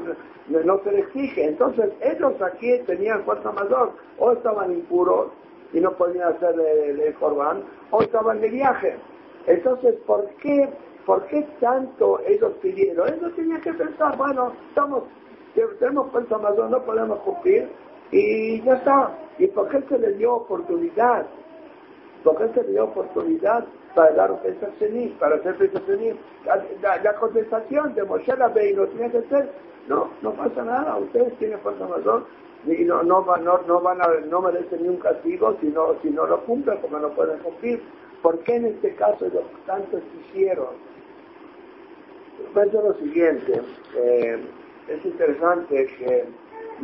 no, 0.48 0.80
se 0.84 0.92
le 0.92 1.00
exige. 1.00 1.46
Entonces, 1.46 1.92
ellos 2.02 2.34
aquí 2.42 2.80
tenían 2.86 3.24
fuerza 3.24 3.52
mayor, 3.52 3.92
o 4.18 4.32
estaban 4.32 4.72
impuros 4.72 5.28
y 5.74 5.80
no 5.80 5.92
podían 5.92 6.34
hacer 6.34 6.56
el, 6.60 7.00
el 7.00 7.16
o 7.92 8.02
estaban 8.02 8.42
de 8.42 8.50
viaje. 8.50 8.98
Entonces, 9.48 9.96
¿por 10.06 10.28
qué, 10.42 10.70
¿por 11.06 11.26
qué 11.28 11.48
tanto 11.60 12.20
ellos 12.28 12.54
pidieron? 12.62 13.08
Ellos 13.08 13.34
tenían 13.36 13.62
que 13.62 13.74
pensar, 13.74 14.18
bueno, 14.18 14.54
estamos, 14.70 15.04
tenemos 15.80 16.12
fuerza 16.12 16.38
mayor, 16.38 16.70
no 16.70 16.84
podemos 16.84 17.20
cumplir, 17.20 17.70
y 18.12 18.62
ya 18.62 18.74
está. 18.74 19.18
¿Y 19.40 19.48
por 19.48 19.70
qué 19.70 19.82
se 19.90 19.98
les 19.98 20.18
dio 20.18 20.36
oportunidad? 20.36 21.26
¿Por 22.24 22.38
qué 22.38 22.54
se 22.54 22.64
le 22.64 22.74
dio 22.74 22.84
oportunidad 22.86 23.66
para 23.96 24.12
dar 24.12 24.32
un 24.32 24.40
pensacionismo, 24.40 25.18
para 25.20 25.36
hacer 25.36 25.56
pensacionismo? 25.58 26.20
La, 26.46 26.64
la, 26.82 26.98
la 27.02 27.16
contestación 27.16 27.96
de 27.96 28.04
Moshe 28.04 28.36
Rabbeinu 28.36 28.86
tiene 28.88 29.12
que 29.12 29.22
ser, 29.24 29.50
no, 29.88 30.10
no 30.22 30.34
pasa 30.34 30.64
nada, 30.64 30.98
ustedes 30.98 31.38
tienen 31.40 31.60
fuerza 31.60 31.88
mayor 31.88 32.26
y 32.66 32.84
no, 32.84 33.02
no, 33.02 33.26
no, 33.38 33.58
no 33.68 33.82
van 33.82 34.02
a, 34.02 34.08
no 34.28 34.42
merecen 34.42 34.84
ni 34.84 34.90
un 34.90 34.98
castigo 34.98 35.58
si 35.60 35.68
no, 35.68 35.96
si 36.02 36.12
no 36.12 36.28
lo 36.28 36.42
cumplen 36.42 36.78
porque 36.80 36.98
no 36.98 37.10
pueden 37.10 37.40
cumplir. 37.40 37.82
¿Por 38.22 38.40
qué 38.40 38.56
en 38.56 38.66
este 38.68 38.96
caso 38.96 39.26
ellos 39.26 39.44
tanto 39.66 39.98
exigieron? 39.98 40.76
Pienso 42.54 42.82
lo 42.82 42.94
siguiente, 42.96 43.62
eh, 43.96 44.40
es 44.88 45.06
interesante 45.06 45.88
que 45.98 46.26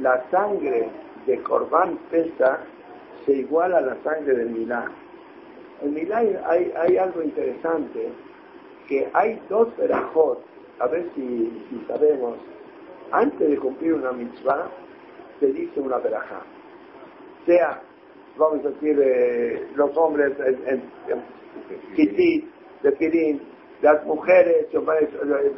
la 0.01 0.23
sangre 0.29 0.88
de 1.25 1.41
Corban 1.43 1.97
Pesach 2.09 2.59
se 3.25 3.33
iguala 3.33 3.79
a 3.79 3.81
la 3.81 3.97
sangre 4.03 4.33
del 4.35 4.49
Milán. 4.49 4.91
En 5.81 5.93
Milán 5.93 6.39
hay, 6.45 6.97
algo 6.97 7.21
interesante, 7.21 8.09
que 8.88 9.09
hay 9.13 9.39
dos 9.49 9.75
verajot, 9.77 10.43
a 10.79 10.88
ver 10.88 11.09
si, 11.15 11.65
si 11.69 11.85
sabemos, 11.88 12.38
antes 13.11 13.49
de 13.49 13.57
cumplir 13.57 13.93
una 13.93 14.11
mitzvah, 14.11 14.69
se 15.39 15.47
dice 15.47 15.79
una 15.79 15.97
verajá. 15.97 16.41
Sea, 17.45 17.81
vamos 18.38 18.65
a 18.65 18.69
decir, 18.69 18.99
eh, 19.01 19.67
los 19.75 19.95
hombres 19.97 20.33
en, 20.39 20.81
Kitit, 21.95 22.45
de 22.83 22.91
Pirín, 22.93 23.41
las 23.81 24.03
mujeres, 24.05 24.67
yo 24.71 24.81
me- 24.81 24.97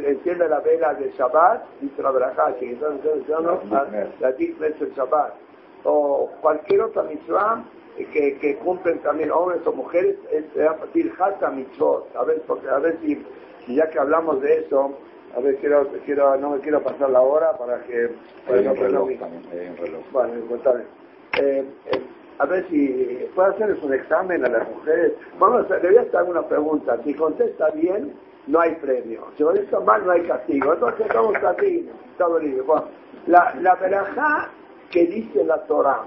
enciende 0.10 0.48
la 0.50 0.60
vela 0.60 0.94
de 0.94 1.10
Shabbat, 1.12 1.64
la 1.98 2.12
verajá, 2.12 2.56
que 2.56 2.72
entonces 2.72 3.26
yo 3.28 3.40
no, 3.42 3.62
la, 4.20 4.32
Diknes 4.34 4.80
del 4.80 4.92
Shabbat. 4.94 5.34
O 5.86 6.30
cualquier 6.42 6.82
otra 6.82 7.04
mitzvah 7.04 7.64
que, 8.14 8.38
que 8.40 8.56
cumplen 8.58 9.00
también 9.00 9.32
hombres 9.32 9.66
o 9.66 9.72
mujeres, 9.72 10.18
es 10.32 10.44
Tirhata 10.94 11.50
Mitzvot. 11.52 12.14
A 12.16 12.24
ver, 12.26 12.42
porque, 12.48 12.68
a 12.70 12.80
ver 12.80 12.98
si, 13.02 13.16
si 13.66 13.76
ya 13.76 13.90
que 13.90 14.00
hablamos 14.00 14.42
de 14.42 14.60
eso, 14.60 14.98
a 15.36 15.40
ver, 15.40 15.56
quiero, 15.58 15.88
quiero, 16.06 16.36
no 16.38 16.52
me 16.52 16.60
quiero 16.60 16.82
pasar 16.82 17.10
la 17.10 17.22
hora 17.22 17.58
para 17.58 17.82
que... 17.84 18.10
para 18.46 18.58
Hay 18.60 18.66
no 18.66 18.72
un 18.72 18.78
reloj 18.78 19.08
perder 19.08 19.08
mi- 19.08 19.18
también, 19.18 19.44
hay 19.62 19.68
un 19.70 19.78
reloj. 19.78 20.02
bueno, 20.12 20.34
contame. 20.50 20.84
Eh, 21.40 21.66
eh, 21.92 22.02
a 22.40 22.46
ver 22.46 22.66
si 22.70 22.88
puede 23.36 23.50
hacerles 23.50 23.84
un 23.84 23.94
examen 23.94 24.46
a 24.46 24.50
las 24.50 24.68
mujeres. 24.70 25.14
Vamos 25.38 25.70
a, 25.70 25.78
le 25.78 25.90
voy 25.90 25.98
a 25.98 26.02
hacer 26.02 26.24
una 26.24 26.42
pregunta. 26.48 26.98
Si 27.04 27.14
contesta 27.14 27.70
bien, 27.72 28.14
no 28.48 28.62
hay 28.62 28.76
premio. 28.76 29.28
Si 29.38 29.44
contesta 29.44 29.80
mal, 29.82 30.06
no 30.06 30.12
hay 30.12 30.22
castigo. 30.24 30.74
Entonces, 30.74 31.06
estamos 31.06 31.36
aquí, 31.44 31.90
estamos 32.12 32.42
libres. 32.42 32.66
Bueno, 32.66 32.86
la, 33.28 33.54
la 33.62 33.76
verajá 33.76 34.50
que 34.90 35.06
dice 35.06 35.44
la 35.44 35.58
Torah, 35.66 36.04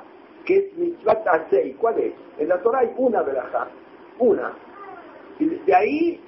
que 0.47 0.57
es 0.57 0.76
mitzvah 0.78 1.22
tasei, 1.22 1.74
¿cuál 1.74 1.99
es? 1.99 2.14
En 2.39 2.49
la 2.49 2.59
Torah 2.62 2.78
hay 2.80 2.93
una 2.97 3.22
verajá, 3.22 3.68
una. 4.18 4.53
Y 5.39 5.47
de 5.47 5.74
ahí, 5.74 6.20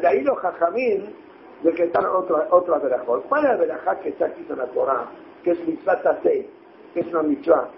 de 0.00 0.06
ahí 0.06 0.22
los 0.22 0.38
jajamín 0.38 1.14
decretaron 1.62 2.16
otra, 2.16 2.46
otra 2.50 2.78
verajá. 2.78 3.04
¿Cuál 3.04 3.44
es 3.44 3.50
la 3.50 3.56
verajá 3.56 4.00
que 4.00 4.08
está 4.08 4.24
aquí 4.24 4.46
en 4.48 4.56
la 4.56 4.66
Torah? 4.68 5.04
Que 5.44 5.50
es 5.50 5.68
mitzvah 5.68 6.00
tasei, 6.00 6.48
que 6.94 7.00
es 7.00 7.06
una 7.08 7.22
mitzvah. 7.24 7.68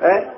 ¿Eh? 0.00 0.30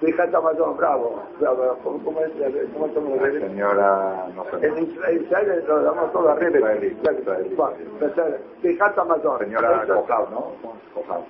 Fíjate 0.00 0.36
Amazon, 0.36 0.76
bravo, 0.76 1.22
bravo, 1.40 1.78
¿cómo, 1.82 2.04
cómo 2.04 2.20
es? 2.20 2.30
¿Cómo 2.72 2.86
estamos 2.86 3.20
La 3.22 3.48
señora, 3.48 4.26
no 4.34 4.44
sé. 4.44 4.66
En 4.66 4.78
Israel, 4.78 5.22
Israel 5.22 5.64
lo 5.66 5.82
damos 5.82 6.12
todo 6.12 6.28
arriba. 6.28 6.58
Israelí, 6.58 6.98
israelí. 7.18 7.56
Fíjate 8.60 9.00
Amazon. 9.00 9.38
Señora 9.38 9.86
Cojao, 9.86 10.28
¿no? 10.30 10.52
Cojao. 10.92 11.24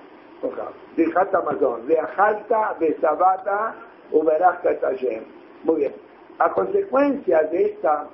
Dijat 0.97 1.35
Amazon, 1.35 1.87
Veajalta, 1.87 2.77
Besabata, 2.81 3.75
Uberachta 4.13 4.71
et 4.71 4.81
Hashem. 4.81 5.25
Muy 5.65 5.77
bien. 5.77 5.95
A 6.39 6.51
consecuencia 6.51 7.43
de 7.45 7.67
esta 7.67 8.07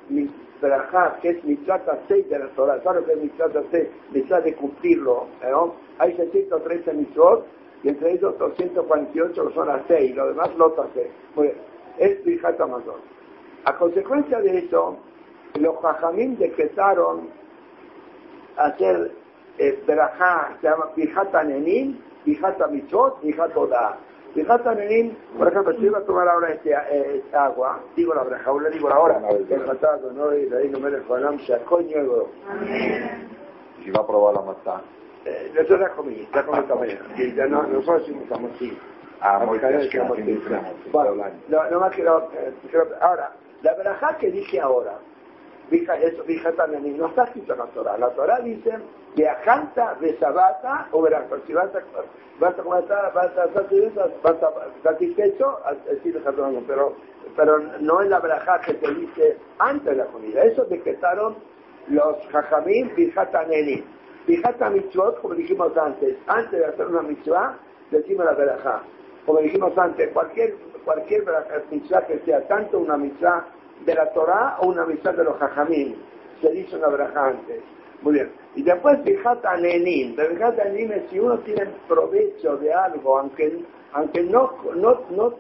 verajá, 0.63 1.19
que 1.21 1.31
es 1.31 1.45
mitzvah 1.45 1.83
6 2.09 2.31
de 2.31 2.39
la 2.39 2.47
Torah, 2.51 2.81
¿sabes 2.83 3.05
que 3.05 3.13
es 3.13 3.19
mitzvah 3.21 3.49
6? 3.71 3.89
Mitzvah 4.13 4.41
de 4.41 4.55
cumplirlo, 4.55 5.27
¿no? 5.43 5.75
Hay 5.99 6.17
613 6.17 6.95
mitzvot, 6.95 7.45
y 7.83 7.89
entre 7.89 8.13
ellos 8.13 8.39
248 8.39 9.51
son 9.51 9.69
las 9.69 9.83
6, 9.89 10.15
lo 10.15 10.29
demás 10.29 10.55
lo 10.57 10.67
hace. 10.81 11.11
Muy 11.35 11.49
bien. 11.49 11.59
Es 11.99 12.25
Dijat 12.25 12.61
Amazon. 12.61 13.01
A 13.65 13.77
consecuencia 13.77 14.41
de 14.41 14.59
eso, 14.59 14.97
los 15.61 15.77
jajamín 15.81 16.39
decretaron 16.39 17.29
hacer 18.57 19.13
eh, 19.59 19.83
se 19.87 20.67
llama 20.67 20.95
Pijata 20.95 21.45
Nenim, 21.45 21.99
Pijata 22.25 22.69
Mitzvot, 22.69 23.21
Pijata 23.21 23.59
Oda. 23.59 23.99
Pijata 24.35 24.75
Nenim, 24.75 25.15
por 25.37 25.49
ejemplo, 25.49 25.73
si 25.75 25.89
voy 25.89 26.01
a 26.01 26.05
tomar 26.07 26.27
ahora 26.29 26.53
este, 26.53 26.71
eh, 26.71 27.17
esta 27.25 27.45
agua, 27.47 27.81
digo 27.95 28.15
la 28.15 28.25
le 28.25 28.71
digo 28.71 28.89
la 28.89 28.99
hora, 28.99 29.21
el 29.31 29.47
Jatato, 29.67 30.11
no, 30.13 30.35
y 30.35 30.51
ahí 30.55 30.69
no 30.71 30.79
me 30.81 30.91
dejo 30.91 31.17
el 31.19 31.39
coño, 31.65 31.97
ego. 31.99 32.29
Si 33.85 33.91
va 33.91 34.01
a 34.01 34.07
probar 34.07 34.35
la 34.35 34.41
matá. 34.43 34.81
Eh, 35.25 35.53
yo 35.69 35.77
ya 35.79 35.89
comí, 35.91 36.29
ya 36.35 36.45
comí 36.45 36.89
y 37.19 37.35
ya 37.35 37.47
no, 37.47 37.63
nosotros 37.65 38.03
hicimos. 38.09 38.25
Ah, 39.21 39.39
muy 39.47 39.59
bien, 39.59 39.81
que 39.83 39.89
que 39.89 40.01
Bueno, 40.91 41.25
no, 41.49 41.71
no 41.71 41.81
más 41.81 41.95
quiero, 41.95 42.29
eh, 42.35 42.53
quiero- 42.71 42.89
ahora, 43.01 43.33
la 43.63 43.75
verajá 43.75 44.17
que 44.17 44.31
dije 44.31 44.61
ahora, 44.61 44.95
Vija, 45.73 45.97
eso, 45.97 46.23
Vijatanenim, 46.25 46.99
no 46.99 47.07
está 47.07 47.25
escrito 47.25 47.55
en 47.55 47.61
la 47.61 47.67
Torah. 47.69 47.97
La 47.97 48.11
Torah 48.11 48.41
dice, 48.41 48.73
de 49.17 49.27
Ajanta, 49.27 49.95
de 50.01 50.19
Sabata, 50.19 50.89
o 50.93 51.01
verás, 51.01 51.25
si 51.47 51.55
vas 51.55 51.71
a, 51.75 51.81
vas 52.39 52.59
a, 52.59 52.63
vas 52.63 52.91
a, 52.91 53.11
vas 53.15 53.31
a, 53.39 53.49
vas 54.23 54.43
a 54.43 54.83
satisfecho, 54.83 55.59
decir 55.89 56.23
pero, 56.67 56.95
pero 57.35 57.59
no 57.81 58.03
es 58.03 58.11
la 58.11 58.21
braja 58.21 58.61
que 58.61 58.75
te 58.75 58.95
dice 58.95 59.39
antes 59.59 59.87
de 59.87 59.97
la 59.97 60.05
comida. 60.05 60.43
Eso 60.43 60.67
decretaron 60.67 61.37
los 61.89 62.19
Jajamim 62.31 62.95
Vijatanenim. 62.95 63.83
Vijata 64.27 64.69
mitzvot, 64.69 65.23
como 65.23 65.35
dijimos 65.35 65.75
antes, 65.75 66.19
antes 66.27 66.61
de 66.61 66.67
hacer 66.67 66.87
una 66.87 67.01
mitzvah, 67.01 67.57
decimos 67.91 68.27
la 68.27 68.33
verajá. 68.33 68.83
Como 69.25 69.41
dijimos 69.41 69.77
antes, 69.79 70.11
cualquier, 70.13 70.55
cualquier 70.85 71.25
mitzvah 71.71 72.07
que 72.07 72.19
sea 72.27 72.47
tanto 72.47 72.79
una 72.79 72.99
mitzvah 72.99 73.47
de 73.85 73.95
la 73.95 74.13
Torah 74.13 74.57
o 74.61 74.69
una 74.69 74.85
mitzvah 74.87 75.13
de 75.13 75.25
los 75.25 75.37
Jajamim, 75.39 75.95
se 76.41 76.51
dice 76.51 76.77
una 76.77 76.89
verajá 76.89 77.29
antes. 77.29 77.63
Muy 78.03 78.15
bien. 78.15 78.33
Y 78.57 78.63
después 78.63 79.03
Vijata 79.05 79.57
Nenim. 79.57 80.17
Vijata 80.17 80.65
Nenim 80.65 80.93
es 80.93 81.09
si 81.11 81.19
uno 81.19 81.39
tiene 81.39 81.67
provecho 81.89 82.57
de 82.57 82.73
algo, 82.73 83.19
aunque, 83.19 83.65
aunque 83.93 84.23
no, 84.25 84.53
no, 84.75 85.01
no 85.11 85.35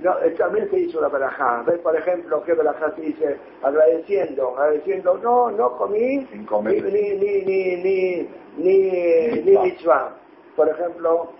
no, 0.00 0.14
también 0.36 0.70
se 0.70 0.78
hizo 0.78 1.00
la 1.00 1.08
verajá. 1.08 1.62
¿Ves, 1.66 1.78
por 1.80 1.96
ejemplo, 1.96 2.42
qué 2.44 2.54
verajá 2.54 2.94
se 2.94 3.00
dice? 3.00 3.36
Agradeciendo, 3.62 4.56
agradeciendo, 4.56 5.18
no, 5.18 5.50
no 5.50 5.76
comí 5.76 6.18
ni, 6.30 6.80
ni, 6.80 6.80
ni, 6.80 7.42
ni, 7.42 7.76
ni, 7.76 8.28
ni, 8.56 9.42
ni 9.42 9.58
mitzvah. 9.58 10.14
Por 10.54 10.68
ejemplo, 10.68 11.32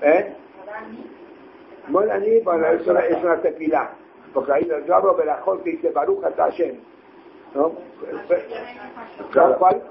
¿eh? 0.00 0.34
Molani, 1.88 2.40
bueno, 2.40 2.66
es 2.68 2.86
una, 2.86 3.00
es 3.00 3.22
una 3.22 3.40
tefilá. 3.42 3.90
Porque 4.34 4.52
ahí 4.52 4.68
yo 4.86 4.94
hablo 4.94 5.14
de 5.14 5.24
la 5.24 5.40
que 5.62 5.70
dice 5.70 5.90
Baruch 5.90 6.22
Hashem. 6.36 6.76
¿No? 7.54 7.72
¿Cuál? 9.58 9.82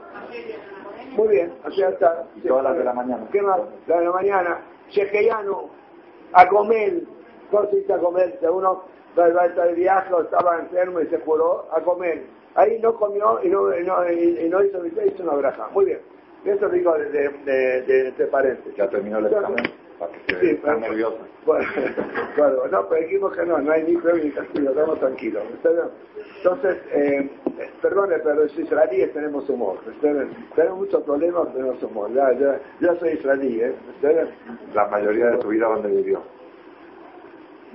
Muy 1.16 1.28
bien, 1.30 1.54
o 1.66 1.72
sea, 1.72 1.89
está. 1.89 2.26
todas 2.46 2.64
las 2.64 2.78
de 2.78 2.84
la 2.84 2.94
mañana. 2.94 3.26
¿Qué 3.32 3.41
más? 3.41 3.62
La 3.88 4.00
de 4.00 4.06
la 4.06 4.12
mañana. 4.12 4.60
Shekeyanu 4.89 5.70
a 6.34 6.48
comer, 6.48 7.04
cosita 7.50 7.96
a 7.96 8.00
comer, 8.00 8.38
uno 8.52 8.84
va 9.18 9.26
a 9.26 9.46
estar 9.46 9.68
de 9.68 9.74
viaje 9.74 10.14
o 10.14 10.22
estaba 10.24 10.60
enfermo 10.60 11.00
y 11.02 11.08
se 11.08 11.20
curó, 11.20 11.68
a 11.72 11.80
comer. 11.82 12.24
Ahí 12.56 12.80
no 12.80 12.96
comió 12.96 13.39
y 13.44 13.50
no, 13.50 13.76
y 13.78 13.84
no, 13.84 14.12
y 14.12 14.50
no 14.50 14.64
hizo, 14.64 14.86
hizo 14.86 15.24
una 15.24 15.34
braja. 15.34 15.68
Muy 15.72 15.86
bien. 15.86 16.00
Eso 16.46 16.68
digo 16.70 16.94
de, 16.98 17.10
de, 17.10 17.82
de, 17.84 18.12
de 18.12 18.28
paréntesis. 18.28 18.76
Ya 18.76 18.89
terminó 18.89 19.20
el 19.20 19.28
examen. 19.28 19.83
Para 20.08 20.26
que 20.26 20.34
se 20.36 20.56
sí, 20.56 20.62
nervioso. 20.80 21.20
Bueno, 21.45 21.68
claro, 22.36 22.68
no, 22.72 22.88
pero 22.88 23.01
dijimos 23.01 23.36
que 23.36 23.45
no, 23.45 23.58
no 23.60 23.72
hay 23.72 23.84
ni 23.84 23.97
prueba 23.97 24.20
ni 24.20 24.32
castigo, 24.32 24.70
estamos 24.70 24.99
tranquilos. 24.99 25.43
Entonces, 26.38 26.78
eh, 26.91 27.30
perdone, 27.82 28.20
pero 28.20 28.36
los 28.36 28.58
israelíes 28.58 29.14
tenemos 29.14 29.49
humor. 29.49 29.80
Tenemos 30.01 30.78
muchos 30.78 31.04
problemas, 31.04 31.54
tenemos 31.54 31.82
humor. 31.84 32.12
Ya, 32.14 32.32
ya, 32.34 32.60
yo 32.80 32.95
soy 32.95 33.14
israelí, 33.14 33.62
¿eh? 33.62 33.76
La 34.74 34.88
mayoría 34.88 35.28
de 35.28 35.38
tu 35.38 35.49
vida, 35.49 35.68
¿dónde 35.68 35.89
vivió? 35.89 36.22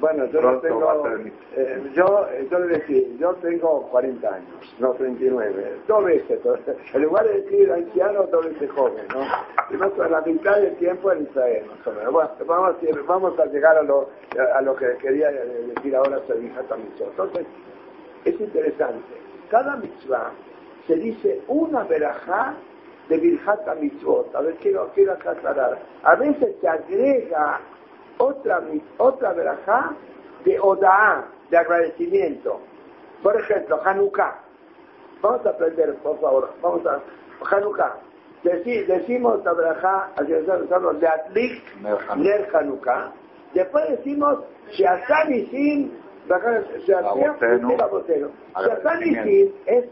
Bueno, 0.00 0.26
yo 0.26 0.40
no 0.40 0.58
tengo, 0.60 1.08
eh, 1.56 1.90
yo, 1.92 2.28
eh, 2.30 2.46
yo 2.48 2.58
le 2.60 2.78
decía, 2.78 3.02
yo 3.18 3.34
tengo 3.36 3.82
40 3.90 4.28
años, 4.32 4.74
no 4.78 4.92
39, 4.92 5.80
dos 5.88 6.04
veces, 6.04 6.40
en 6.94 7.02
lugar 7.02 7.26
de 7.26 7.42
decir 7.42 7.72
anciano, 7.72 8.22
dos 8.30 8.44
veces 8.44 8.70
joven, 8.70 9.04
¿no? 9.12 9.22
Y 9.70 9.76
más 9.76 9.90
la 10.10 10.20
mitad 10.20 10.56
del 10.60 10.76
tiempo 10.76 11.10
en 11.10 11.22
Israel, 11.22 11.66
más 11.66 11.86
o 11.86 11.90
menos. 11.90 12.12
Bueno, 12.12 12.30
vamos, 12.46 12.76
vamos 13.06 13.40
a 13.40 13.46
llegar 13.46 13.76
a 13.76 13.82
lo, 13.82 14.08
a 14.54 14.60
lo 14.62 14.76
que 14.76 14.96
quería 14.98 15.30
decir 15.30 15.96
ahora 15.96 16.20
sobre 16.26 16.46
Hijata 16.46 16.76
Mitzvot. 16.76 17.10
Entonces, 17.10 17.46
es 18.24 18.40
interesante, 18.40 19.14
cada 19.50 19.76
mitzvah 19.76 20.32
se 20.86 20.94
dice 20.96 21.42
una 21.48 21.84
verajá 21.84 22.54
de 23.08 23.16
Virjata 23.18 23.74
Mitzvot, 23.74 24.34
a 24.34 24.42
ver, 24.42 24.54
quiero, 24.56 24.90
quiero 24.94 25.12
aclarar, 25.12 25.78
a 26.02 26.14
veces 26.16 26.54
se 26.60 26.68
agrega 26.68 27.60
otra, 28.18 28.62
otra 28.98 29.32
verajá 29.32 29.94
de 30.44 30.60
Odaá, 30.60 31.24
de 31.50 31.56
agradecimiento. 31.56 32.60
Por 33.22 33.40
ejemplo, 33.40 33.80
Hanukkah. 33.84 34.40
Vamos 35.20 35.44
a 35.46 35.50
aprender, 35.50 35.94
por 35.96 36.20
favor. 36.20 36.50
Vamos 36.62 36.86
a. 36.86 37.00
Hanukkah. 37.50 37.96
decimos 38.42 39.44
la 39.44 39.52
verajá, 39.52 40.10
de 40.26 41.08
Atlik, 41.08 41.62
Ner 42.16 42.48
Hanukkah. 42.52 43.12
Después 43.54 43.88
decimos, 43.88 44.40
Sheazan 44.72 45.32
y 45.32 45.46
Sin, 45.46 45.98
Sheazan 46.86 47.18
y 49.04 49.52
es 49.66 49.84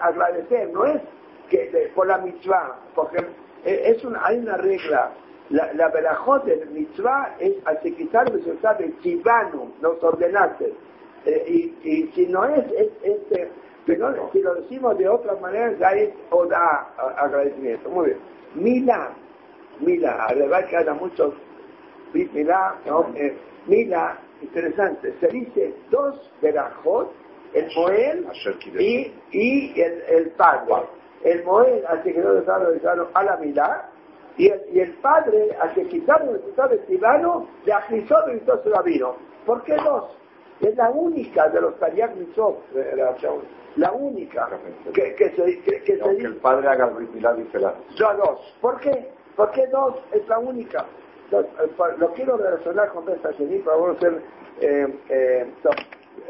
agradecer, 0.00 0.70
no 0.70 0.84
es 0.86 1.00
que 1.48 1.92
por 1.94 2.06
la 2.06 2.18
mitzvah, 2.18 2.76
porque 2.94 3.24
es 3.64 4.04
una, 4.04 4.24
hay 4.24 4.38
una 4.38 4.56
regla 4.56 5.12
la, 5.50 5.72
la 5.74 5.88
verajot 5.88 6.44
del 6.44 6.70
mitzvah 6.70 7.36
es 7.38 7.54
quitar 7.94 8.30
de 8.78 8.98
chivano, 9.00 9.72
nos 9.80 10.02
ordenaste. 10.02 10.72
Eh, 11.26 11.44
y, 11.46 11.88
y, 11.88 12.12
si 12.14 12.26
no 12.26 12.44
es, 12.44 12.64
es, 12.72 12.90
es 13.02 13.48
pero 13.86 14.30
si 14.32 14.40
lo 14.40 14.54
decimos 14.54 14.96
de 14.96 15.08
otra 15.08 15.34
manera, 15.36 15.72
ya 15.78 15.90
es 15.90 16.10
oda, 16.30 16.88
agradecimiento. 17.18 17.90
Muy 17.90 18.06
bien. 18.06 18.18
Mila, 18.54 19.10
Mila, 19.80 20.26
verdad 20.34 20.66
que 20.66 20.76
haya 20.76 20.94
muchos 20.94 21.34
Mila, 22.12 22.76
¿no? 22.86 23.10
Eh, 23.14 23.36
Mila, 23.66 24.18
interesante, 24.40 25.14
se 25.20 25.26
dice 25.28 25.74
dos 25.90 26.30
verajot, 26.40 27.12
el 27.52 27.68
Moel 27.76 28.26
y, 28.78 29.12
y 29.32 29.80
el, 29.80 30.02
el 30.08 30.30
Padre. 30.30 30.74
El 31.22 31.44
Moel, 31.44 31.84
así 31.88 32.12
que 32.12 32.20
no 32.20 32.32
lo 32.32 32.42
a 33.14 33.24
la 33.24 33.36
Mila, 33.36 33.90
y 34.36 34.48
el, 34.48 34.62
y 34.72 34.80
el 34.80 34.92
padre, 34.94 35.56
al 35.60 35.72
que 35.74 35.86
quitaron 35.86 36.28
el 36.28 36.34
resultado 36.36 36.70
de 36.70 36.78
Tibano, 36.78 37.48
le 37.64 37.72
agrizó 37.72 38.16
y 38.32 38.40
se 38.40 38.68
la 38.70 38.82
vino. 38.82 39.16
¿Por 39.46 39.62
qué 39.62 39.76
dos? 39.76 40.16
Es 40.60 40.76
la 40.76 40.90
única 40.90 41.48
de 41.48 41.60
los 41.60 41.78
Tariak 41.78 42.14
Mitzvot, 42.16 42.58
la 43.76 43.92
única 43.92 44.48
que, 44.92 45.14
que 45.14 45.30
se, 45.30 45.60
que, 45.62 45.82
que 45.82 45.98
se 45.98 46.08
dice. 46.10 46.26
el 46.26 46.36
padre 46.36 46.68
haga 46.68 46.88
el 46.88 46.96
ritual 46.96 47.36
dice 47.36 47.58
la. 47.58 47.74
Yo 47.96 48.14
dos. 48.16 48.56
¿Por 48.60 48.78
qué? 48.80 49.10
¿Por 49.36 49.50
qué 49.50 49.66
dos 49.66 49.96
es 50.12 50.26
la 50.28 50.38
única? 50.38 50.86
Lo, 51.30 51.40
eh, 51.40 51.46
lo 51.98 52.12
quiero 52.12 52.36
relacionar 52.36 52.88
con 52.90 53.08
esta 53.08 53.30
para 53.30 53.76
vamos 53.76 53.88
a 53.88 53.92
hacer. 53.92 54.22
Eh, 54.60 54.98
eh, 55.08 55.52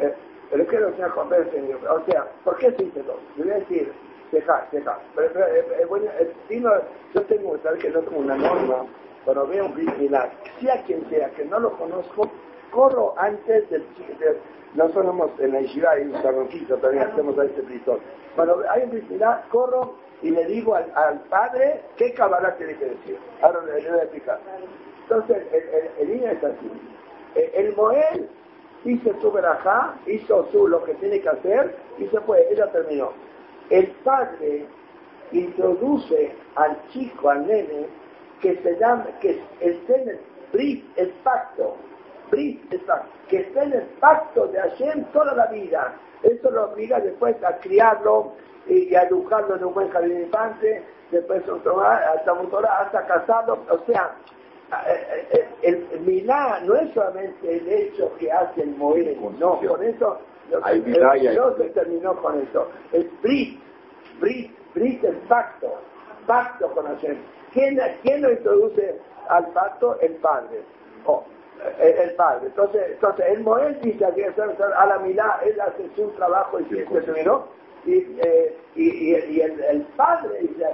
eh, 0.00 0.14
lo 0.52 0.66
quiero 0.66 0.86
relacionar 0.86 1.14
con 1.14 1.32
esta 1.34 1.92
O 1.92 2.04
sea, 2.06 2.26
¿por 2.44 2.56
qué 2.56 2.70
se 2.72 2.84
dice 2.84 3.02
dos? 3.02 3.18
Le 3.36 3.44
voy 3.44 3.52
a 3.52 3.56
decir 3.56 3.92
deja, 4.32 4.66
deja. 4.72 4.98
Pero, 5.14 5.30
pero 5.32 5.46
eh, 5.46 5.86
bueno, 5.88 6.06
yo 7.14 7.22
tengo 7.22 7.52
que 7.54 7.62
saber 7.62 7.78
que 7.78 7.90
no 7.90 8.00
tengo 8.00 8.20
una 8.20 8.36
norma, 8.36 8.86
cuando 9.24 9.46
veo 9.46 9.66
un 9.66 9.74
similar, 9.74 10.30
sea 10.60 10.82
quien 10.84 11.08
sea, 11.08 11.30
que 11.30 11.44
no 11.44 11.58
lo 11.58 11.76
conozco, 11.76 12.30
corro 12.70 13.14
antes 13.16 13.68
del... 13.70 13.82
De, 14.18 14.38
no 14.74 14.88
somos 14.88 15.30
en 15.38 15.52
la 15.52 15.60
Yeshiva 15.60 15.92
hay 15.92 16.02
un 16.02 16.20
salonquito, 16.20 16.76
todavía 16.78 17.04
hacemos 17.04 17.38
a 17.38 17.44
este 17.44 17.62
bristol. 17.62 18.00
Cuando 18.34 18.64
hay 18.68 18.82
un 18.82 18.90
similar, 18.90 19.44
corro 19.50 19.94
y 20.20 20.30
le 20.30 20.44
digo 20.46 20.74
al, 20.74 20.90
al 20.96 21.20
padre 21.30 21.82
qué 21.96 22.12
cabalá 22.12 22.56
tiene 22.56 22.74
que 22.76 22.86
decir. 22.86 23.16
Ahora 23.40 23.60
le 23.62 23.72
voy 23.72 23.98
a 24.00 24.02
explicar. 24.02 24.40
Entonces, 25.02 25.46
el, 25.52 26.10
el, 26.10 26.24
es 26.24 26.42
así. 26.42 26.70
El, 27.36 27.66
el 27.66 27.76
Moel 27.76 28.28
hizo 28.84 29.20
su 29.20 29.30
verajá, 29.30 29.94
hizo 30.06 30.48
su 30.50 30.66
lo 30.66 30.82
que 30.82 30.94
tiene 30.94 31.20
que 31.20 31.28
hacer 31.28 31.76
y 31.98 32.06
se 32.06 32.20
fue, 32.20 32.44
ella 32.50 32.70
terminó 32.72 33.12
el 33.70 33.86
padre 34.04 34.66
introduce 35.32 36.32
al 36.56 36.76
chico, 36.90 37.30
al 37.30 37.46
nene, 37.46 37.86
que 38.40 38.56
se 38.56 38.78
llama, 38.78 39.06
que 39.20 39.42
esté 39.60 40.02
en 40.02 40.20
el 40.96 41.08
pacto, 41.22 41.76
brit, 42.30 42.72
el 42.72 42.80
pacto, 42.80 43.08
que 43.28 43.38
esté 43.38 43.62
en 43.62 43.72
el 43.72 43.86
pacto 44.00 44.46
de 44.48 44.60
Hashem 44.60 45.04
toda 45.12 45.34
la 45.34 45.46
vida. 45.46 45.94
Eso 46.22 46.50
lo 46.50 46.72
obliga 46.72 47.00
después 47.00 47.42
a 47.42 47.56
criarlo 47.58 48.32
y 48.66 48.94
a 48.94 49.02
educarlo 49.02 49.56
en 49.56 49.64
un 49.64 49.74
buen 49.74 49.90
jardín 49.90 50.22
infante, 50.22 50.82
después 51.10 51.42
hasta, 51.48 52.32
hasta 52.80 53.06
casarlo, 53.06 53.58
o 53.70 53.78
sea, 53.86 54.14
eh, 54.88 55.26
eh, 55.32 55.48
el, 55.62 55.86
el 55.92 56.00
milá 56.00 56.60
no 56.64 56.74
es 56.74 56.92
solamente 56.94 57.56
el 57.58 57.68
hecho 57.68 58.10
que 58.18 58.32
hace 58.32 58.62
el 58.62 58.70
morir, 58.70 59.18
no, 59.38 59.60
con 59.60 59.82
eso 59.82 60.18
hay 60.62 60.80
Dios 60.80 61.56
se 61.56 61.70
terminó 61.70 62.16
con 62.20 62.40
eso. 62.40 62.68
Es 62.92 63.06
Brit, 63.22 63.60
Brit, 64.20 64.52
Brit 64.74 65.04
es 65.04 65.16
pacto, 65.28 65.78
pacto 66.26 66.70
con 66.72 66.86
Hashem. 66.86 67.16
¿Quién, 67.52 67.78
¿Quién 68.02 68.22
lo 68.22 68.32
introduce 68.32 68.98
al 69.28 69.46
pacto? 69.48 69.98
El 70.00 70.14
Padre. 70.16 70.62
Oh, 71.06 71.24
el, 71.78 72.14
Padre. 72.14 72.46
Entonces, 72.46 72.82
entonces 72.92 73.26
el 73.28 73.40
Moel 73.42 73.80
dice 73.80 74.04
a 74.04 74.86
la 74.86 74.98
mirada, 74.98 75.40
él 75.44 75.60
hace 75.60 75.88
su 75.96 76.08
trabajo 76.10 76.60
y 76.60 76.64
se 76.64 76.84
terminó. 76.84 77.46
Y, 77.86 77.96
eh, 77.96 78.56
y, 78.76 78.82
y, 78.82 79.10
y 79.10 79.40
el, 79.42 79.62
el, 79.62 79.82
padre 79.94 80.40
dice, 80.40 80.56
le 80.56 80.64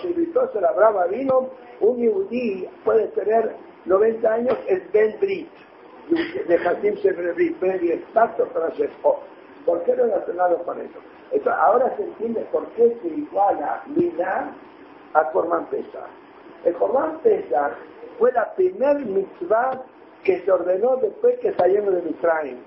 se 0.00 0.12
gritó, 0.12 0.50
se 0.52 0.60
la 0.60 0.72
brava 0.72 1.06
vino, 1.06 1.50
un 1.80 1.98
yudí 1.98 2.66
puede 2.84 3.08
tener 3.08 3.54
90 3.84 4.32
años, 4.32 4.58
es 4.66 4.90
Ben 4.92 5.18
Brit. 5.20 5.48
De 6.10 6.54
Hasim 6.56 6.94
Shebrevi, 6.94 7.92
exacto 7.92 8.46
para 8.48 8.70
¿Por 9.64 9.82
qué 9.84 9.94
relacionado 9.94 10.58
con 10.64 10.80
eso? 10.80 11.50
Ahora 11.50 11.94
se 11.96 12.04
entiende 12.04 12.40
por 12.50 12.66
qué 12.68 12.96
se 13.02 13.08
iguala 13.08 13.82
Milá 13.86 14.50
a 15.14 15.30
Corban 15.30 15.66
Pesach. 15.66 16.08
El 16.64 16.74
Corban 16.74 17.18
Pesach 17.18 17.72
fue 18.18 18.32
la 18.32 18.52
primer 18.54 19.04
mitzvah 19.04 19.82
que 20.24 20.40
se 20.40 20.50
ordenó 20.50 20.96
después 20.96 21.38
que 21.40 21.52
salieron 21.54 21.94
de 21.94 22.02
Mitzrayim. 22.02 22.58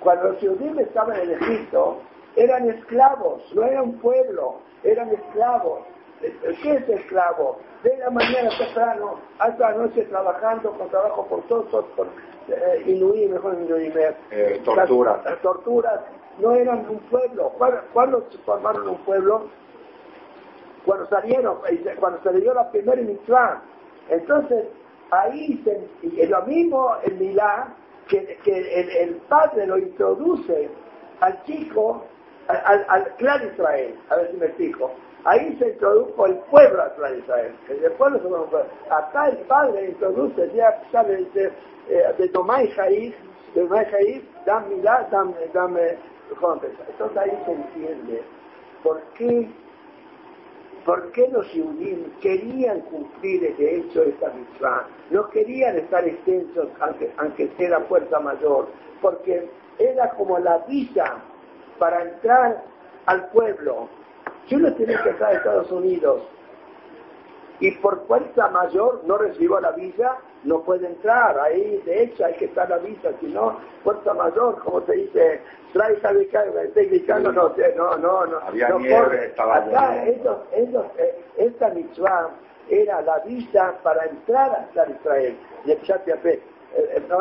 Cuando 0.00 0.30
los 0.30 0.38
judíos 0.38 0.78
estaban 0.78 1.18
en 1.20 1.30
Egipto, 1.30 1.98
eran 2.36 2.68
esclavos, 2.70 3.42
no 3.54 3.64
eran 3.64 3.82
un 3.84 3.98
pueblo, 3.98 4.56
eran 4.84 5.10
esclavos. 5.10 5.80
¿Qué 6.22 6.74
es 6.74 6.88
esclavo? 6.88 7.58
De 7.82 7.96
la 7.96 8.10
mañana 8.10 8.50
temprano 8.56 9.18
hasta 9.40 9.70
la 9.70 9.76
noche 9.76 10.02
trabajando 10.04 10.70
con 10.72 10.88
trabajo 10.88 11.26
por 11.26 11.42
todos, 11.48 11.84
por 11.96 12.06
eh, 12.48 12.84
Inuí, 12.86 13.26
mejor 13.26 13.54
Inuí, 13.60 13.92
eh, 14.30 14.60
torturas. 14.64 15.24
Las, 15.24 15.40
torturas 15.40 16.00
no 16.38 16.52
eran 16.52 16.88
un 16.88 17.00
pueblo. 17.10 17.52
¿Cuándo, 17.92 18.24
se 18.30 18.38
formaron 18.38 18.88
un 18.88 18.98
pueblo? 18.98 19.48
Cuando 20.86 21.08
salieron, 21.08 21.58
eh, 21.68 21.96
cuando 21.98 22.22
se 22.22 22.32
le 22.32 22.40
dio 22.40 22.54
la 22.54 22.70
primera 22.70 23.02
mitzvah. 23.02 23.62
Entonces, 24.08 24.66
ahí 25.10 25.60
se, 25.64 25.88
y 26.06 26.24
lo 26.26 26.42
mismo 26.42 26.96
en 27.02 27.18
Milá, 27.18 27.74
que, 28.08 28.38
que 28.44 28.58
el, 28.58 28.90
el, 28.90 29.14
padre 29.28 29.66
lo 29.66 29.78
introduce 29.78 30.70
al 31.20 31.42
chico, 31.44 32.04
al, 32.48 32.84
al, 32.88 33.16
clan 33.16 33.48
Israel, 33.52 33.96
a 34.10 34.16
ver 34.16 34.30
si 34.30 34.36
me 34.36 34.46
explico. 34.46 34.92
Ahí 35.24 35.56
se 35.58 35.68
introdujo 35.68 36.26
el 36.26 36.36
pueblo 36.50 36.82
clan 36.96 37.18
Israel, 37.18 37.54
el 37.68 37.92
pueblo 37.92 38.18
se 38.18 38.28
pueblo. 38.28 38.66
Acá 38.90 39.28
el 39.28 39.38
padre 39.46 39.90
introduce, 39.90 40.50
ya 40.54 40.82
sale 40.90 41.24
de, 41.32 41.52
eh, 41.88 42.14
de 42.18 42.28
Tomás 42.28 42.68
Jair, 42.74 43.14
de 43.54 43.62
Tomás 43.62 43.86
Jair, 43.88 44.24
dame 44.44 44.76
Milá, 44.76 45.08
dame, 45.10 45.34
dame, 45.52 45.98
entonces 46.88 47.18
ahí 47.18 47.42
se 47.44 47.52
entiende 47.52 48.22
por 48.82 49.00
qué 49.14 49.48
¿Por 50.84 51.12
qué 51.12 51.28
los 51.28 51.46
judíos 51.50 52.10
querían 52.20 52.80
cumplir 52.80 53.56
de 53.56 53.76
hecho 53.76 54.02
esta 54.02 54.30
mitzvah? 54.30 54.88
No 55.10 55.28
querían 55.30 55.76
estar 55.76 56.04
extensos 56.04 56.68
aunque, 56.80 57.12
aunque 57.18 57.48
sea 57.56 57.70
la 57.70 57.80
fuerza 57.82 58.18
mayor, 58.18 58.66
porque 59.00 59.48
era 59.78 60.10
como 60.10 60.40
la 60.40 60.58
visa 60.66 61.18
para 61.78 62.02
entrar 62.02 62.64
al 63.06 63.30
pueblo. 63.30 63.88
Si 64.48 64.54
uno 64.54 64.72
tiene 64.74 64.96
que 65.02 65.10
entrar 65.10 65.32
a 65.32 65.36
Estados 65.36 65.70
Unidos 65.70 66.22
y 67.60 67.70
por 67.76 68.06
fuerza 68.06 68.48
mayor 68.48 69.02
no 69.04 69.16
recibió 69.18 69.60
la 69.60 69.70
visa, 69.72 70.18
no 70.44 70.62
puede 70.62 70.86
entrar. 70.88 71.38
Ahí, 71.38 71.80
de 71.84 72.02
hecho, 72.02 72.24
hay 72.24 72.34
que 72.34 72.46
estar 72.46 72.68
la 72.68 72.78
visa, 72.78 73.10
si 73.20 73.26
no, 73.26 73.58
fuerza 73.84 74.12
mayor, 74.14 74.58
como 74.58 74.84
se 74.86 74.92
dice, 74.94 75.40
trae 75.72 75.94
técnicano, 76.74 77.32
no, 77.32 77.54
no, 77.76 77.96
no, 77.98 78.26
no. 78.26 78.38
Había 78.38 78.68
no 78.68 78.80
nieve, 78.80 79.26
estaba 79.26 79.58
Acá, 79.58 80.04
ellos, 80.04 80.38
ellos, 80.52 80.84
eh, 80.98 81.24
esta 81.36 81.68
mitzvah 81.70 82.30
era 82.68 83.00
la 83.02 83.18
visa 83.20 83.74
para 83.82 84.04
entrar 84.06 84.50
hasta 84.50 84.90
Israel, 84.90 85.36
de 85.64 85.72
eh, 85.72 86.42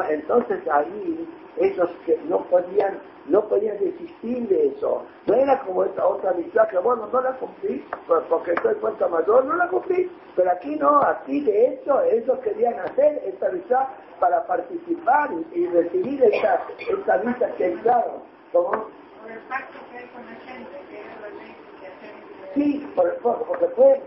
Entonces 0.09 0.67
ahí, 0.69 1.27
ellos 1.57 1.89
que 2.05 2.17
no 2.27 2.43
podían 2.45 2.99
no 3.27 3.47
podían 3.47 3.77
desistir 3.79 4.47
de 4.47 4.67
eso. 4.67 5.05
No 5.27 5.35
era 5.35 5.59
como 5.61 5.83
esta 5.83 6.05
otra 6.05 6.31
amistad 6.31 6.67
que, 6.69 6.77
bueno, 6.79 7.07
no 7.11 7.21
la 7.21 7.33
cumplí, 7.33 7.85
porque 8.29 8.53
estoy 8.53 8.75
cuenta 8.75 9.07
mayor, 9.07 9.45
no 9.45 9.55
la 9.55 9.67
cumplí. 9.67 10.11
Pero 10.35 10.51
aquí 10.51 10.75
no, 10.75 11.01
aquí 11.01 11.41
de 11.41 11.67
hecho, 11.67 12.01
ellos 12.03 12.39
querían 12.39 12.79
hacer 12.79 13.21
esta 13.25 13.47
amistad 13.47 13.87
para 14.19 14.45
participar 14.47 15.29
y, 15.53 15.67
recibir 15.67 16.23
esta, 16.23 16.61
esta 16.79 17.17
vista 17.17 17.51
que 17.55 17.65
entraron. 17.67 18.21
¿Cómo? 18.51 18.69
Por 18.69 19.31
el 19.31 19.39
pacto 19.47 19.77
que 19.91 19.97
hay 19.97 20.07
con 20.07 20.25
la 20.25 20.35
gente, 20.35 20.71
que 20.89 20.95
ley 21.37 21.55
que 21.79 22.59
Sí, 22.59 22.91
por 22.95 23.07
el, 23.07 23.15
porque 23.15 23.67
fue, 23.75 24.01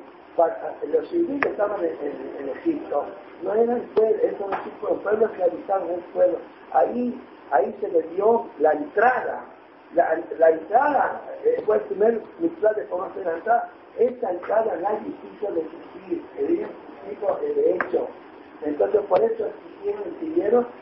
los 0.89 1.09
civiles 1.09 1.47
estaban 1.47 1.85
en, 1.85 2.49
Egipto, 2.49 3.05
no 3.43 3.55
eran 3.55 3.81
pueblos, 3.95 4.23
esos 4.23 5.01
pueblos 5.03 5.31
que 5.33 5.43
habitaban 5.43 5.91
el 5.91 6.01
pueblo. 6.13 6.39
Ahí 6.73 7.21
ahí 7.51 7.75
se 7.81 7.89
le 7.89 8.03
dio 8.15 8.47
la 8.59 8.73
entrada. 8.73 9.45
La, 9.95 10.51
entrada 10.51 11.21
eh, 11.45 11.63
fue 11.65 11.77
el 11.77 11.83
primer 11.83 12.21
mitzvah 12.41 12.73
de 12.73 12.85
cómo 12.87 13.05
hacer 13.05 13.25
la 13.27 13.35
entrada. 13.35 13.71
Esa 13.97 14.31
entrada 14.31 14.77
nadie 14.83 15.15
quiso 15.23 15.53
decidir, 15.53 16.25
querían 16.37 16.71
tipo 17.09 17.39
de 17.41 17.75
hecho. 17.75 18.09
Entonces, 18.65 19.01
por 19.09 19.23
eso 19.23 19.47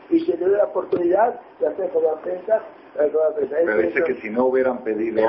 y 0.09 0.19
se 0.21 0.37
dio 0.37 0.47
la 0.47 0.65
oportunidad 0.65 1.39
de 1.59 1.67
hacer 1.67 1.91
rueda 1.93 2.15
prensa. 2.21 2.61
Pero 2.95 3.77
dice 3.77 4.03
que 4.03 4.15
si 4.15 4.29
no 4.29 4.45
hubieran 4.45 4.83
pedido, 4.83 5.23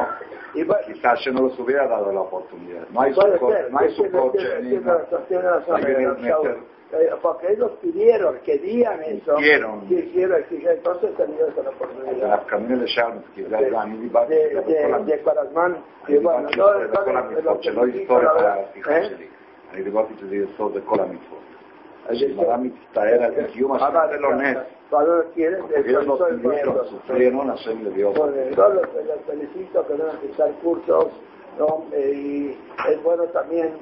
quizás 0.52 1.18
yo 1.24 1.32
no 1.32 1.42
los 1.42 1.58
hubiera 1.58 1.88
dado 1.88 2.12
la 2.12 2.20
oportunidad. 2.20 2.86
No 2.90 3.00
hay 3.00 3.14
su, 3.14 3.20
coche. 3.38 3.70
No 3.70 3.78
hay 3.78 3.90
eh, 6.92 7.10
porque 7.22 7.52
ellos 7.52 7.72
pidieron, 7.80 8.38
querían 8.44 9.02
eso. 9.02 9.34
Quisieron. 9.36 9.88
Entonces 9.88 11.16
tenían 11.16 11.48
esa 11.48 11.68
oportunidad. 11.70 12.12
De 12.14 12.20
de 16.06 16.18
bueno, 16.18 16.48
no, 16.56 16.72
no, 16.74 17.02
no, 17.42 17.86
¿eh? 18.90 19.30
Maramit 22.36 22.74
Taera 22.92 23.30
de 23.30 23.46
Kiyuma 23.46 23.78
Selonet. 23.78 24.58
Cuando 24.90 25.24
quieren, 25.34 25.64
ellos 25.74 26.06
no 26.06 26.16
pidieron, 26.16 26.88
sufrieron, 26.88 27.48
Hashem 27.48 27.82
le 27.84 27.90
dio. 27.90 28.12
Yo 28.14 28.68
los 28.68 28.88
felicito 29.26 29.86
que 29.86 29.94
van 29.94 30.10
empezar 30.10 30.50
cursos, 30.62 31.06
¿no? 31.58 31.84
Eh, 31.92 32.12
y 32.14 32.92
es 32.92 33.02
bueno 33.02 33.24
también 33.24 33.72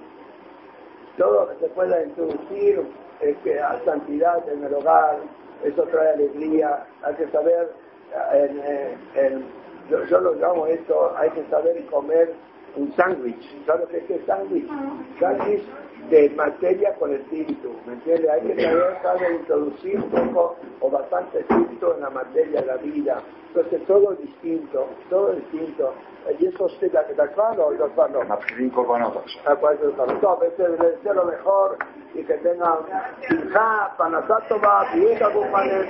todo 1.18 1.44
lo 1.44 1.48
que 1.50 1.66
se 1.66 1.68
pueda 1.74 2.02
introducir 2.02 2.82
es 3.20 3.36
que 3.38 3.60
a 3.60 3.78
santidad 3.84 4.48
en 4.48 4.64
el 4.64 4.74
hogar, 4.74 5.18
eso 5.64 5.82
trae 5.84 6.14
alegría, 6.14 6.86
hay 7.02 7.14
que 7.14 7.28
saber, 7.28 7.72
en, 8.32 8.60
eh, 8.64 8.96
en, 9.14 9.44
yo, 9.90 10.04
yo, 10.04 10.20
lo 10.20 10.34
llamo 10.34 10.66
esto, 10.66 11.14
hay 11.16 11.30
que 11.30 11.44
saber 11.50 11.84
comer 11.86 12.32
un 12.76 12.92
sándwich. 12.94 13.66
¿Sabes 13.66 13.88
qué 14.06 14.14
es 14.14 14.26
sándwich? 14.26 14.68
Sándwich 15.20 15.64
de 16.12 16.28
materia 16.36 16.94
con 16.96 17.10
espíritu, 17.14 17.74
¿me 17.86 17.94
entiendes? 17.94 18.30
Hay 18.30 18.42
que 18.42 18.62
saber, 18.62 18.98
saber 19.02 19.32
introducir 19.32 19.96
un 19.96 20.10
poco 20.10 20.56
o 20.80 20.90
bastante 20.90 21.40
espíritu 21.40 21.90
en 21.92 22.00
la 22.02 22.10
materia 22.10 22.60
de 22.60 22.66
la 22.66 22.76
vida. 22.76 23.22
Entonces 23.48 23.86
todo 23.86 24.12
es 24.12 24.18
distinto, 24.20 24.88
todo 25.08 25.32
es 25.32 25.38
distinto. 25.38 25.94
Eh, 26.28 26.36
y 26.38 26.46
eso 26.46 26.68
sí, 26.68 26.88
la 26.92 27.04
que 27.04 27.12
está 27.12 27.28
claro 27.28 27.72
y 27.72 27.78
los 27.78 27.90
no. 27.96 28.38
Cinco 28.56 28.86
con 28.86 29.02
otros. 29.02 29.24
A 29.46 29.54
veces 29.54 30.80
le 30.80 30.90
deseo 30.90 31.14
lo 31.14 31.24
mejor 31.24 31.78
y 32.14 32.22
que 32.24 32.34
tengan 32.34 32.78
hija, 33.30 33.94
panasatoma, 33.96 34.84
vieja 34.94 35.30
compañeros 35.32 35.86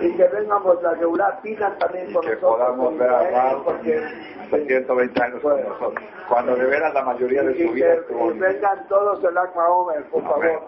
y 0.00 0.16
que 0.16 0.28
vengamos 0.28 0.82
la 0.82 0.92
regular 0.94 1.40
pinas 1.42 1.78
también 1.78 2.12
con 2.12 2.24
nosotros. 2.24 2.36
Que 2.36 2.46
podamos 2.46 2.98
ver 2.98 3.10
a 3.10 3.56
porque 3.64 4.02
120 4.50 5.22
años 5.22 5.40
con 5.40 5.60
nosotros. 5.60 6.04
Cuando 6.28 6.56
de 6.56 6.64
veras 6.66 6.94
la 6.94 7.02
mayoría 7.02 7.42
de 7.42 7.66
su 7.66 7.72
vida. 7.72 7.94
Y 8.10 8.38
vengan 8.38 8.86
todos 8.88 9.22
el 9.24 9.36
año 9.36 9.45
Akma 9.46 9.68
Omer, 9.68 10.04
por 10.10 10.22
favor. 10.22 10.62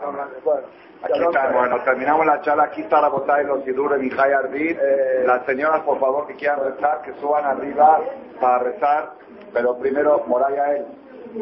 Bueno. 0.44 0.66
Aquí 1.00 1.20
está, 1.22 1.52
bueno, 1.52 1.80
terminamos 1.84 2.26
la 2.26 2.40
charla, 2.40 2.64
aquí 2.64 2.80
está 2.82 3.00
la 3.00 3.08
botella 3.08 3.36
de 3.38 3.44
los 3.44 3.62
Sidures, 3.64 4.00
Mijay 4.00 4.32
Arbit. 4.32 4.76
Eh, 4.80 5.22
Las 5.26 5.44
señoras, 5.46 5.80
por 5.82 6.00
favor, 6.00 6.26
que 6.26 6.34
quieran 6.34 6.58
rezar, 6.64 7.02
que 7.02 7.12
suban 7.20 7.44
arriba 7.44 8.00
para 8.40 8.58
rezar, 8.64 9.12
pero 9.52 9.76
primero, 9.78 10.24
Moraya 10.26 10.74
él, 10.76 10.86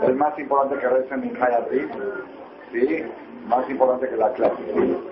el 0.03 0.15
más 0.15 0.39
importante 0.39 0.79
que 0.79 0.87
recen 0.89 1.21
Mijay 1.23 1.55
Arbit, 1.55 1.91
¿sí? 2.71 3.05
Más 3.47 3.69
importante 3.71 4.09
que 4.11 4.17
la 4.17 4.31
clase, 4.33 4.55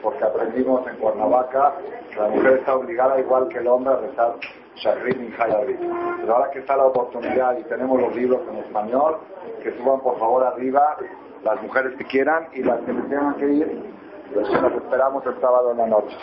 porque 0.03 0.25
aprendimos 0.25 0.87
en 0.89 0.97
Cuernavaca 0.97 1.72
que 2.11 2.20
la 2.20 2.29
mujer 2.29 2.53
está 2.59 2.75
obligada, 2.75 3.18
igual 3.20 3.49
que 3.49 3.59
el 3.59 3.66
hombre, 3.68 3.95
a 3.95 3.97
rezar 3.97 4.35
Shahrid 4.75 5.16
Mijay 5.20 5.53
Arbit. 5.53 5.79
Pero 6.20 6.35
ahora 6.37 6.51
que 6.51 6.59
está 6.59 6.77
la 6.77 6.85
oportunidad 6.85 7.57
y 7.57 7.62
tenemos 7.64 7.99
los 7.99 8.14
libros 8.14 8.41
en 8.51 8.57
español, 8.59 9.20
que 9.62 9.72
suban 9.79 10.01
por 10.01 10.18
favor 10.18 10.45
arriba 10.45 10.97
las 11.45 11.62
mujeres 11.62 11.95
que 11.97 12.05
quieran 12.05 12.49
y 12.53 12.62
las 12.62 12.80
que 12.80 12.92
tengan 12.92 13.34
que 13.34 13.53
ir 13.53 13.95
pues 14.32 14.51
nos 14.51 14.72
esperamos 14.72 15.24
el 15.26 15.40
sábado 15.40 15.70
en 15.72 15.78
la 15.78 15.86
noche. 15.86 16.16